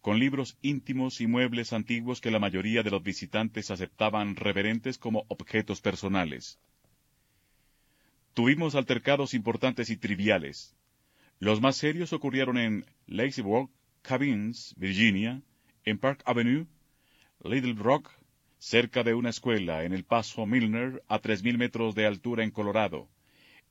con 0.00 0.20
libros 0.20 0.56
íntimos 0.62 1.20
y 1.20 1.26
muebles 1.26 1.72
antiguos 1.72 2.20
que 2.20 2.30
la 2.30 2.38
mayoría 2.38 2.84
de 2.84 2.92
los 2.92 3.02
visitantes 3.02 3.72
aceptaban 3.72 4.36
reverentes 4.36 4.96
como 4.96 5.24
objetos 5.26 5.80
personales. 5.80 6.60
Tuvimos 8.36 8.74
altercados 8.74 9.32
importantes 9.32 9.88
y 9.88 9.96
triviales. 9.96 10.76
Los 11.38 11.62
más 11.62 11.74
serios 11.74 12.12
ocurrieron 12.12 12.58
en 12.58 12.84
Lazy 13.06 13.42
Cabins, 14.02 14.74
Virginia, 14.76 15.40
en 15.86 15.96
Park 15.96 16.20
Avenue, 16.26 16.66
Little 17.42 17.72
Rock, 17.78 18.10
cerca 18.58 19.02
de 19.02 19.14
una 19.14 19.30
escuela, 19.30 19.84
en 19.84 19.94
el 19.94 20.04
Paso 20.04 20.44
Milner, 20.44 21.02
a 21.08 21.18
tres 21.20 21.42
mil 21.42 21.56
metros 21.56 21.94
de 21.94 22.04
altura 22.04 22.44
en 22.44 22.50
Colorado, 22.50 23.08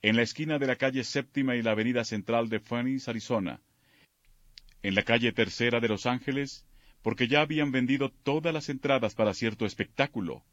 en 0.01 0.15
la 0.15 0.23
esquina 0.23 0.57
de 0.57 0.65
la 0.65 0.77
calle 0.77 1.03
Séptima 1.03 1.55
y 1.55 1.61
la 1.61 1.73
avenida 1.73 2.03
central 2.03 2.49
de 2.49 2.59
Phoenix, 2.59 3.07
Arizona, 3.07 3.61
en 4.81 4.95
la 4.95 5.03
calle 5.03 5.31
Tercera 5.31 5.79
de 5.79 5.89
Los 5.89 6.07
Ángeles, 6.07 6.65
porque 7.03 7.27
ya 7.27 7.41
habían 7.41 7.71
vendido 7.71 8.09
todas 8.09 8.51
las 8.51 8.69
entradas 8.69 9.13
para 9.13 9.35
cierto 9.35 9.67
espectáculo, 9.67 10.43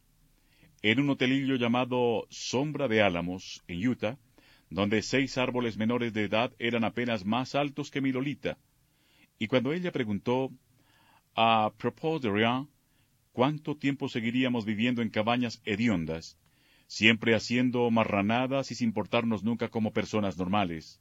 en 0.82 1.00
un 1.00 1.10
hotelillo 1.10 1.54
llamado 1.56 2.26
Sombra 2.28 2.88
de 2.88 3.02
Álamos, 3.02 3.62
en 3.68 3.86
Utah, 3.86 4.18
donde 4.68 5.02
seis 5.02 5.38
árboles 5.38 5.76
menores 5.76 6.12
de 6.12 6.24
edad 6.24 6.52
eran 6.58 6.84
apenas 6.84 7.24
más 7.24 7.54
altos 7.54 7.90
que 7.90 8.00
mi 8.00 8.10
Lolita, 8.10 8.58
y 9.38 9.46
cuando 9.46 9.72
ella 9.72 9.92
preguntó, 9.92 10.50
a 11.34 11.72
propos 11.78 12.22
de 12.22 12.30
rien, 12.30 12.68
cuánto 13.32 13.76
tiempo 13.76 14.08
seguiríamos 14.08 14.64
viviendo 14.64 15.02
en 15.02 15.10
cabañas 15.10 15.60
hediondas, 15.64 16.38
siempre 16.86 17.34
haciendo 17.34 17.90
marranadas 17.90 18.70
y 18.70 18.74
sin 18.74 18.92
portarnos 18.92 19.42
nunca 19.42 19.68
como 19.68 19.92
personas 19.92 20.36
normales. 20.36 21.00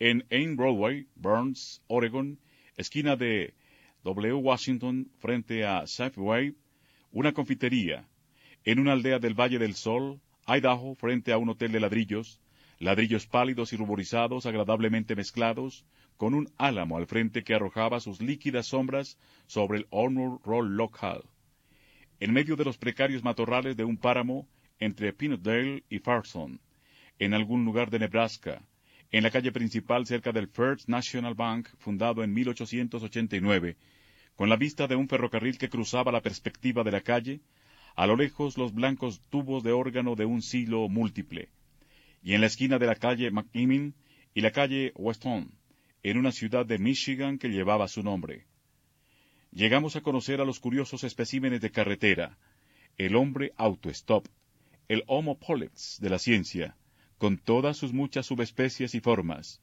En 0.00 0.26
Ain 0.30 0.56
Broadway, 0.56 1.06
Burns, 1.14 1.82
Oregon, 1.86 2.40
esquina 2.76 3.16
de 3.16 3.54
W. 4.02 4.34
Washington, 4.34 5.10
frente 5.18 5.64
a 5.64 5.86
Safeway, 5.86 6.56
una 7.12 7.32
confitería. 7.32 8.08
En 8.64 8.78
una 8.78 8.92
aldea 8.92 9.18
del 9.18 9.34
Valle 9.34 9.58
del 9.58 9.74
Sol, 9.74 10.20
Idaho, 10.46 10.94
frente 10.94 11.32
a 11.32 11.38
un 11.38 11.48
hotel 11.48 11.72
de 11.72 11.80
ladrillos, 11.80 12.40
ladrillos 12.78 13.26
pálidos 13.26 13.72
y 13.72 13.76
ruborizados 13.76 14.46
agradablemente 14.46 15.16
mezclados, 15.16 15.84
con 16.16 16.34
un 16.34 16.48
álamo 16.58 16.96
al 16.96 17.06
frente 17.06 17.42
que 17.42 17.54
arrojaba 17.54 17.98
sus 17.98 18.20
líquidas 18.20 18.66
sombras 18.66 19.18
sobre 19.46 19.78
el 19.78 19.86
Honor 19.90 20.40
Roll 20.44 20.76
Local. 20.76 21.24
En 22.20 22.32
medio 22.32 22.54
de 22.54 22.64
los 22.64 22.78
precarios 22.78 23.24
matorrales 23.24 23.76
de 23.76 23.82
un 23.82 23.96
páramo 23.96 24.46
entre 24.78 25.12
Peanutdale 25.12 25.82
y 25.88 25.98
Farson, 25.98 26.60
en 27.18 27.34
algún 27.34 27.64
lugar 27.64 27.90
de 27.90 27.98
Nebraska, 27.98 28.62
en 29.10 29.24
la 29.24 29.30
calle 29.32 29.50
principal 29.50 30.06
cerca 30.06 30.30
del 30.30 30.46
First 30.46 30.88
National 30.88 31.34
Bank, 31.34 31.68
fundado 31.78 32.22
en 32.22 32.32
1889, 32.32 33.76
con 34.36 34.48
la 34.48 34.56
vista 34.56 34.86
de 34.86 34.94
un 34.94 35.08
ferrocarril 35.08 35.58
que 35.58 35.68
cruzaba 35.68 36.12
la 36.12 36.22
perspectiva 36.22 36.84
de 36.84 36.92
la 36.92 37.00
calle, 37.00 37.40
a 37.94 38.06
lo 38.06 38.16
lejos 38.16 38.56
los 38.56 38.72
blancos 38.72 39.20
tubos 39.28 39.62
de 39.62 39.72
órgano 39.72 40.14
de 40.14 40.24
un 40.24 40.42
silo 40.42 40.88
múltiple, 40.88 41.48
y 42.22 42.34
en 42.34 42.40
la 42.40 42.46
esquina 42.46 42.78
de 42.78 42.86
la 42.86 42.94
calle 42.94 43.30
McKimmon 43.30 43.94
y 44.34 44.40
la 44.40 44.50
calle 44.50 44.92
Weston, 44.94 45.50
en 46.02 46.18
una 46.18 46.32
ciudad 46.32 46.66
de 46.66 46.78
Michigan 46.78 47.38
que 47.38 47.48
llevaba 47.48 47.88
su 47.88 48.02
nombre. 48.02 48.46
Llegamos 49.50 49.96
a 49.96 50.00
conocer 50.00 50.40
a 50.40 50.44
los 50.44 50.60
curiosos 50.60 51.04
especímenes 51.04 51.60
de 51.60 51.70
carretera, 51.70 52.38
el 52.96 53.16
hombre 53.16 53.52
autostop, 53.56 54.26
el 54.88 55.04
Homo 55.06 55.38
polex 55.38 55.98
de 56.00 56.10
la 56.10 56.18
ciencia, 56.18 56.76
con 57.18 57.38
todas 57.38 57.76
sus 57.76 57.92
muchas 57.92 58.26
subespecies 58.26 58.94
y 58.94 59.00
formas, 59.00 59.60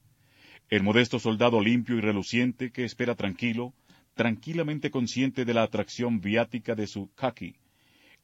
el 0.69 0.83
modesto 0.83 1.19
soldado 1.19 1.61
limpio 1.61 1.97
y 1.97 2.01
reluciente 2.01 2.71
que 2.71 2.85
espera 2.85 3.15
tranquilo, 3.15 3.73
tranquilamente 4.13 4.91
consciente 4.91 5.45
de 5.45 5.53
la 5.53 5.63
atracción 5.63 6.21
viática 6.21 6.75
de 6.75 6.87
su 6.87 7.11
kaki, 7.15 7.55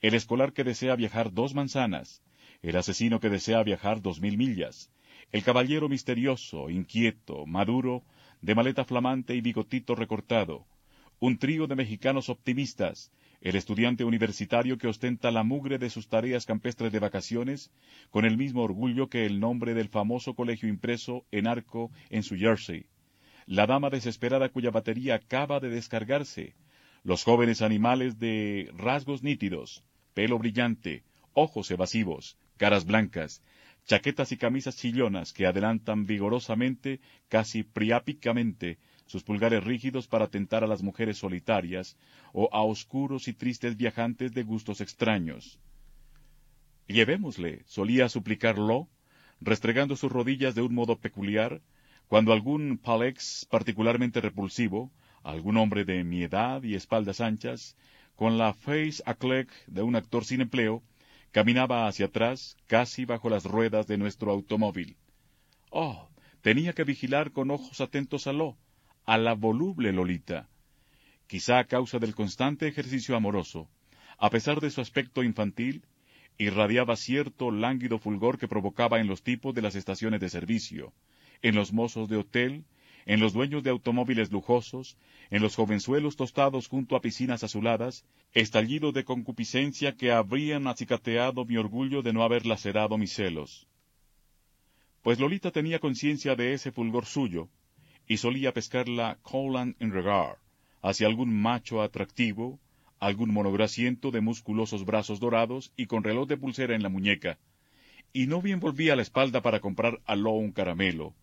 el 0.07 0.13
escolar 0.13 0.53
que 0.53 0.63
desea 0.63 0.95
viajar 0.95 1.33
dos 1.33 1.55
manzanas, 1.55 2.21
el 2.61 2.77
asesino 2.77 3.19
que 3.19 3.31
desea 3.31 3.63
viajar 3.63 4.03
dos 4.03 4.21
mil 4.21 4.37
millas, 4.37 4.91
el 5.31 5.41
caballero 5.41 5.89
misterioso, 5.89 6.69
inquieto, 6.69 7.47
maduro, 7.47 8.03
de 8.39 8.53
maleta 8.53 8.85
flamante 8.85 9.33
y 9.33 9.41
bigotito 9.41 9.95
recortado, 9.95 10.67
un 11.19 11.39
trío 11.39 11.65
de 11.65 11.75
mexicanos 11.75 12.29
optimistas, 12.29 13.11
el 13.41 13.55
estudiante 13.55 14.03
universitario 14.03 14.77
que 14.77 14.87
ostenta 14.87 15.31
la 15.31 15.41
mugre 15.41 15.79
de 15.79 15.89
sus 15.89 16.07
tareas 16.07 16.45
campestres 16.45 16.91
de 16.91 16.99
vacaciones, 16.99 17.71
con 18.11 18.25
el 18.25 18.37
mismo 18.37 18.61
orgullo 18.61 19.09
que 19.09 19.25
el 19.25 19.39
nombre 19.39 19.73
del 19.73 19.89
famoso 19.89 20.35
colegio 20.35 20.69
impreso 20.69 21.25
en 21.31 21.47
arco 21.47 21.89
en 22.11 22.21
su 22.21 22.35
jersey, 22.35 22.85
la 23.47 23.65
dama 23.65 23.89
desesperada 23.89 24.49
cuya 24.49 24.69
batería 24.69 25.15
acaba 25.15 25.59
de 25.59 25.69
descargarse, 25.69 26.53
los 27.03 27.23
jóvenes 27.23 27.63
animales 27.63 28.19
de 28.19 28.71
rasgos 28.75 29.23
nítidos, 29.23 29.83
pelo 30.15 30.39
brillante, 30.39 31.03
ojos 31.33 31.69
evasivos, 31.69 32.37
caras 32.57 32.85
blancas, 32.85 33.43
chaquetas 33.85 34.31
y 34.31 34.37
camisas 34.37 34.77
chillonas 34.77 35.33
que 35.33 35.45
adelantan 35.45 36.07
vigorosamente, 36.07 37.01
casi 37.29 37.61
priápicamente, 37.61 38.79
sus 39.05 39.23
pulgares 39.23 39.63
rígidos 39.63 40.07
para 40.07 40.29
tentar 40.29 40.63
a 40.63 40.67
las 40.67 40.81
mujeres 40.81 41.19
solitarias 41.19 41.95
o 42.33 42.49
a 42.51 42.63
oscuros 42.63 43.27
y 43.27 43.33
tristes 43.33 43.77
viajantes 43.77 44.33
de 44.33 44.41
gustos 44.41 44.81
extraños. 44.81 45.59
Llevémosle, 46.87 47.63
solía 47.65 48.09
suplicarlo, 48.09 48.87
restregando 49.41 49.95
sus 49.95 50.11
rodillas 50.11 50.55
de 50.55 50.61
un 50.61 50.73
modo 50.73 50.97
peculiar, 50.97 51.61
cuando 52.07 52.31
algún 52.31 52.77
palex 52.77 53.45
particularmente 53.49 54.21
repulsivo, 54.21 54.91
algún 55.23 55.57
hombre 55.57 55.85
de 55.85 56.03
mi 56.03 56.23
edad 56.23 56.63
y 56.63 56.75
espaldas 56.75 57.19
anchas, 57.19 57.75
con 58.15 58.37
la 58.37 58.53
face 58.53 59.01
aclec 59.05 59.49
de 59.67 59.81
un 59.81 59.95
actor 59.95 60.25
sin 60.25 60.41
empleo, 60.41 60.83
Caminaba 61.35 61.85
hacia 61.89 62.05
atrás, 62.05 62.55
casi 62.65 63.03
bajo 63.03 63.29
las 63.29 63.43
ruedas 63.43 63.87
de 63.87 63.97
nuestro 63.97 64.31
automóvil. 64.31 64.95
Oh, 65.69 66.07
tenía 66.39 66.71
que 66.71 66.85
vigilar 66.85 67.33
con 67.33 67.51
ojos 67.51 67.81
atentos 67.81 68.25
a 68.25 68.31
Lo, 68.31 68.55
a 69.03 69.17
la 69.17 69.33
voluble 69.33 69.91
Lolita. 69.91 70.47
Quizá 71.27 71.59
a 71.59 71.65
causa 71.65 71.99
del 71.99 72.15
constante 72.15 72.69
ejercicio 72.69 73.17
amoroso, 73.17 73.67
a 74.17 74.29
pesar 74.29 74.61
de 74.61 74.69
su 74.69 74.79
aspecto 74.79 75.23
infantil, 75.23 75.83
irradiaba 76.37 76.95
cierto 76.95 77.51
lánguido 77.51 77.99
fulgor 77.99 78.37
que 78.37 78.47
provocaba 78.47 79.01
en 79.01 79.07
los 79.07 79.21
tipos 79.21 79.53
de 79.53 79.61
las 79.61 79.75
estaciones 79.75 80.21
de 80.21 80.29
servicio, 80.29 80.93
en 81.41 81.55
los 81.55 81.73
mozos 81.73 82.07
de 82.07 82.15
hotel, 82.15 82.63
en 83.05 83.19
los 83.19 83.33
dueños 83.33 83.63
de 83.63 83.69
automóviles 83.69 84.31
lujosos, 84.31 84.97
en 85.29 85.41
los 85.41 85.55
jovenzuelos 85.55 86.15
tostados 86.15 86.67
junto 86.67 86.95
a 86.95 87.01
piscinas 87.01 87.43
azuladas, 87.43 88.03
estallido 88.33 88.91
de 88.91 89.03
concupiscencia 89.03 89.95
que 89.95 90.11
habrían 90.11 90.67
acicateado 90.67 91.45
mi 91.45 91.57
orgullo 91.57 92.01
de 92.01 92.13
no 92.13 92.23
haber 92.23 92.45
lacerado 92.45 92.97
mis 92.97 93.13
celos. 93.13 93.67
Pues 95.03 95.19
Lolita 95.19 95.51
tenía 95.51 95.79
conciencia 95.79 96.35
de 96.35 96.53
ese 96.53 96.71
fulgor 96.71 97.05
suyo, 97.05 97.49
y 98.07 98.17
solía 98.17 98.53
pescarla 98.53 99.19
Colland 99.21 99.75
en 99.79 99.91
regard, 99.91 100.37
hacia 100.81 101.05
algún 101.05 101.31
macho 101.31 101.83
atractivo, 101.83 102.59
algún 102.99 103.31
monograciento 103.31 104.09
de 104.09 104.21
musculosos 104.21 104.83
brazos 104.83 105.19
dorados 105.19 105.71
y 105.77 105.85
con 105.85 106.03
reloj 106.03 106.27
de 106.27 106.37
pulsera 106.37 106.75
en 106.75 106.81
la 106.81 106.89
muñeca, 106.89 107.37
y 108.13 108.25
no 108.25 108.41
bien 108.41 108.59
volvía 108.59 108.95
la 108.95 109.01
espalda 109.03 109.41
para 109.41 109.59
comprar 109.59 110.01
a 110.05 110.15
Lo 110.15 110.31
un 110.31 110.51
caramelo, 110.51 111.13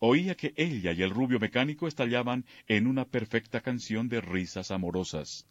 oía 0.00 0.34
que 0.34 0.52
ella 0.56 0.92
y 0.92 1.02
el 1.02 1.10
rubio 1.10 1.38
mecánico 1.38 1.86
estallaban 1.86 2.44
en 2.66 2.86
una 2.86 3.04
perfecta 3.04 3.60
canción 3.60 4.08
de 4.08 4.20
risas 4.20 4.70
amorosas. 4.70 5.46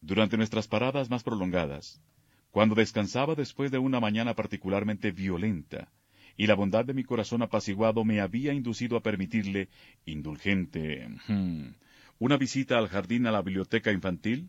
Durante 0.00 0.36
nuestras 0.36 0.66
paradas 0.66 1.10
más 1.10 1.22
prolongadas, 1.22 2.02
cuando 2.50 2.74
descansaba 2.74 3.34
después 3.34 3.70
de 3.70 3.78
una 3.78 4.00
mañana 4.00 4.34
particularmente 4.34 5.12
violenta, 5.12 5.92
y 6.36 6.46
la 6.46 6.54
bondad 6.54 6.84
de 6.86 6.94
mi 6.94 7.04
corazón 7.04 7.42
apaciguado 7.42 8.04
me 8.04 8.20
había 8.20 8.54
inducido 8.54 8.96
a 8.96 9.02
permitirle, 9.02 9.68
indulgente, 10.06 11.08
hmm, 11.28 11.74
una 12.18 12.38
visita 12.38 12.78
al 12.78 12.88
jardín 12.88 13.26
a 13.26 13.30
la 13.30 13.42
biblioteca 13.42 13.92
infantil, 13.92 14.48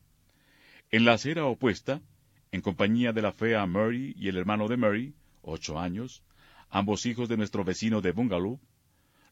en 0.89 1.05
la 1.05 1.13
acera 1.13 1.45
opuesta, 1.45 2.01
en 2.51 2.61
compañía 2.61 3.11
de 3.11 3.21
la 3.21 3.33
fea 3.33 3.65
Mary 3.65 4.15
y 4.17 4.29
el 4.29 4.37
hermano 4.37 4.67
de 4.67 4.77
Mary, 4.77 5.13
ocho 5.41 5.79
años, 5.79 6.23
ambos 6.73 7.05
hijos 7.05 7.29
de 7.29 7.37
nuestro 7.37 7.63
vecino 7.63 8.01
de 8.01 8.11
Bungalow, 8.11 8.59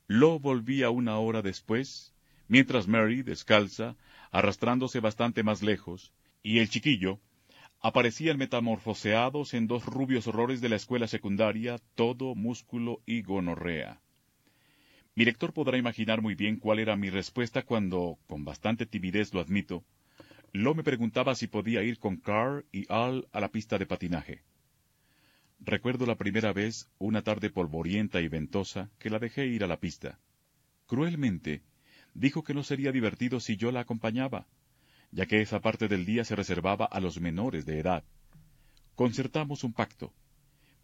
Lo 0.05 0.39
volvía 0.39 0.91
una 0.91 1.17
hora 1.17 1.41
después, 1.41 2.13
mientras 2.47 2.87
Mary, 2.87 3.23
descalza, 3.23 3.95
arrastrándose 4.29 4.99
bastante 4.99 5.41
más 5.41 5.63
lejos, 5.63 6.13
y 6.43 6.59
el 6.59 6.69
chiquillo, 6.69 7.19
aparecían 7.79 8.37
metamorfoseados 8.37 9.55
en 9.55 9.65
dos 9.65 9.87
rubios 9.87 10.27
horrores 10.27 10.61
de 10.61 10.69
la 10.69 10.75
escuela 10.75 11.07
secundaria, 11.07 11.79
todo 11.95 12.35
músculo 12.35 13.01
y 13.07 13.23
gonorrea. 13.23 14.01
Mi 15.15 15.25
lector 15.25 15.51
podrá 15.51 15.79
imaginar 15.79 16.21
muy 16.21 16.35
bien 16.35 16.57
cuál 16.57 16.77
era 16.77 16.95
mi 16.95 17.09
respuesta 17.09 17.63
cuando, 17.63 18.19
con 18.27 18.45
bastante 18.45 18.85
timidez 18.85 19.33
lo 19.33 19.39
admito, 19.39 19.83
Lo 20.53 20.75
me 20.75 20.83
preguntaba 20.83 21.33
si 21.33 21.47
podía 21.47 21.81
ir 21.81 21.97
con 21.97 22.17
Carr 22.17 22.65
y 22.71 22.85
Al 22.87 23.27
a 23.31 23.39
la 23.39 23.49
pista 23.49 23.79
de 23.79 23.87
patinaje. 23.87 24.43
Recuerdo 25.63 26.07
la 26.07 26.15
primera 26.15 26.53
vez, 26.53 26.89
una 26.97 27.21
tarde 27.21 27.51
polvorienta 27.51 28.19
y 28.19 28.27
ventosa, 28.27 28.89
que 28.97 29.11
la 29.11 29.19
dejé 29.19 29.45
ir 29.45 29.63
a 29.63 29.67
la 29.67 29.79
pista. 29.79 30.19
Cruelmente, 30.87 31.61
dijo 32.15 32.43
que 32.43 32.55
no 32.55 32.63
sería 32.63 32.91
divertido 32.91 33.39
si 33.39 33.57
yo 33.57 33.71
la 33.71 33.81
acompañaba, 33.81 34.47
ya 35.11 35.27
que 35.27 35.39
esa 35.39 35.61
parte 35.61 35.87
del 35.87 36.03
día 36.03 36.25
se 36.25 36.35
reservaba 36.35 36.85
a 36.85 36.99
los 36.99 37.21
menores 37.21 37.67
de 37.67 37.79
edad. 37.79 38.03
Concertamos 38.95 39.63
un 39.63 39.73
pacto. 39.73 40.11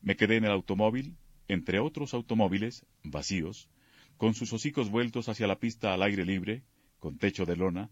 Me 0.03 0.15
quedé 0.15 0.37
en 0.37 0.45
el 0.45 0.51
automóvil, 0.51 1.17
entre 1.47 1.79
otros 1.79 2.13
automóviles, 2.13 2.85
vacíos, 3.03 3.69
con 4.17 4.35
sus 4.35 4.53
hocicos 4.53 4.91
vueltos 4.91 5.27
hacia 5.27 5.47
la 5.47 5.59
pista 5.59 5.91
al 5.91 6.03
aire 6.03 6.23
libre, 6.23 6.61
con 6.99 7.17
techo 7.17 7.47
de 7.47 7.55
lona, 7.55 7.89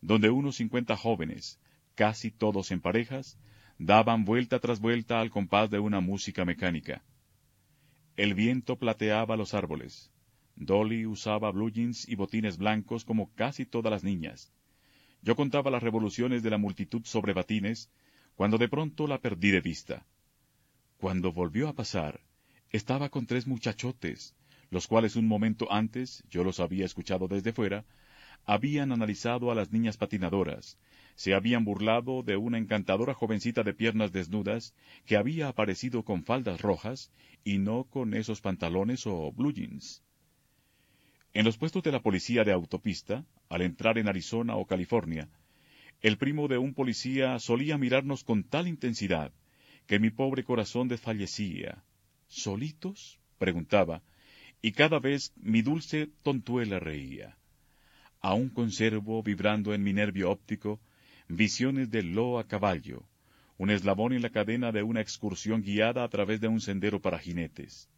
donde 0.00 0.30
unos 0.30 0.56
cincuenta 0.56 0.96
jóvenes, 0.96 1.58
casi 1.96 2.30
todos 2.30 2.70
en 2.70 2.80
parejas, 2.80 3.36
daban 3.82 4.26
vuelta 4.26 4.58
tras 4.58 4.78
vuelta 4.78 5.22
al 5.22 5.30
compás 5.30 5.70
de 5.70 5.78
una 5.78 6.00
música 6.00 6.44
mecánica. 6.44 7.02
El 8.14 8.34
viento 8.34 8.76
plateaba 8.76 9.38
los 9.38 9.54
árboles. 9.54 10.12
Dolly 10.54 11.06
usaba 11.06 11.50
blue 11.50 11.70
jeans 11.70 12.06
y 12.06 12.14
botines 12.14 12.58
blancos 12.58 13.06
como 13.06 13.32
casi 13.34 13.64
todas 13.64 13.90
las 13.90 14.04
niñas. 14.04 14.52
Yo 15.22 15.34
contaba 15.34 15.70
las 15.70 15.82
revoluciones 15.82 16.42
de 16.42 16.50
la 16.50 16.58
multitud 16.58 17.06
sobre 17.06 17.32
batines, 17.32 17.90
cuando 18.34 18.58
de 18.58 18.68
pronto 18.68 19.06
la 19.06 19.18
perdí 19.18 19.50
de 19.50 19.62
vista. 19.62 20.04
Cuando 20.98 21.32
volvió 21.32 21.66
a 21.66 21.72
pasar, 21.72 22.20
estaba 22.68 23.08
con 23.08 23.24
tres 23.24 23.46
muchachotes, 23.46 24.34
los 24.68 24.86
cuales 24.88 25.16
un 25.16 25.26
momento 25.26 25.72
antes, 25.72 26.22
yo 26.28 26.44
los 26.44 26.60
había 26.60 26.84
escuchado 26.84 27.28
desde 27.28 27.54
fuera, 27.54 27.86
habían 28.44 28.92
analizado 28.92 29.50
a 29.50 29.54
las 29.54 29.72
niñas 29.72 29.96
patinadoras, 29.96 30.76
se 31.20 31.34
habían 31.34 31.66
burlado 31.66 32.22
de 32.22 32.38
una 32.38 32.56
encantadora 32.56 33.12
jovencita 33.12 33.62
de 33.62 33.74
piernas 33.74 34.10
desnudas 34.10 34.74
que 35.04 35.18
había 35.18 35.48
aparecido 35.48 36.02
con 36.02 36.24
faldas 36.24 36.62
rojas 36.62 37.12
y 37.44 37.58
no 37.58 37.84
con 37.84 38.14
esos 38.14 38.40
pantalones 38.40 39.06
o 39.06 39.30
blue 39.30 39.52
jeans. 39.52 40.02
En 41.34 41.44
los 41.44 41.58
puestos 41.58 41.82
de 41.82 41.92
la 41.92 42.00
policía 42.00 42.42
de 42.42 42.52
autopista, 42.52 43.26
al 43.50 43.60
entrar 43.60 43.98
en 43.98 44.08
Arizona 44.08 44.56
o 44.56 44.64
California, 44.64 45.28
el 46.00 46.16
primo 46.16 46.48
de 46.48 46.56
un 46.56 46.72
policía 46.72 47.38
solía 47.38 47.76
mirarnos 47.76 48.24
con 48.24 48.42
tal 48.42 48.66
intensidad 48.66 49.30
que 49.86 49.98
mi 49.98 50.08
pobre 50.08 50.42
corazón 50.42 50.88
desfallecía. 50.88 51.84
¿Solitos? 52.28 53.20
preguntaba, 53.36 54.02
y 54.62 54.72
cada 54.72 54.98
vez 54.98 55.34
mi 55.36 55.60
dulce 55.60 56.08
tontuela 56.22 56.80
reía. 56.80 57.36
Aún 58.22 58.48
conservo, 58.48 59.22
vibrando 59.22 59.74
en 59.74 59.82
mi 59.82 59.92
nervio 59.92 60.30
óptico, 60.30 60.80
visiones 61.30 61.90
de 61.90 62.02
Lo 62.02 62.40
a 62.40 62.46
caballo, 62.48 63.04
un 63.56 63.70
eslabón 63.70 64.12
en 64.12 64.22
la 64.22 64.30
cadena 64.30 64.72
de 64.72 64.82
una 64.82 65.00
excursión 65.00 65.62
guiada 65.62 66.02
a 66.02 66.08
través 66.08 66.40
de 66.40 66.48
un 66.48 66.60
sendero 66.60 67.00
para 67.00 67.20
jinetes. 67.20 67.88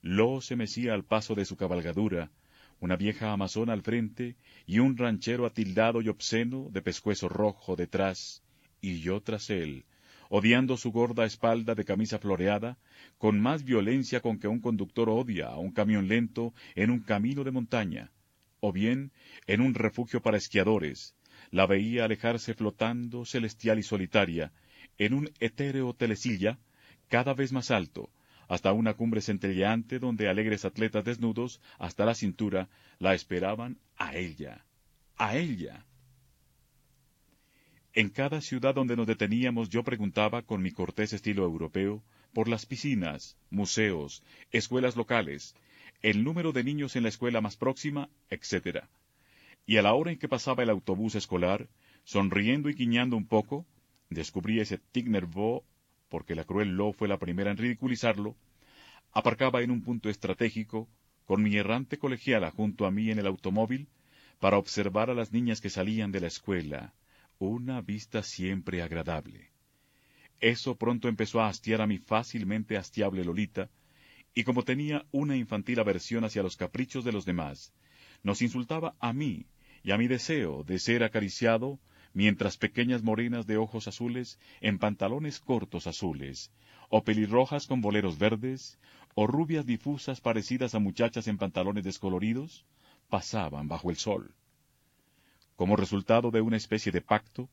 Lo 0.00 0.40
se 0.40 0.54
mecía 0.54 0.94
al 0.94 1.04
paso 1.04 1.34
de 1.34 1.44
su 1.44 1.56
cabalgadura, 1.56 2.30
una 2.78 2.96
vieja 2.96 3.32
amazona 3.32 3.72
al 3.72 3.82
frente 3.82 4.36
y 4.64 4.78
un 4.78 4.96
ranchero 4.96 5.44
atildado 5.46 6.02
y 6.02 6.08
obsceno 6.08 6.68
de 6.70 6.82
pescuezo 6.82 7.28
rojo 7.28 7.74
detrás, 7.74 8.42
y 8.80 9.00
yo 9.00 9.20
tras 9.20 9.50
él, 9.50 9.84
odiando 10.28 10.76
su 10.76 10.92
gorda 10.92 11.24
espalda 11.24 11.74
de 11.74 11.84
camisa 11.84 12.18
floreada, 12.18 12.78
con 13.18 13.40
más 13.40 13.64
violencia 13.64 14.20
con 14.20 14.38
que 14.38 14.46
un 14.46 14.60
conductor 14.60 15.08
odia 15.08 15.48
a 15.48 15.58
un 15.58 15.72
camión 15.72 16.06
lento 16.06 16.54
en 16.76 16.90
un 16.90 17.00
camino 17.00 17.42
de 17.42 17.50
montaña, 17.50 18.12
o 18.60 18.72
bien 18.72 19.10
en 19.48 19.60
un 19.60 19.74
refugio 19.74 20.22
para 20.22 20.36
esquiadores, 20.36 21.16
la 21.52 21.66
veía 21.66 22.06
alejarse 22.06 22.54
flotando, 22.54 23.24
celestial 23.24 23.78
y 23.78 23.84
solitaria, 23.84 24.52
en 24.98 25.14
un 25.14 25.30
etéreo 25.38 25.94
telesilla, 25.94 26.58
cada 27.08 27.34
vez 27.34 27.52
más 27.52 27.70
alto, 27.70 28.10
hasta 28.48 28.72
una 28.72 28.94
cumbre 28.94 29.20
centelleante 29.20 29.98
donde 29.98 30.28
alegres 30.28 30.64
atletas 30.64 31.04
desnudos 31.04 31.60
hasta 31.78 32.04
la 32.06 32.14
cintura 32.14 32.68
la 32.98 33.14
esperaban 33.14 33.78
a 33.96 34.16
ella, 34.16 34.64
a 35.16 35.36
ella. 35.36 35.84
En 37.92 38.08
cada 38.08 38.40
ciudad 38.40 38.74
donde 38.74 38.96
nos 38.96 39.06
deteníamos 39.06 39.68
yo 39.68 39.84
preguntaba 39.84 40.40
con 40.42 40.62
mi 40.62 40.70
cortés 40.70 41.12
estilo 41.12 41.44
europeo 41.44 42.02
por 42.32 42.48
las 42.48 42.64
piscinas, 42.64 43.36
museos, 43.50 44.22
escuelas 44.50 44.96
locales, 44.96 45.54
el 46.00 46.24
número 46.24 46.52
de 46.52 46.64
niños 46.64 46.96
en 46.96 47.02
la 47.02 47.10
escuela 47.10 47.42
más 47.42 47.56
próxima, 47.56 48.08
etc. 48.30 48.86
Y 49.66 49.76
a 49.76 49.82
la 49.82 49.94
hora 49.94 50.10
en 50.10 50.18
que 50.18 50.28
pasaba 50.28 50.62
el 50.62 50.70
autobús 50.70 51.14
escolar, 51.14 51.68
sonriendo 52.04 52.68
y 52.68 52.74
guiñando 52.74 53.16
un 53.16 53.26
poco, 53.26 53.66
descubrí 54.10 54.60
ese 54.60 54.78
tic 54.78 55.06
nerveux 55.06 55.62
porque 56.08 56.34
la 56.34 56.44
cruel 56.44 56.76
Lo 56.76 56.92
fue 56.92 57.08
la 57.08 57.18
primera 57.18 57.50
en 57.50 57.56
ridiculizarlo, 57.56 58.36
aparcaba 59.12 59.62
en 59.62 59.70
un 59.70 59.82
punto 59.82 60.10
estratégico, 60.10 60.88
con 61.24 61.42
mi 61.42 61.56
errante 61.56 61.98
colegiala 61.98 62.50
junto 62.50 62.84
a 62.84 62.90
mí 62.90 63.10
en 63.10 63.18
el 63.18 63.26
automóvil, 63.26 63.88
para 64.38 64.58
observar 64.58 65.08
a 65.08 65.14
las 65.14 65.32
niñas 65.32 65.60
que 65.60 65.70
salían 65.70 66.12
de 66.12 66.20
la 66.20 66.26
escuela, 66.26 66.92
una 67.38 67.80
vista 67.80 68.22
siempre 68.22 68.82
agradable. 68.82 69.52
Eso 70.40 70.76
pronto 70.76 71.08
empezó 71.08 71.40
a 71.40 71.48
hastiar 71.48 71.80
a 71.80 71.86
mi 71.86 71.98
fácilmente 71.98 72.76
hastiable 72.76 73.24
Lolita, 73.24 73.70
y 74.34 74.44
como 74.44 74.64
tenía 74.64 75.06
una 75.12 75.36
infantil 75.36 75.78
aversión 75.78 76.24
hacia 76.24 76.42
los 76.42 76.56
caprichos 76.56 77.04
de 77.04 77.12
los 77.12 77.24
demás, 77.24 77.72
nos 78.22 78.42
insultaba 78.42 78.94
a 79.00 79.12
mí 79.12 79.46
y 79.82 79.90
a 79.90 79.98
mi 79.98 80.06
deseo 80.06 80.64
de 80.64 80.78
ser 80.78 81.02
acariciado 81.02 81.78
mientras 82.14 82.56
pequeñas 82.56 83.02
morenas 83.02 83.46
de 83.46 83.56
ojos 83.56 83.88
azules 83.88 84.38
en 84.60 84.78
pantalones 84.78 85.40
cortos 85.40 85.86
azules, 85.86 86.52
o 86.88 87.02
pelirrojas 87.04 87.66
con 87.66 87.80
boleros 87.80 88.18
verdes, 88.18 88.78
o 89.14 89.26
rubias 89.26 89.66
difusas 89.66 90.20
parecidas 90.20 90.74
a 90.74 90.78
muchachas 90.78 91.26
en 91.26 91.38
pantalones 91.38 91.84
descoloridos, 91.84 92.66
pasaban 93.08 93.68
bajo 93.68 93.90
el 93.90 93.96
sol. 93.96 94.34
Como 95.56 95.76
resultado 95.76 96.30
de 96.30 96.40
una 96.40 96.56
especie 96.56 96.92
de 96.92 97.00
pacto, 97.00 97.48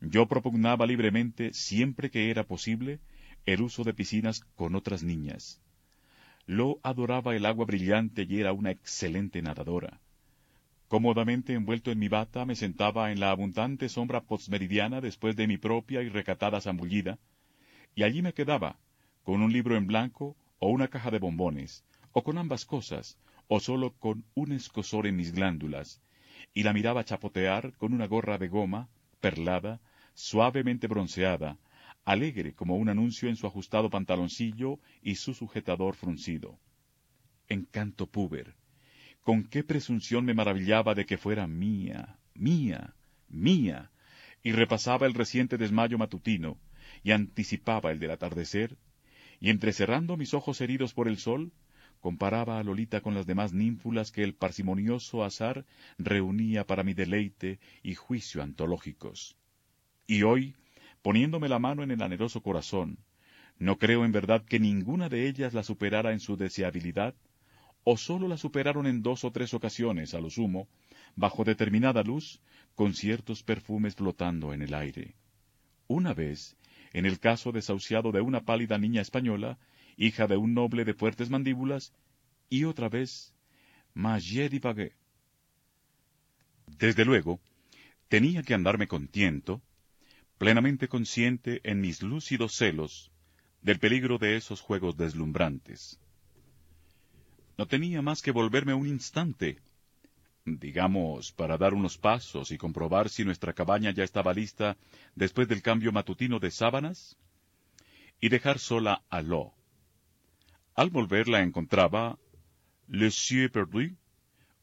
yo 0.00 0.26
propugnaba 0.26 0.86
libremente, 0.86 1.52
siempre 1.52 2.10
que 2.10 2.30
era 2.30 2.44
posible, 2.44 3.00
el 3.46 3.62
uso 3.62 3.84
de 3.84 3.94
piscinas 3.94 4.40
con 4.54 4.74
otras 4.74 5.02
niñas. 5.02 5.60
Lo 6.46 6.78
adoraba 6.82 7.34
el 7.34 7.46
agua 7.46 7.64
brillante 7.64 8.26
y 8.28 8.40
era 8.40 8.52
una 8.52 8.70
excelente 8.70 9.40
nadadora. 9.40 10.00
Cómodamente 10.94 11.54
envuelto 11.54 11.90
en 11.90 11.98
mi 11.98 12.06
bata, 12.06 12.44
me 12.44 12.54
sentaba 12.54 13.10
en 13.10 13.18
la 13.18 13.32
abundante 13.32 13.88
sombra 13.88 14.20
postmeridiana 14.20 15.00
después 15.00 15.34
de 15.34 15.48
mi 15.48 15.58
propia 15.58 16.02
y 16.02 16.08
recatada 16.08 16.60
zambullida, 16.60 17.18
y 17.96 18.04
allí 18.04 18.22
me 18.22 18.32
quedaba, 18.32 18.78
con 19.24 19.42
un 19.42 19.52
libro 19.52 19.76
en 19.76 19.88
blanco 19.88 20.36
o 20.60 20.68
una 20.68 20.86
caja 20.86 21.10
de 21.10 21.18
bombones, 21.18 21.84
o 22.12 22.22
con 22.22 22.38
ambas 22.38 22.64
cosas, 22.64 23.18
o 23.48 23.58
solo 23.58 23.94
con 23.98 24.24
un 24.34 24.52
escosor 24.52 25.08
en 25.08 25.16
mis 25.16 25.32
glándulas, 25.32 26.00
y 26.54 26.62
la 26.62 26.72
miraba 26.72 27.04
chapotear 27.04 27.72
con 27.76 27.92
una 27.92 28.06
gorra 28.06 28.38
de 28.38 28.46
goma, 28.46 28.88
perlada, 29.20 29.80
suavemente 30.14 30.86
bronceada, 30.86 31.58
alegre 32.04 32.54
como 32.54 32.76
un 32.76 32.88
anuncio 32.88 33.28
en 33.28 33.34
su 33.34 33.48
ajustado 33.48 33.90
pantaloncillo 33.90 34.78
y 35.02 35.16
su 35.16 35.34
sujetador 35.34 35.96
fruncido. 35.96 36.60
Encanto 37.48 38.06
puber, 38.06 38.54
con 39.24 39.42
qué 39.44 39.64
presunción 39.64 40.24
me 40.26 40.34
maravillaba 40.34 40.94
de 40.94 41.06
que 41.06 41.16
fuera 41.16 41.46
mía, 41.46 42.18
mía, 42.34 42.94
mía, 43.28 43.90
y 44.42 44.52
repasaba 44.52 45.06
el 45.06 45.14
reciente 45.14 45.56
desmayo 45.56 45.96
matutino, 45.96 46.58
y 47.02 47.12
anticipaba 47.12 47.90
el 47.90 47.98
del 47.98 48.10
atardecer, 48.10 48.76
y 49.40 49.48
entrecerrando 49.48 50.18
mis 50.18 50.34
ojos 50.34 50.60
heridos 50.60 50.92
por 50.92 51.08
el 51.08 51.16
sol, 51.16 51.52
comparaba 52.00 52.58
a 52.58 52.62
Lolita 52.62 53.00
con 53.00 53.14
las 53.14 53.26
demás 53.26 53.54
ninfulas 53.54 54.12
que 54.12 54.22
el 54.22 54.34
parsimonioso 54.34 55.24
azar 55.24 55.64
reunía 55.96 56.66
para 56.66 56.84
mi 56.84 56.92
deleite 56.92 57.58
y 57.82 57.94
juicio 57.94 58.42
antológicos. 58.42 59.38
Y 60.06 60.22
hoy, 60.22 60.54
poniéndome 61.00 61.48
la 61.48 61.58
mano 61.58 61.82
en 61.82 61.90
el 61.90 62.02
anheloso 62.02 62.42
corazón, 62.42 62.98
no 63.58 63.78
creo 63.78 64.04
en 64.04 64.12
verdad 64.12 64.44
que 64.44 64.60
ninguna 64.60 65.08
de 65.08 65.28
ellas 65.28 65.54
la 65.54 65.62
superara 65.62 66.12
en 66.12 66.20
su 66.20 66.36
deseabilidad, 66.36 67.14
o 67.84 67.96
sólo 67.96 68.28
la 68.28 68.36
superaron 68.38 68.86
en 68.86 69.02
dos 69.02 69.24
o 69.24 69.30
tres 69.30 69.54
ocasiones, 69.54 70.14
a 70.14 70.20
lo 70.20 70.30
sumo, 70.30 70.68
bajo 71.16 71.44
determinada 71.44 72.02
luz, 72.02 72.40
con 72.74 72.94
ciertos 72.94 73.42
perfumes 73.42 73.94
flotando 73.94 74.52
en 74.52 74.62
el 74.62 74.74
aire. 74.74 75.14
Una 75.86 76.14
vez, 76.14 76.56
en 76.92 77.06
el 77.06 77.20
caso 77.20 77.52
desahuciado 77.52 78.10
de 78.10 78.22
una 78.22 78.40
pálida 78.40 78.78
niña 78.78 79.02
española, 79.02 79.58
hija 79.96 80.26
de 80.26 80.36
un 80.36 80.54
noble 80.54 80.84
de 80.84 80.94
fuertes 80.94 81.30
mandíbulas, 81.30 81.92
y 82.48 82.64
otra 82.64 82.88
vez, 82.88 83.34
Magie 83.92 84.48
divagué. 84.48 84.92
Desde 86.78 87.04
luego, 87.04 87.40
tenía 88.08 88.42
que 88.42 88.54
andarme 88.54 88.88
con 88.88 89.08
tiento, 89.08 89.62
plenamente 90.38 90.88
consciente 90.88 91.60
en 91.64 91.80
mis 91.80 92.02
lúcidos 92.02 92.54
celos 92.56 93.12
del 93.62 93.78
peligro 93.78 94.18
de 94.18 94.36
esos 94.36 94.60
juegos 94.60 94.96
deslumbrantes. 94.96 96.00
No 97.56 97.66
tenía 97.66 98.02
más 98.02 98.20
que 98.20 98.32
volverme 98.32 98.74
un 98.74 98.88
instante, 98.88 99.60
digamos, 100.44 101.30
para 101.30 101.56
dar 101.56 101.72
unos 101.72 101.96
pasos 101.96 102.50
y 102.50 102.58
comprobar 102.58 103.08
si 103.08 103.24
nuestra 103.24 103.52
cabaña 103.52 103.92
ya 103.92 104.02
estaba 104.02 104.34
lista 104.34 104.76
después 105.14 105.46
del 105.46 105.62
cambio 105.62 105.92
matutino 105.92 106.40
de 106.40 106.50
sábanas, 106.50 107.16
y 108.20 108.28
dejar 108.28 108.58
sola 108.58 109.04
a 109.08 109.22
Lo. 109.22 109.52
Al 110.74 110.90
volver 110.90 111.28
la 111.28 111.42
encontraba 111.42 112.18
Le 112.88 113.12
Cieux 113.12 113.52
Perdu, 113.52 113.96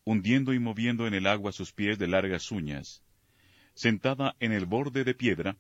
hundiendo 0.04 0.54
y 0.54 0.60
moviendo 0.60 1.08
en 1.08 1.14
el 1.14 1.28
agua 1.28 1.54
sus 1.54 1.72
pies 1.72 1.98
de 1.98 2.08
largas 2.08 2.52
uñas, 2.52 3.04
sentada 3.74 4.36
en 4.42 4.52
el 4.52 4.66
borde 4.66 5.06
de 5.06 5.14
piedra, 5.14 5.56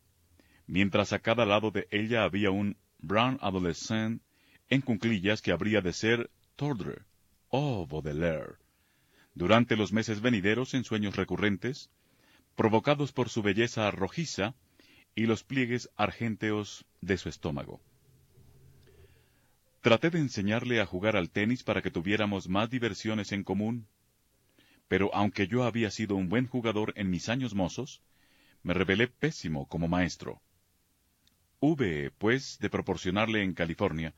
mientras 0.67 1.13
a 1.13 1.19
cada 1.19 1.45
lado 1.45 1.71
de 1.71 1.87
ella 1.91 2.23
había 2.23 2.51
un 2.51 2.75
brown 2.99 3.37
adolescent 3.41 4.21
en 4.67 4.81
cunclillas 4.81 5.41
que 5.41 5.53
habría 5.53 5.79
de 5.79 5.93
ser 5.93 6.29
Tordre 6.57 7.03
o 7.51 7.85
Baudelaire. 7.85 8.55
Durante 9.35 9.75
los 9.75 9.93
meses 9.93 10.21
venideros 10.21 10.73
en 10.73 10.83
sueños 10.83 11.15
recurrentes, 11.15 11.91
provocados 12.55 13.11
por 13.11 13.29
su 13.29 13.41
belleza 13.43 13.91
rojiza 13.91 14.55
y 15.15 15.25
los 15.25 15.43
pliegues 15.43 15.89
argénteos 15.95 16.85
de 17.01 17.17
su 17.17 17.29
estómago. 17.29 17.81
Traté 19.81 20.09
de 20.09 20.19
enseñarle 20.19 20.79
a 20.79 20.85
jugar 20.85 21.17
al 21.17 21.29
tenis 21.29 21.63
para 21.63 21.81
que 21.81 21.91
tuviéramos 21.91 22.47
más 22.47 22.69
diversiones 22.69 23.31
en 23.31 23.43
común, 23.43 23.87
pero 24.87 25.13
aunque 25.13 25.47
yo 25.47 25.63
había 25.63 25.91
sido 25.91 26.15
un 26.15 26.29
buen 26.29 26.47
jugador 26.47 26.93
en 26.95 27.09
mis 27.09 27.29
años 27.29 27.53
mozos, 27.53 28.01
me 28.63 28.73
revelé 28.73 29.07
pésimo 29.07 29.67
como 29.67 29.87
maestro. 29.87 30.41
Hube, 31.59 32.11
pues, 32.17 32.59
de 32.59 32.69
proporcionarle 32.69 33.43
en 33.43 33.53
California 33.53 34.13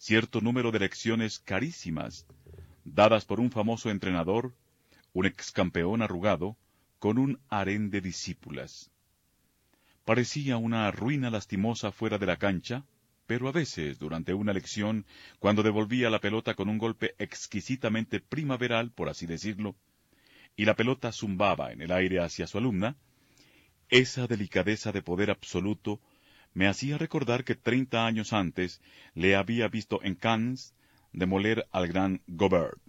cierto 0.00 0.40
número 0.40 0.72
de 0.72 0.78
lecciones 0.78 1.38
carísimas, 1.40 2.26
dadas 2.84 3.24
por 3.24 3.40
un 3.40 3.50
famoso 3.50 3.90
entrenador, 3.90 4.54
un 5.12 5.26
ex 5.26 5.52
campeón 5.52 6.02
arrugado, 6.02 6.56
con 6.98 7.18
un 7.18 7.40
harén 7.48 7.90
de 7.90 8.00
discípulas. 8.00 8.90
Parecía 10.04 10.56
una 10.56 10.90
ruina 10.90 11.30
lastimosa 11.30 11.92
fuera 11.92 12.18
de 12.18 12.26
la 12.26 12.36
cancha, 12.36 12.84
pero 13.26 13.48
a 13.48 13.52
veces, 13.52 13.98
durante 13.98 14.34
una 14.34 14.52
lección, 14.52 15.06
cuando 15.38 15.62
devolvía 15.62 16.10
la 16.10 16.20
pelota 16.20 16.54
con 16.54 16.68
un 16.68 16.78
golpe 16.78 17.14
exquisitamente 17.18 18.20
primaveral, 18.20 18.90
por 18.90 19.08
así 19.08 19.26
decirlo, 19.26 19.76
y 20.56 20.64
la 20.64 20.74
pelota 20.74 21.12
zumbaba 21.12 21.72
en 21.72 21.80
el 21.80 21.92
aire 21.92 22.20
hacia 22.20 22.46
su 22.46 22.58
alumna, 22.58 22.96
esa 23.88 24.26
delicadeza 24.26 24.92
de 24.92 25.02
poder 25.02 25.30
absoluto 25.30 26.00
me 26.54 26.66
hacía 26.66 26.98
recordar 26.98 27.44
que 27.44 27.54
treinta 27.54 28.06
años 28.06 28.32
antes 28.32 28.80
le 29.14 29.36
había 29.36 29.68
visto 29.68 30.00
en 30.02 30.16
Cannes 30.16 30.74
demoler 31.12 31.66
al 31.72 31.88
gran 31.88 32.22
Gobert. 32.26 32.80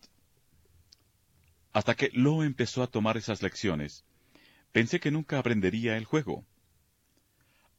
Hasta 1.73 1.95
que 1.95 2.09
Lo 2.13 2.43
empezó 2.43 2.83
a 2.83 2.87
tomar 2.87 3.17
esas 3.17 3.41
lecciones, 3.41 4.03
pensé 4.71 4.99
que 4.99 5.11
nunca 5.11 5.39
aprendería 5.39 5.97
el 5.97 6.05
juego. 6.05 6.45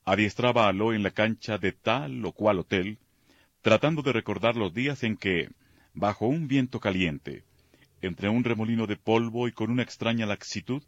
Adiestraba 0.04 0.68
a 0.68 0.72
Lo 0.72 0.92
en 0.92 1.02
la 1.02 1.10
cancha 1.10 1.58
de 1.58 1.72
tal 1.72 2.24
o 2.24 2.32
cual 2.32 2.58
hotel, 2.58 2.98
tratando 3.60 4.02
de 4.02 4.12
recordar 4.12 4.56
los 4.56 4.74
días 4.74 5.02
en 5.04 5.16
que, 5.16 5.50
bajo 5.94 6.26
un 6.26 6.48
viento 6.48 6.80
caliente, 6.80 7.44
entre 8.00 8.28
un 8.28 8.42
remolino 8.42 8.86
de 8.86 8.96
polvo 8.96 9.46
y 9.46 9.52
con 9.52 9.70
una 9.70 9.82
extraña 9.82 10.26
laxitud, 10.26 10.82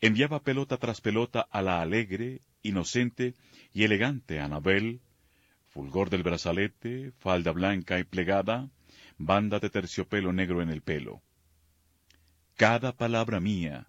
enviaba 0.00 0.42
pelota 0.42 0.76
tras 0.76 1.00
pelota 1.00 1.40
a 1.50 1.62
la 1.62 1.80
alegre, 1.80 2.42
inocente 2.62 3.34
y 3.72 3.84
elegante 3.84 4.40
Anabel, 4.40 5.00
fulgor 5.72 6.10
del 6.10 6.22
brazalete, 6.22 7.12
falda 7.18 7.50
blanca 7.50 7.98
y 7.98 8.04
plegada, 8.04 8.68
banda 9.16 9.58
de 9.58 9.70
terciopelo 9.70 10.32
negro 10.32 10.60
en 10.60 10.68
el 10.68 10.82
pelo. 10.82 11.22
Cada 12.56 12.92
palabra 12.92 13.40
mía, 13.40 13.86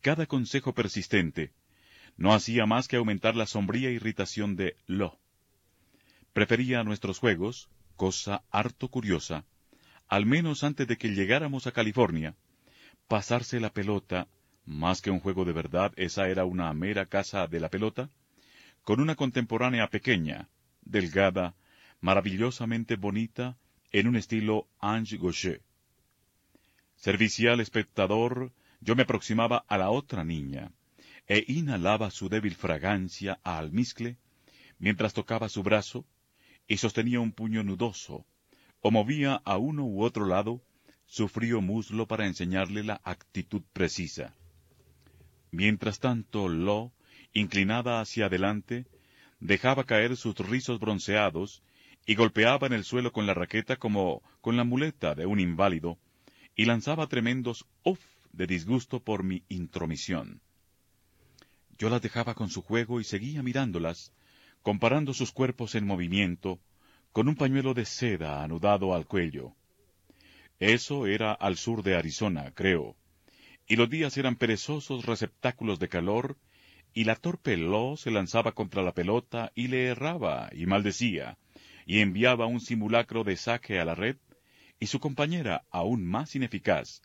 cada 0.00 0.26
consejo 0.26 0.74
persistente, 0.74 1.52
no 2.16 2.32
hacía 2.32 2.66
más 2.66 2.86
que 2.86 2.96
aumentar 2.96 3.34
la 3.34 3.46
sombría 3.46 3.90
irritación 3.90 4.54
de 4.54 4.76
Lo. 4.86 5.18
Prefería 6.32 6.84
nuestros 6.84 7.18
juegos, 7.18 7.68
cosa 7.96 8.44
harto 8.52 8.88
curiosa, 8.88 9.44
al 10.06 10.24
menos 10.24 10.62
antes 10.62 10.86
de 10.86 10.96
que 10.96 11.08
llegáramos 11.08 11.66
a 11.66 11.72
California, 11.72 12.36
pasarse 13.08 13.58
la 13.58 13.72
pelota, 13.72 14.28
más 14.64 15.02
que 15.02 15.10
un 15.10 15.18
juego 15.18 15.44
de 15.44 15.52
verdad, 15.52 15.92
esa 15.96 16.28
era 16.28 16.44
una 16.44 16.72
mera 16.74 17.06
casa 17.06 17.48
de 17.48 17.58
la 17.58 17.70
pelota, 17.70 18.08
con 18.84 19.00
una 19.00 19.16
contemporánea 19.16 19.88
pequeña, 19.88 20.48
delgada, 20.88 21.54
maravillosamente 22.00 22.96
bonita, 22.96 23.56
en 23.92 24.08
un 24.08 24.16
estilo 24.16 24.68
Ange 24.80 25.16
Gaucher. 25.16 25.62
Servicial 26.96 27.60
espectador, 27.60 28.52
yo 28.80 28.96
me 28.96 29.02
aproximaba 29.02 29.64
a 29.68 29.78
la 29.78 29.90
otra 29.90 30.24
niña, 30.24 30.72
e 31.26 31.44
inhalaba 31.46 32.10
su 32.10 32.28
débil 32.28 32.54
fragancia 32.54 33.38
a 33.44 33.58
almizcle, 33.58 34.16
mientras 34.78 35.12
tocaba 35.12 35.48
su 35.48 35.62
brazo, 35.62 36.04
y 36.66 36.78
sostenía 36.78 37.20
un 37.20 37.32
puño 37.32 37.62
nudoso, 37.62 38.24
o 38.80 38.90
movía 38.90 39.40
a 39.44 39.56
uno 39.56 39.84
u 39.84 40.02
otro 40.02 40.26
lado 40.26 40.62
su 41.06 41.28
frío 41.28 41.60
muslo 41.60 42.06
para 42.06 42.26
enseñarle 42.26 42.84
la 42.84 43.00
actitud 43.04 43.62
precisa. 43.72 44.34
Mientras 45.50 45.98
tanto, 46.00 46.48
Lo, 46.48 46.92
inclinada 47.32 48.00
hacia 48.00 48.26
adelante, 48.26 48.86
dejaba 49.40 49.84
caer 49.84 50.16
sus 50.16 50.36
rizos 50.36 50.80
bronceados 50.80 51.62
y 52.06 52.14
golpeaba 52.14 52.66
en 52.66 52.72
el 52.72 52.84
suelo 52.84 53.12
con 53.12 53.26
la 53.26 53.34
raqueta 53.34 53.76
como 53.76 54.22
con 54.40 54.56
la 54.56 54.64
muleta 54.64 55.14
de 55.14 55.26
un 55.26 55.40
inválido, 55.40 55.98
y 56.56 56.64
lanzaba 56.64 57.06
tremendos 57.06 57.66
uff 57.84 58.00
de 58.32 58.46
disgusto 58.46 59.00
por 59.00 59.22
mi 59.22 59.42
intromisión. 59.48 60.40
Yo 61.78 61.88
las 61.90 62.02
dejaba 62.02 62.34
con 62.34 62.50
su 62.50 62.62
juego 62.62 63.00
y 63.00 63.04
seguía 63.04 63.42
mirándolas, 63.42 64.12
comparando 64.62 65.14
sus 65.14 65.32
cuerpos 65.32 65.74
en 65.74 65.86
movimiento, 65.86 66.58
con 67.12 67.28
un 67.28 67.36
pañuelo 67.36 67.74
de 67.74 67.84
seda 67.84 68.42
anudado 68.42 68.94
al 68.94 69.06
cuello. 69.06 69.54
Eso 70.58 71.06
era 71.06 71.32
al 71.32 71.56
sur 71.56 71.82
de 71.82 71.94
Arizona, 71.94 72.52
creo, 72.52 72.96
y 73.68 73.76
los 73.76 73.88
días 73.88 74.16
eran 74.16 74.36
perezosos 74.36 75.04
receptáculos 75.04 75.78
de 75.78 75.88
calor, 75.88 76.36
y 76.98 77.04
la 77.04 77.14
torpe 77.14 77.56
Lo 77.56 77.96
se 77.96 78.10
lanzaba 78.10 78.50
contra 78.50 78.82
la 78.82 78.92
pelota 78.92 79.52
y 79.54 79.68
le 79.68 79.86
erraba 79.86 80.50
y 80.52 80.66
maldecía, 80.66 81.38
y 81.86 82.00
enviaba 82.00 82.46
un 82.46 82.60
simulacro 82.60 83.22
de 83.22 83.36
saque 83.36 83.78
a 83.78 83.84
la 83.84 83.94
red, 83.94 84.16
y 84.80 84.88
su 84.88 84.98
compañera, 84.98 85.62
aún 85.70 86.04
más 86.04 86.34
ineficaz, 86.34 87.02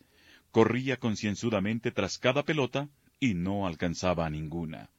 corría 0.49 0.97
concienzudamente 0.97 1.91
tras 1.91 2.17
cada 2.17 2.41
pelota 2.41 2.89
y 3.19 3.35
no 3.35 3.67
alcanzaba 3.67 4.25
a 4.25 4.31
ninguna. 4.31 4.89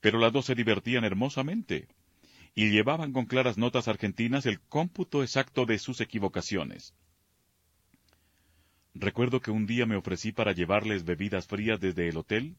Pero 0.00 0.20
las 0.20 0.32
dos 0.32 0.46
se 0.46 0.54
divertían 0.54 1.02
hermosamente, 1.02 1.88
y 2.54 2.70
llevaban 2.70 3.12
con 3.12 3.26
claras 3.26 3.58
notas 3.58 3.88
argentinas 3.88 4.46
el 4.46 4.60
cómputo 4.60 5.24
exacto 5.24 5.66
de 5.66 5.80
sus 5.80 6.00
equivocaciones. 6.00 6.94
Recuerdo 8.94 9.40
que 9.40 9.50
un 9.50 9.66
día 9.66 9.86
me 9.86 9.96
ofrecí 9.96 10.30
para 10.30 10.52
llevarles 10.52 11.02
bebidas 11.02 11.48
frías 11.48 11.80
desde 11.80 12.08
el 12.08 12.16
hotel, 12.16 12.54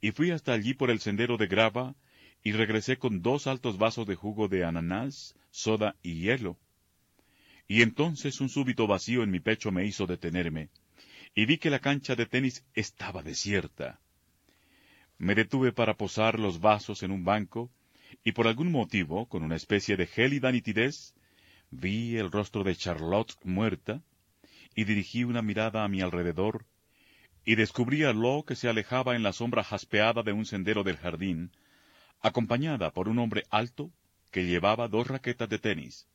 y 0.00 0.12
fui 0.12 0.30
hasta 0.30 0.52
allí 0.52 0.74
por 0.74 0.90
el 0.90 1.00
sendero 1.00 1.36
de 1.36 1.46
grava, 1.46 1.94
y 2.42 2.52
regresé 2.52 2.96
con 2.96 3.22
dos 3.22 3.46
altos 3.46 3.78
vasos 3.78 4.06
de 4.06 4.14
jugo 4.14 4.48
de 4.48 4.64
ananás, 4.64 5.34
soda 5.50 5.96
y 6.02 6.20
hielo. 6.20 6.58
Y 7.66 7.82
entonces 7.82 8.40
un 8.40 8.48
súbito 8.48 8.86
vacío 8.86 9.22
en 9.22 9.30
mi 9.30 9.40
pecho 9.40 9.72
me 9.72 9.84
hizo 9.84 10.06
detenerme, 10.06 10.70
y 11.34 11.46
vi 11.46 11.58
que 11.58 11.70
la 11.70 11.80
cancha 11.80 12.14
de 12.14 12.26
tenis 12.26 12.64
estaba 12.74 13.22
desierta. 13.22 14.00
Me 15.18 15.34
detuve 15.34 15.72
para 15.72 15.96
posar 15.96 16.38
los 16.38 16.60
vasos 16.60 17.02
en 17.02 17.10
un 17.10 17.24
banco, 17.24 17.70
y 18.22 18.32
por 18.32 18.46
algún 18.46 18.70
motivo, 18.70 19.26
con 19.28 19.42
una 19.42 19.56
especie 19.56 19.96
de 19.96 20.06
gélida 20.06 20.52
nitidez, 20.52 21.14
vi 21.70 22.16
el 22.16 22.30
rostro 22.30 22.62
de 22.64 22.76
Charlotte 22.76 23.34
muerta, 23.44 24.02
y 24.74 24.84
dirigí 24.84 25.24
una 25.24 25.42
mirada 25.42 25.84
a 25.84 25.88
mi 25.88 26.00
alrededor, 26.00 26.66
y 27.46 27.54
descubrí 27.54 28.02
a 28.02 28.12
Lo 28.12 28.44
que 28.44 28.56
se 28.56 28.68
alejaba 28.68 29.14
en 29.14 29.22
la 29.22 29.32
sombra 29.32 29.62
jaspeada 29.62 30.22
de 30.24 30.32
un 30.32 30.44
sendero 30.44 30.82
del 30.82 30.96
jardín, 30.96 31.52
acompañada 32.20 32.90
por 32.90 33.08
un 33.08 33.20
hombre 33.20 33.44
alto 33.50 33.92
que 34.32 34.44
llevaba 34.44 34.88
dos 34.88 35.06
raquetas 35.06 35.48
de 35.48 35.60
tenis. 35.60 36.08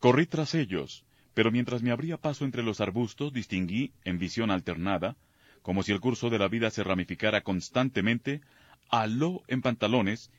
Corrí 0.00 0.26
tras 0.26 0.54
ellos, 0.54 1.04
pero 1.34 1.52
mientras 1.52 1.82
me 1.82 1.90
abría 1.90 2.16
paso 2.16 2.46
entre 2.46 2.62
los 2.62 2.80
arbustos 2.80 3.34
distinguí, 3.34 3.92
en 4.04 4.18
visión 4.18 4.50
alternada, 4.50 5.16
como 5.60 5.82
si 5.82 5.92
el 5.92 6.00
curso 6.00 6.30
de 6.30 6.38
la 6.38 6.48
vida 6.48 6.70
se 6.70 6.82
ramificara 6.82 7.42
constantemente, 7.42 8.40
a 8.88 9.06
Lo 9.06 9.42
en 9.48 9.60
pantalones 9.60 10.30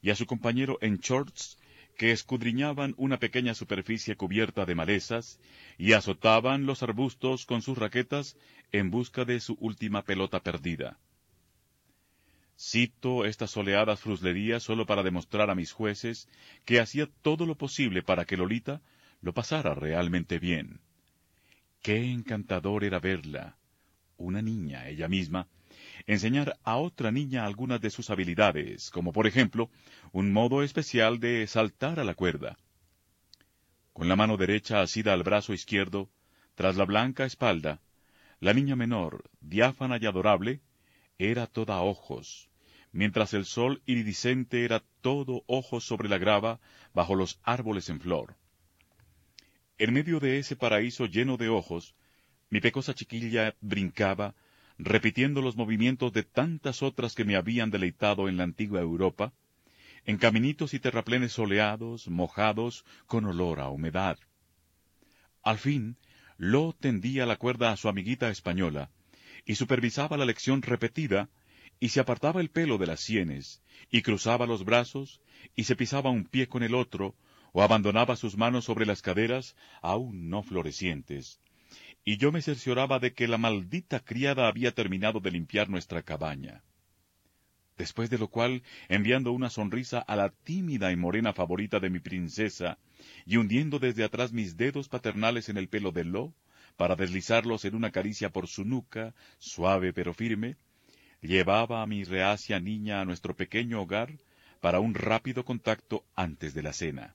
y 0.00 0.08
a 0.08 0.16
su 0.16 0.24
compañero 0.24 0.78
en 0.80 0.96
shorts 0.96 1.58
que 1.96 2.12
escudriñaban 2.12 2.94
una 2.96 3.18
pequeña 3.18 3.54
superficie 3.54 4.16
cubierta 4.16 4.64
de 4.64 4.74
malezas 4.74 5.40
y 5.78 5.92
azotaban 5.92 6.66
los 6.66 6.82
arbustos 6.82 7.46
con 7.46 7.62
sus 7.62 7.78
raquetas 7.78 8.36
en 8.72 8.90
busca 8.90 9.24
de 9.24 9.40
su 9.40 9.54
última 9.60 10.02
pelota 10.02 10.40
perdida. 10.40 10.98
Cito 12.58 13.26
estas 13.26 13.50
soleadas 13.50 14.00
fruslerías 14.00 14.62
solo 14.62 14.86
para 14.86 15.02
demostrar 15.02 15.50
a 15.50 15.54
mis 15.54 15.72
jueces 15.72 16.28
que 16.64 16.80
hacía 16.80 17.08
todo 17.22 17.44
lo 17.44 17.56
posible 17.56 18.02
para 18.02 18.24
que 18.24 18.36
Lolita 18.36 18.80
lo 19.20 19.34
pasara 19.34 19.74
realmente 19.74 20.38
bien. 20.38 20.80
Qué 21.82 22.10
encantador 22.10 22.84
era 22.84 22.98
verla, 22.98 23.56
una 24.16 24.40
niña 24.40 24.88
ella 24.88 25.08
misma, 25.08 25.48
enseñar 26.06 26.58
a 26.64 26.76
otra 26.76 27.12
niña 27.12 27.44
algunas 27.44 27.80
de 27.80 27.90
sus 27.90 28.10
habilidades, 28.10 28.90
como 28.90 29.12
por 29.12 29.26
ejemplo 29.26 29.70
un 30.12 30.32
modo 30.32 30.62
especial 30.62 31.20
de 31.20 31.46
saltar 31.46 32.00
a 32.00 32.04
la 32.04 32.14
cuerda. 32.14 32.56
Con 33.92 34.08
la 34.08 34.16
mano 34.16 34.36
derecha 34.36 34.80
asida 34.80 35.12
al 35.12 35.22
brazo 35.22 35.52
izquierdo, 35.52 36.10
tras 36.54 36.76
la 36.76 36.84
blanca 36.84 37.24
espalda, 37.24 37.80
la 38.40 38.52
niña 38.52 38.76
menor, 38.76 39.24
diáfana 39.40 39.98
y 40.00 40.06
adorable, 40.06 40.60
era 41.18 41.46
toda 41.46 41.80
ojos, 41.80 42.50
mientras 42.92 43.34
el 43.34 43.44
sol 43.44 43.82
iridiscente 43.86 44.64
era 44.64 44.82
todo 45.00 45.42
ojos 45.46 45.84
sobre 45.84 46.08
la 46.08 46.18
grava 46.18 46.60
bajo 46.94 47.14
los 47.14 47.40
árboles 47.42 47.88
en 47.88 48.00
flor. 48.00 48.36
En 49.78 49.92
medio 49.92 50.20
de 50.20 50.38
ese 50.38 50.56
paraíso 50.56 51.06
lleno 51.06 51.36
de 51.36 51.48
ojos, 51.48 51.94
mi 52.50 52.60
pecosa 52.60 52.94
chiquilla 52.94 53.54
brincaba, 53.60 54.34
repitiendo 54.78 55.40
los 55.42 55.56
movimientos 55.56 56.12
de 56.12 56.22
tantas 56.22 56.82
otras 56.82 57.14
que 57.14 57.24
me 57.24 57.36
habían 57.36 57.70
deleitado 57.70 58.28
en 58.28 58.36
la 58.36 58.44
antigua 58.44 58.80
Europa, 58.80 59.32
en 60.04 60.18
caminitos 60.18 60.74
y 60.74 60.78
terraplenes 60.78 61.32
soleados, 61.32 62.08
mojados, 62.08 62.84
con 63.06 63.24
olor 63.24 63.60
a 63.60 63.68
humedad. 63.68 64.18
Al 65.42 65.58
fin, 65.58 65.96
Lo 66.38 66.74
tendía 66.74 67.24
la 67.26 67.36
cuerda 67.36 67.72
a 67.72 67.76
su 67.76 67.88
amiguita 67.88 68.28
española, 68.28 68.90
y 69.44 69.54
supervisaba 69.54 70.16
la 70.16 70.24
lección 70.24 70.62
repetida, 70.62 71.30
y 71.80 71.90
se 71.90 72.00
apartaba 72.00 72.40
el 72.40 72.50
pelo 72.50 72.78
de 72.78 72.86
las 72.86 73.00
sienes, 73.00 73.62
y 73.90 74.02
cruzaba 74.02 74.46
los 74.46 74.64
brazos, 74.64 75.20
y 75.54 75.64
se 75.64 75.76
pisaba 75.76 76.10
un 76.10 76.24
pie 76.24 76.48
con 76.48 76.62
el 76.62 76.74
otro, 76.74 77.14
o 77.52 77.62
abandonaba 77.62 78.16
sus 78.16 78.36
manos 78.36 78.64
sobre 78.64 78.84
las 78.84 79.02
caderas, 79.02 79.56
aún 79.80 80.28
no 80.28 80.42
florecientes, 80.42 81.40
y 82.04 82.18
yo 82.18 82.32
me 82.32 82.42
cercioraba 82.42 82.98
de 82.98 83.14
que 83.14 83.28
la 83.28 83.38
maldita 83.38 84.00
criada 84.00 84.46
había 84.46 84.72
terminado 84.72 85.20
de 85.20 85.30
limpiar 85.30 85.68
nuestra 85.70 86.02
cabaña. 86.02 86.62
Después 87.76 88.08
de 88.08 88.18
lo 88.18 88.28
cual, 88.28 88.62
enviando 88.88 89.32
una 89.32 89.50
sonrisa 89.50 89.98
a 89.98 90.16
la 90.16 90.30
tímida 90.30 90.92
y 90.92 90.96
morena 90.96 91.32
favorita 91.32 91.78
de 91.78 91.90
mi 91.90 91.98
princesa, 91.98 92.78
y 93.26 93.36
hundiendo 93.36 93.78
desde 93.78 94.04
atrás 94.04 94.32
mis 94.32 94.56
dedos 94.56 94.88
paternales 94.88 95.48
en 95.48 95.58
el 95.58 95.68
pelo 95.68 95.92
de 95.92 96.04
Lo, 96.04 96.32
para 96.76 96.96
deslizarlos 96.96 97.64
en 97.64 97.74
una 97.74 97.90
caricia 97.90 98.30
por 98.30 98.46
su 98.46 98.64
nuca, 98.64 99.14
suave 99.38 99.92
pero 99.92 100.14
firme, 100.14 100.56
llevaba 101.20 101.82
a 101.82 101.86
mi 101.86 102.04
reacia 102.04 102.60
niña 102.60 103.00
a 103.00 103.04
nuestro 103.04 103.34
pequeño 103.36 103.82
hogar 103.82 104.18
para 104.60 104.80
un 104.80 104.94
rápido 104.94 105.44
contacto 105.44 106.04
antes 106.14 106.54
de 106.54 106.62
la 106.62 106.72
cena. 106.72 107.14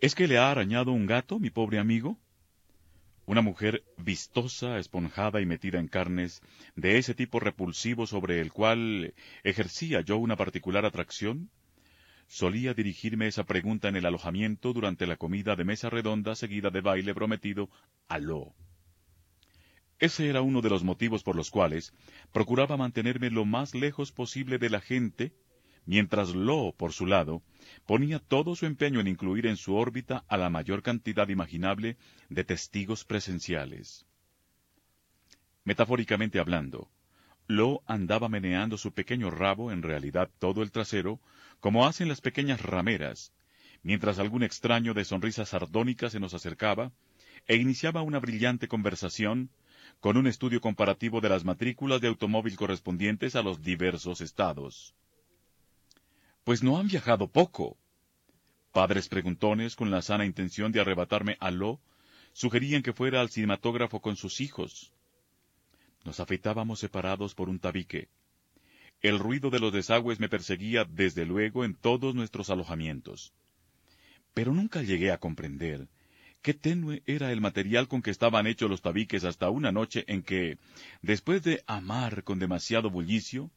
¿Es 0.00 0.14
que 0.14 0.28
le 0.28 0.38
ha 0.38 0.50
arañado 0.50 0.92
un 0.92 1.06
gato, 1.06 1.38
mi 1.38 1.50
pobre 1.50 1.78
amigo? 1.78 2.18
Una 3.28 3.42
mujer 3.42 3.84
vistosa, 3.98 4.78
esponjada 4.78 5.42
y 5.42 5.44
metida 5.44 5.78
en 5.78 5.88
carnes, 5.88 6.40
de 6.76 6.96
ese 6.96 7.14
tipo 7.14 7.40
repulsivo 7.40 8.06
sobre 8.06 8.40
el 8.40 8.54
cual 8.54 9.12
ejercía 9.44 10.00
yo 10.00 10.16
una 10.16 10.34
particular 10.34 10.86
atracción, 10.86 11.50
solía 12.26 12.72
dirigirme 12.72 13.26
esa 13.26 13.44
pregunta 13.44 13.88
en 13.88 13.96
el 13.96 14.06
alojamiento 14.06 14.72
durante 14.72 15.06
la 15.06 15.18
comida 15.18 15.56
de 15.56 15.64
mesa 15.64 15.90
redonda 15.90 16.34
seguida 16.36 16.70
de 16.70 16.80
baile 16.80 17.14
prometido 17.14 17.68
a 18.08 18.18
lo. 18.18 18.54
Ese 19.98 20.30
era 20.30 20.40
uno 20.40 20.62
de 20.62 20.70
los 20.70 20.82
motivos 20.82 21.22
por 21.22 21.36
los 21.36 21.50
cuales 21.50 21.92
procuraba 22.32 22.78
mantenerme 22.78 23.28
lo 23.28 23.44
más 23.44 23.74
lejos 23.74 24.10
posible 24.10 24.56
de 24.56 24.70
la 24.70 24.80
gente 24.80 25.34
mientras 25.88 26.34
Lo, 26.34 26.74
por 26.76 26.92
su 26.92 27.06
lado, 27.06 27.42
ponía 27.86 28.18
todo 28.18 28.54
su 28.54 28.66
empeño 28.66 29.00
en 29.00 29.08
incluir 29.08 29.46
en 29.46 29.56
su 29.56 29.74
órbita 29.74 30.22
a 30.28 30.36
la 30.36 30.50
mayor 30.50 30.82
cantidad 30.82 31.26
imaginable 31.30 31.96
de 32.28 32.44
testigos 32.44 33.06
presenciales. 33.06 34.04
Metafóricamente 35.64 36.40
hablando, 36.40 36.90
Lo 37.46 37.80
andaba 37.86 38.28
meneando 38.28 38.76
su 38.76 38.92
pequeño 38.92 39.30
rabo, 39.30 39.72
en 39.72 39.82
realidad 39.82 40.28
todo 40.38 40.62
el 40.62 40.72
trasero, 40.72 41.20
como 41.58 41.86
hacen 41.86 42.08
las 42.08 42.20
pequeñas 42.20 42.60
rameras, 42.60 43.32
mientras 43.82 44.18
algún 44.18 44.42
extraño 44.42 44.92
de 44.92 45.06
sonrisa 45.06 45.46
sardónica 45.46 46.10
se 46.10 46.20
nos 46.20 46.34
acercaba 46.34 46.92
e 47.46 47.56
iniciaba 47.56 48.02
una 48.02 48.18
brillante 48.18 48.68
conversación 48.68 49.48
con 50.00 50.18
un 50.18 50.26
estudio 50.26 50.60
comparativo 50.60 51.22
de 51.22 51.30
las 51.30 51.46
matrículas 51.46 52.02
de 52.02 52.08
automóvil 52.08 52.56
correspondientes 52.56 53.36
a 53.36 53.42
los 53.42 53.62
diversos 53.62 54.20
estados 54.20 54.94
pues 56.48 56.62
no 56.62 56.78
han 56.78 56.88
viajado 56.88 57.28
poco. 57.28 57.76
Padres 58.72 59.10
preguntones, 59.10 59.76
con 59.76 59.90
la 59.90 60.00
sana 60.00 60.24
intención 60.24 60.72
de 60.72 60.80
arrebatarme 60.80 61.36
a 61.40 61.50
Lo, 61.50 61.78
sugerían 62.32 62.82
que 62.82 62.94
fuera 62.94 63.20
al 63.20 63.28
cinematógrafo 63.28 64.00
con 64.00 64.16
sus 64.16 64.40
hijos. 64.40 64.90
Nos 66.06 66.20
afeitábamos 66.20 66.80
separados 66.80 67.34
por 67.34 67.50
un 67.50 67.58
tabique. 67.58 68.08
El 69.02 69.18
ruido 69.18 69.50
de 69.50 69.60
los 69.60 69.74
desagües 69.74 70.20
me 70.20 70.30
perseguía 70.30 70.86
desde 70.88 71.26
luego 71.26 71.66
en 71.66 71.74
todos 71.74 72.14
nuestros 72.14 72.48
alojamientos. 72.48 73.34
Pero 74.32 74.54
nunca 74.54 74.80
llegué 74.80 75.12
a 75.12 75.18
comprender 75.18 75.86
qué 76.40 76.54
tenue 76.54 77.02
era 77.04 77.30
el 77.30 77.42
material 77.42 77.88
con 77.88 78.00
que 78.00 78.10
estaban 78.10 78.46
hechos 78.46 78.70
los 78.70 78.80
tabiques 78.80 79.24
hasta 79.24 79.50
una 79.50 79.70
noche 79.70 80.06
en 80.08 80.22
que, 80.22 80.56
después 81.02 81.42
de 81.42 81.62
amar 81.66 82.24
con 82.24 82.38
demasiado 82.38 82.88
bullicio, 82.88 83.50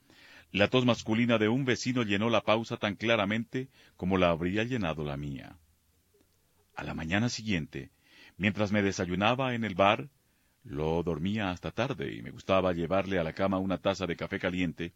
la 0.52 0.68
tos 0.68 0.86
masculina 0.86 1.38
de 1.38 1.48
un 1.48 1.64
vecino 1.64 2.04
llenó 2.04 2.30
la 2.30 2.42
pausa 2.42 2.78
tan 2.78 2.96
claramente 2.96 3.70
como 3.96 4.18
la 4.18 4.30
habría 4.30 4.64
llenado 4.64 5.04
la 5.04 5.16
mía. 5.16 5.58
A 6.76 6.84
la 6.84 6.94
mañana 6.94 7.30
siguiente, 7.30 7.92
mientras 8.38 8.72
me 8.72 8.82
desayunaba 8.82 9.56
en 9.56 9.64
el 9.64 9.76
bar, 9.76 10.10
lo 10.64 11.02
dormía 11.04 11.52
hasta 11.52 11.72
tarde 11.72 12.14
y 12.14 12.22
me 12.22 12.32
gustaba 12.32 12.74
llevarle 12.74 13.18
a 13.18 13.24
la 13.24 13.34
cama 13.34 13.60
una 13.60 13.78
taza 13.78 14.06
de 14.08 14.16
café 14.16 14.40
caliente, 14.40 14.94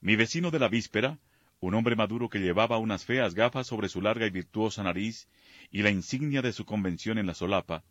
mi 0.00 0.16
vecino 0.16 0.50
de 0.50 0.58
la 0.58 0.68
víspera, 0.68 1.18
un 1.60 1.74
hombre 1.74 1.96
maduro 1.96 2.28
que 2.28 2.40
llevaba 2.40 2.78
unas 2.78 3.04
feas 3.04 3.34
gafas 3.34 3.66
sobre 3.66 3.88
su 3.88 4.02
larga 4.02 4.26
y 4.26 4.30
virtuosa 4.30 4.82
nariz 4.82 5.28
y 5.70 5.82
la 5.82 5.90
insignia 5.90 6.42
de 6.42 6.52
su 6.52 6.66
convención 6.66 7.16
en 7.16 7.26
la 7.26 7.34
solapa, 7.34 7.84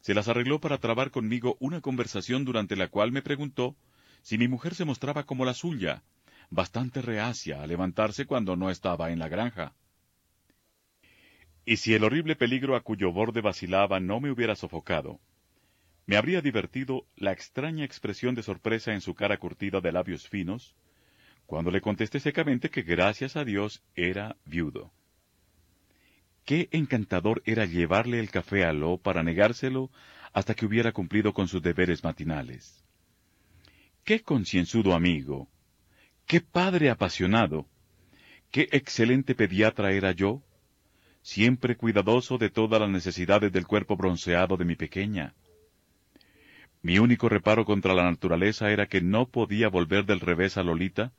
se 0.00 0.14
las 0.14 0.28
arregló 0.28 0.60
para 0.60 0.78
trabar 0.78 1.10
conmigo 1.10 1.56
una 1.60 1.80
conversación 1.80 2.44
durante 2.44 2.76
la 2.76 2.88
cual 2.88 3.12
me 3.12 3.22
preguntó 3.22 3.76
si 4.22 4.38
mi 4.38 4.48
mujer 4.48 4.74
se 4.74 4.84
mostraba 4.84 5.24
como 5.24 5.44
la 5.44 5.54
suya, 5.54 6.02
bastante 6.50 7.02
reacia 7.02 7.62
a 7.62 7.66
levantarse 7.66 8.26
cuando 8.26 8.56
no 8.56 8.70
estaba 8.70 9.10
en 9.10 9.18
la 9.18 9.28
granja. 9.28 9.74
Y 11.64 11.76
si 11.76 11.94
el 11.94 12.04
horrible 12.04 12.36
peligro 12.36 12.74
a 12.76 12.80
cuyo 12.80 13.12
borde 13.12 13.40
vacilaba 13.40 14.00
no 14.00 14.20
me 14.20 14.30
hubiera 14.30 14.56
sofocado, 14.56 15.20
me 16.06 16.16
habría 16.16 16.40
divertido 16.40 17.06
la 17.16 17.32
extraña 17.32 17.84
expresión 17.84 18.34
de 18.34 18.42
sorpresa 18.42 18.92
en 18.92 19.00
su 19.00 19.14
cara 19.14 19.36
curtida 19.38 19.80
de 19.80 19.92
labios 19.92 20.28
finos, 20.28 20.74
cuando 21.46 21.70
le 21.70 21.80
contesté 21.80 22.18
secamente 22.18 22.70
que 22.70 22.82
gracias 22.82 23.36
a 23.36 23.44
Dios 23.44 23.82
era 23.94 24.36
viudo. 24.44 24.92
Qué 26.44 26.68
encantador 26.72 27.42
era 27.44 27.66
llevarle 27.66 28.18
el 28.18 28.30
café 28.30 28.64
a 28.64 28.72
Lo 28.72 28.98
para 28.98 29.22
negárselo 29.22 29.90
hasta 30.32 30.54
que 30.54 30.66
hubiera 30.66 30.92
cumplido 30.92 31.32
con 31.32 31.46
sus 31.46 31.62
deberes 31.62 32.02
matinales. 32.02 32.82
Qué 34.04 34.20
concienzudo 34.20 34.94
amigo, 34.94 35.48
qué 36.26 36.40
padre 36.40 36.90
apasionado, 36.90 37.68
qué 38.50 38.68
excelente 38.72 39.36
pediatra 39.36 39.92
era 39.92 40.10
yo, 40.10 40.42
siempre 41.22 41.76
cuidadoso 41.76 42.36
de 42.36 42.50
todas 42.50 42.80
las 42.80 42.90
necesidades 42.90 43.52
del 43.52 43.64
cuerpo 43.64 43.96
bronceado 43.96 44.56
de 44.56 44.64
mi 44.64 44.74
pequeña. 44.74 45.36
Mi 46.82 46.98
único 46.98 47.28
reparo 47.28 47.64
contra 47.64 47.94
la 47.94 48.02
naturaleza 48.02 48.72
era 48.72 48.88
que 48.88 49.00
no 49.00 49.26
podía 49.28 49.68
volver 49.68 50.04
del 50.04 50.18
revés 50.18 50.56
a 50.56 50.64
Lolita 50.64 51.12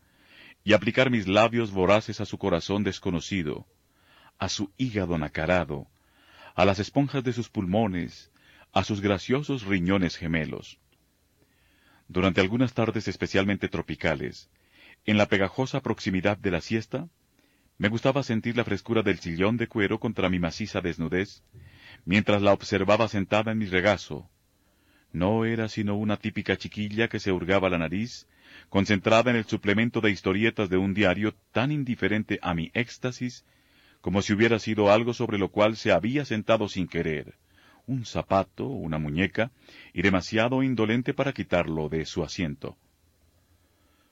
y 0.65 0.73
aplicar 0.73 1.09
mis 1.09 1.25
labios 1.25 1.71
voraces 1.71 2.19
a 2.19 2.25
su 2.25 2.37
corazón 2.37 2.83
desconocido, 2.83 3.65
a 4.37 4.49
su 4.49 4.73
hígado 4.75 5.17
nacarado, 5.17 5.87
a 6.53 6.65
las 6.65 6.79
esponjas 6.79 7.23
de 7.23 7.31
sus 7.31 7.47
pulmones, 7.47 8.29
a 8.73 8.83
sus 8.83 8.99
graciosos 8.99 9.63
riñones 9.63 10.17
gemelos. 10.17 10.81
Durante 12.07 12.41
algunas 12.41 12.73
tardes 12.73 13.07
especialmente 13.07 13.69
tropicales, 13.69 14.49
en 15.05 15.17
la 15.17 15.27
pegajosa 15.27 15.81
proximidad 15.81 16.37
de 16.37 16.51
la 16.51 16.61
siesta, 16.61 17.09
me 17.77 17.89
gustaba 17.89 18.23
sentir 18.23 18.55
la 18.55 18.63
frescura 18.63 19.01
del 19.01 19.19
sillón 19.19 19.57
de 19.57 19.67
cuero 19.67 19.99
contra 19.99 20.29
mi 20.29 20.39
maciza 20.39 20.81
desnudez, 20.81 21.43
mientras 22.05 22.41
la 22.41 22.53
observaba 22.53 23.07
sentada 23.07 23.51
en 23.51 23.57
mi 23.57 23.65
regazo. 23.65 24.29
No 25.11 25.45
era 25.45 25.69
sino 25.69 25.95
una 25.95 26.17
típica 26.17 26.57
chiquilla 26.57 27.07
que 27.07 27.19
se 27.19 27.31
hurgaba 27.31 27.69
la 27.69 27.77
nariz, 27.77 28.27
concentrada 28.69 29.31
en 29.31 29.37
el 29.37 29.45
suplemento 29.45 30.01
de 30.01 30.11
historietas 30.11 30.69
de 30.69 30.77
un 30.77 30.93
diario 30.93 31.35
tan 31.51 31.71
indiferente 31.71 32.39
a 32.41 32.53
mi 32.53 32.71
éxtasis 32.73 33.45
como 34.01 34.21
si 34.21 34.33
hubiera 34.33 34.59
sido 34.59 34.91
algo 34.91 35.13
sobre 35.13 35.37
lo 35.37 35.49
cual 35.49 35.77
se 35.77 35.91
había 35.91 36.25
sentado 36.25 36.67
sin 36.67 36.87
querer, 36.87 37.35
un 37.85 38.05
zapato, 38.05 38.65
una 38.65 38.97
muñeca, 38.97 39.51
y 39.93 40.01
demasiado 40.01 40.63
indolente 40.63 41.13
para 41.13 41.33
quitarlo 41.33 41.89
de 41.89 42.05
su 42.05 42.23
asiento. 42.23 42.77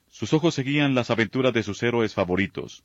Sus 0.08 0.32
ojos 0.34 0.54
seguían 0.54 0.94
las 0.94 1.10
aventuras 1.10 1.54
de 1.54 1.62
sus 1.62 1.82
héroes 1.82 2.14
favoritos. 2.14 2.84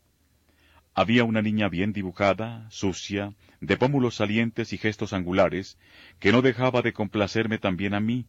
Había 0.93 1.25
una 1.25 1.41
niña 1.41 1.67
bien 1.69 1.91
dibujada, 1.91 2.65
sucia, 2.71 3.33
de 3.59 3.77
pómulos 3.77 4.15
salientes 4.15 4.73
y 4.73 4.77
gestos 4.77 5.13
angulares, 5.13 5.77
que 6.19 6.31
no 6.31 6.41
dejaba 6.41 6.81
de 6.81 6.93
complacerme 6.93 7.57
también 7.57 7.93
a 7.93 7.99
mí. 7.99 8.25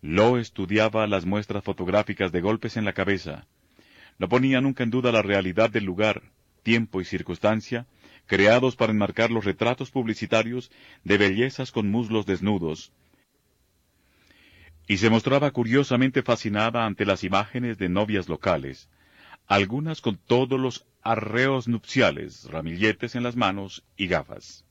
Lo 0.00 0.38
estudiaba 0.38 1.06
las 1.06 1.26
muestras 1.26 1.62
fotográficas 1.62 2.32
de 2.32 2.40
golpes 2.40 2.76
en 2.76 2.84
la 2.84 2.94
cabeza. 2.94 3.46
No 4.18 4.28
ponía 4.28 4.60
nunca 4.60 4.82
en 4.82 4.90
duda 4.90 5.12
la 5.12 5.22
realidad 5.22 5.70
del 5.70 5.84
lugar, 5.84 6.22
tiempo 6.62 7.00
y 7.00 7.04
circunstancia, 7.04 7.86
creados 8.26 8.76
para 8.76 8.92
enmarcar 8.92 9.30
los 9.30 9.44
retratos 9.44 9.90
publicitarios 9.90 10.70
de 11.04 11.18
bellezas 11.18 11.72
con 11.72 11.90
muslos 11.90 12.26
desnudos, 12.26 12.92
y 14.86 14.98
se 14.98 15.10
mostraba 15.10 15.50
curiosamente 15.50 16.22
fascinada 16.22 16.84
ante 16.84 17.04
las 17.04 17.24
imágenes 17.24 17.78
de 17.78 17.88
novias 17.88 18.28
locales, 18.28 18.88
algunas 19.46 20.00
con 20.00 20.16
todos 20.16 20.58
los 20.58 20.86
arreos 21.02 21.68
nupciales, 21.68 22.44
ramilletes 22.50 23.14
en 23.14 23.22
las 23.22 23.36
manos 23.36 23.84
y 23.96 24.06
gafas. 24.06 24.64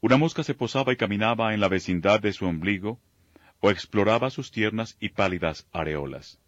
Una 0.00 0.16
mosca 0.16 0.42
se 0.42 0.54
posaba 0.54 0.92
y 0.92 0.96
caminaba 0.96 1.54
en 1.54 1.60
la 1.60 1.68
vecindad 1.68 2.20
de 2.20 2.32
su 2.32 2.46
ombligo, 2.46 3.00
o 3.60 3.70
exploraba 3.70 4.30
sus 4.30 4.50
tiernas 4.50 4.96
y 5.00 5.08
pálidas 5.08 5.66
areolas. 5.72 6.38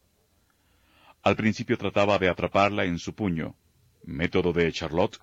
Al 1.22 1.36
principio 1.36 1.76
trataba 1.78 2.18
de 2.18 2.28
atraparla 2.28 2.84
en 2.84 2.98
su 2.98 3.14
puño, 3.14 3.56
método 4.04 4.52
de 4.52 4.70
Charlotte, 4.72 5.18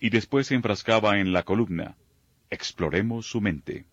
y 0.00 0.10
después 0.10 0.48
se 0.48 0.54
enfrascaba 0.54 1.18
en 1.18 1.32
la 1.32 1.42
columna. 1.42 1.96
Exploremos 2.50 3.26
su 3.26 3.40
mente. 3.40 3.86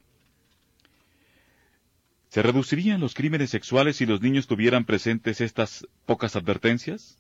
¿Se 2.30 2.44
reducirían 2.44 3.00
los 3.00 3.16
crímenes 3.16 3.50
sexuales 3.50 3.98
si 3.98 4.06
los 4.06 4.22
niños 4.22 4.46
tuvieran 4.46 4.86
presentes 4.86 5.42
estas 5.42 5.88
pocas 6.06 6.36
advertencias? 6.36 7.18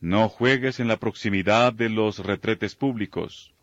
No 0.00 0.28
juegues 0.28 0.80
en 0.80 0.88
la 0.88 0.98
proximidad 0.98 1.72
de 1.72 1.88
los 1.88 2.18
retretes 2.18 2.74
públicos. 2.74 3.54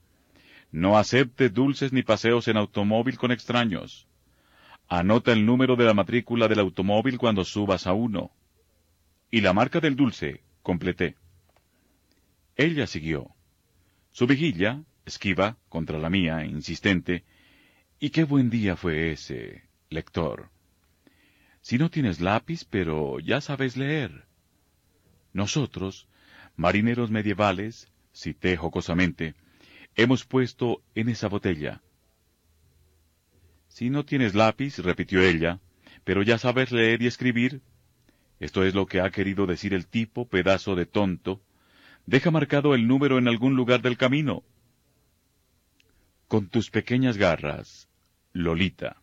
No 0.71 0.97
acepte 0.97 1.49
dulces 1.49 1.93
ni 1.93 2.03
paseos 2.03 2.47
en 2.47 2.57
automóvil 2.57 3.17
con 3.17 3.31
extraños. 3.31 4.07
Anota 4.87 5.31
el 5.31 5.45
número 5.45 5.75
de 5.75 5.85
la 5.85 5.93
matrícula 5.93 6.47
del 6.47 6.59
automóvil 6.59 7.17
cuando 7.17 7.45
subas 7.45 7.85
a 7.85 7.93
uno. 7.93 8.31
Y 9.29 9.41
la 9.41 9.53
marca 9.53 9.79
del 9.79 9.95
dulce, 9.95 10.43
completé. 10.61 11.15
Ella 12.55 12.87
siguió. 12.87 13.31
Su 14.11 14.27
vigilla, 14.27 14.83
esquiva 15.05 15.57
contra 15.69 15.97
la 15.97 16.09
mía, 16.09 16.45
insistente. 16.45 17.23
Y 17.99 18.11
qué 18.11 18.23
buen 18.23 18.49
día 18.49 18.75
fue 18.75 19.11
ese, 19.11 19.63
lector. 19.89 20.49
Si 21.61 21.77
no 21.77 21.89
tienes 21.89 22.19
lápiz, 22.19 22.65
pero 22.65 23.19
ya 23.19 23.41
sabes 23.41 23.77
leer. 23.77 24.25
Nosotros, 25.31 26.07
marineros 26.55 27.09
medievales, 27.09 27.91
cité 28.13 28.57
jocosamente, 28.57 29.33
hemos 29.95 30.25
puesto 30.25 30.83
en 30.93 31.09
esa 31.09 31.27
botella. 31.27 31.81
Si 33.67 33.89
no 33.89 34.05
tienes 34.05 34.35
lápiz, 34.35 34.77
repitió 34.77 35.21
ella, 35.21 35.59
pero 36.03 36.21
ya 36.21 36.37
sabes 36.37 36.71
leer 36.71 37.01
y 37.01 37.07
escribir. 37.07 37.61
Esto 38.39 38.63
es 38.63 38.75
lo 38.75 38.85
que 38.85 39.01
ha 39.01 39.09
querido 39.09 39.47
decir 39.47 39.73
el 39.73 39.87
tipo, 39.87 40.27
pedazo 40.27 40.75
de 40.75 40.85
tonto, 40.85 41.41
Deja 42.05 42.31
marcado 42.31 42.75
el 42.75 42.87
número 42.87 43.17
en 43.17 43.27
algún 43.27 43.55
lugar 43.55 43.81
del 43.81 43.97
camino. 43.97 44.43
Con 46.27 46.49
tus 46.49 46.69
pequeñas 46.69 47.17
garras, 47.17 47.87
Lolita. 48.33 49.02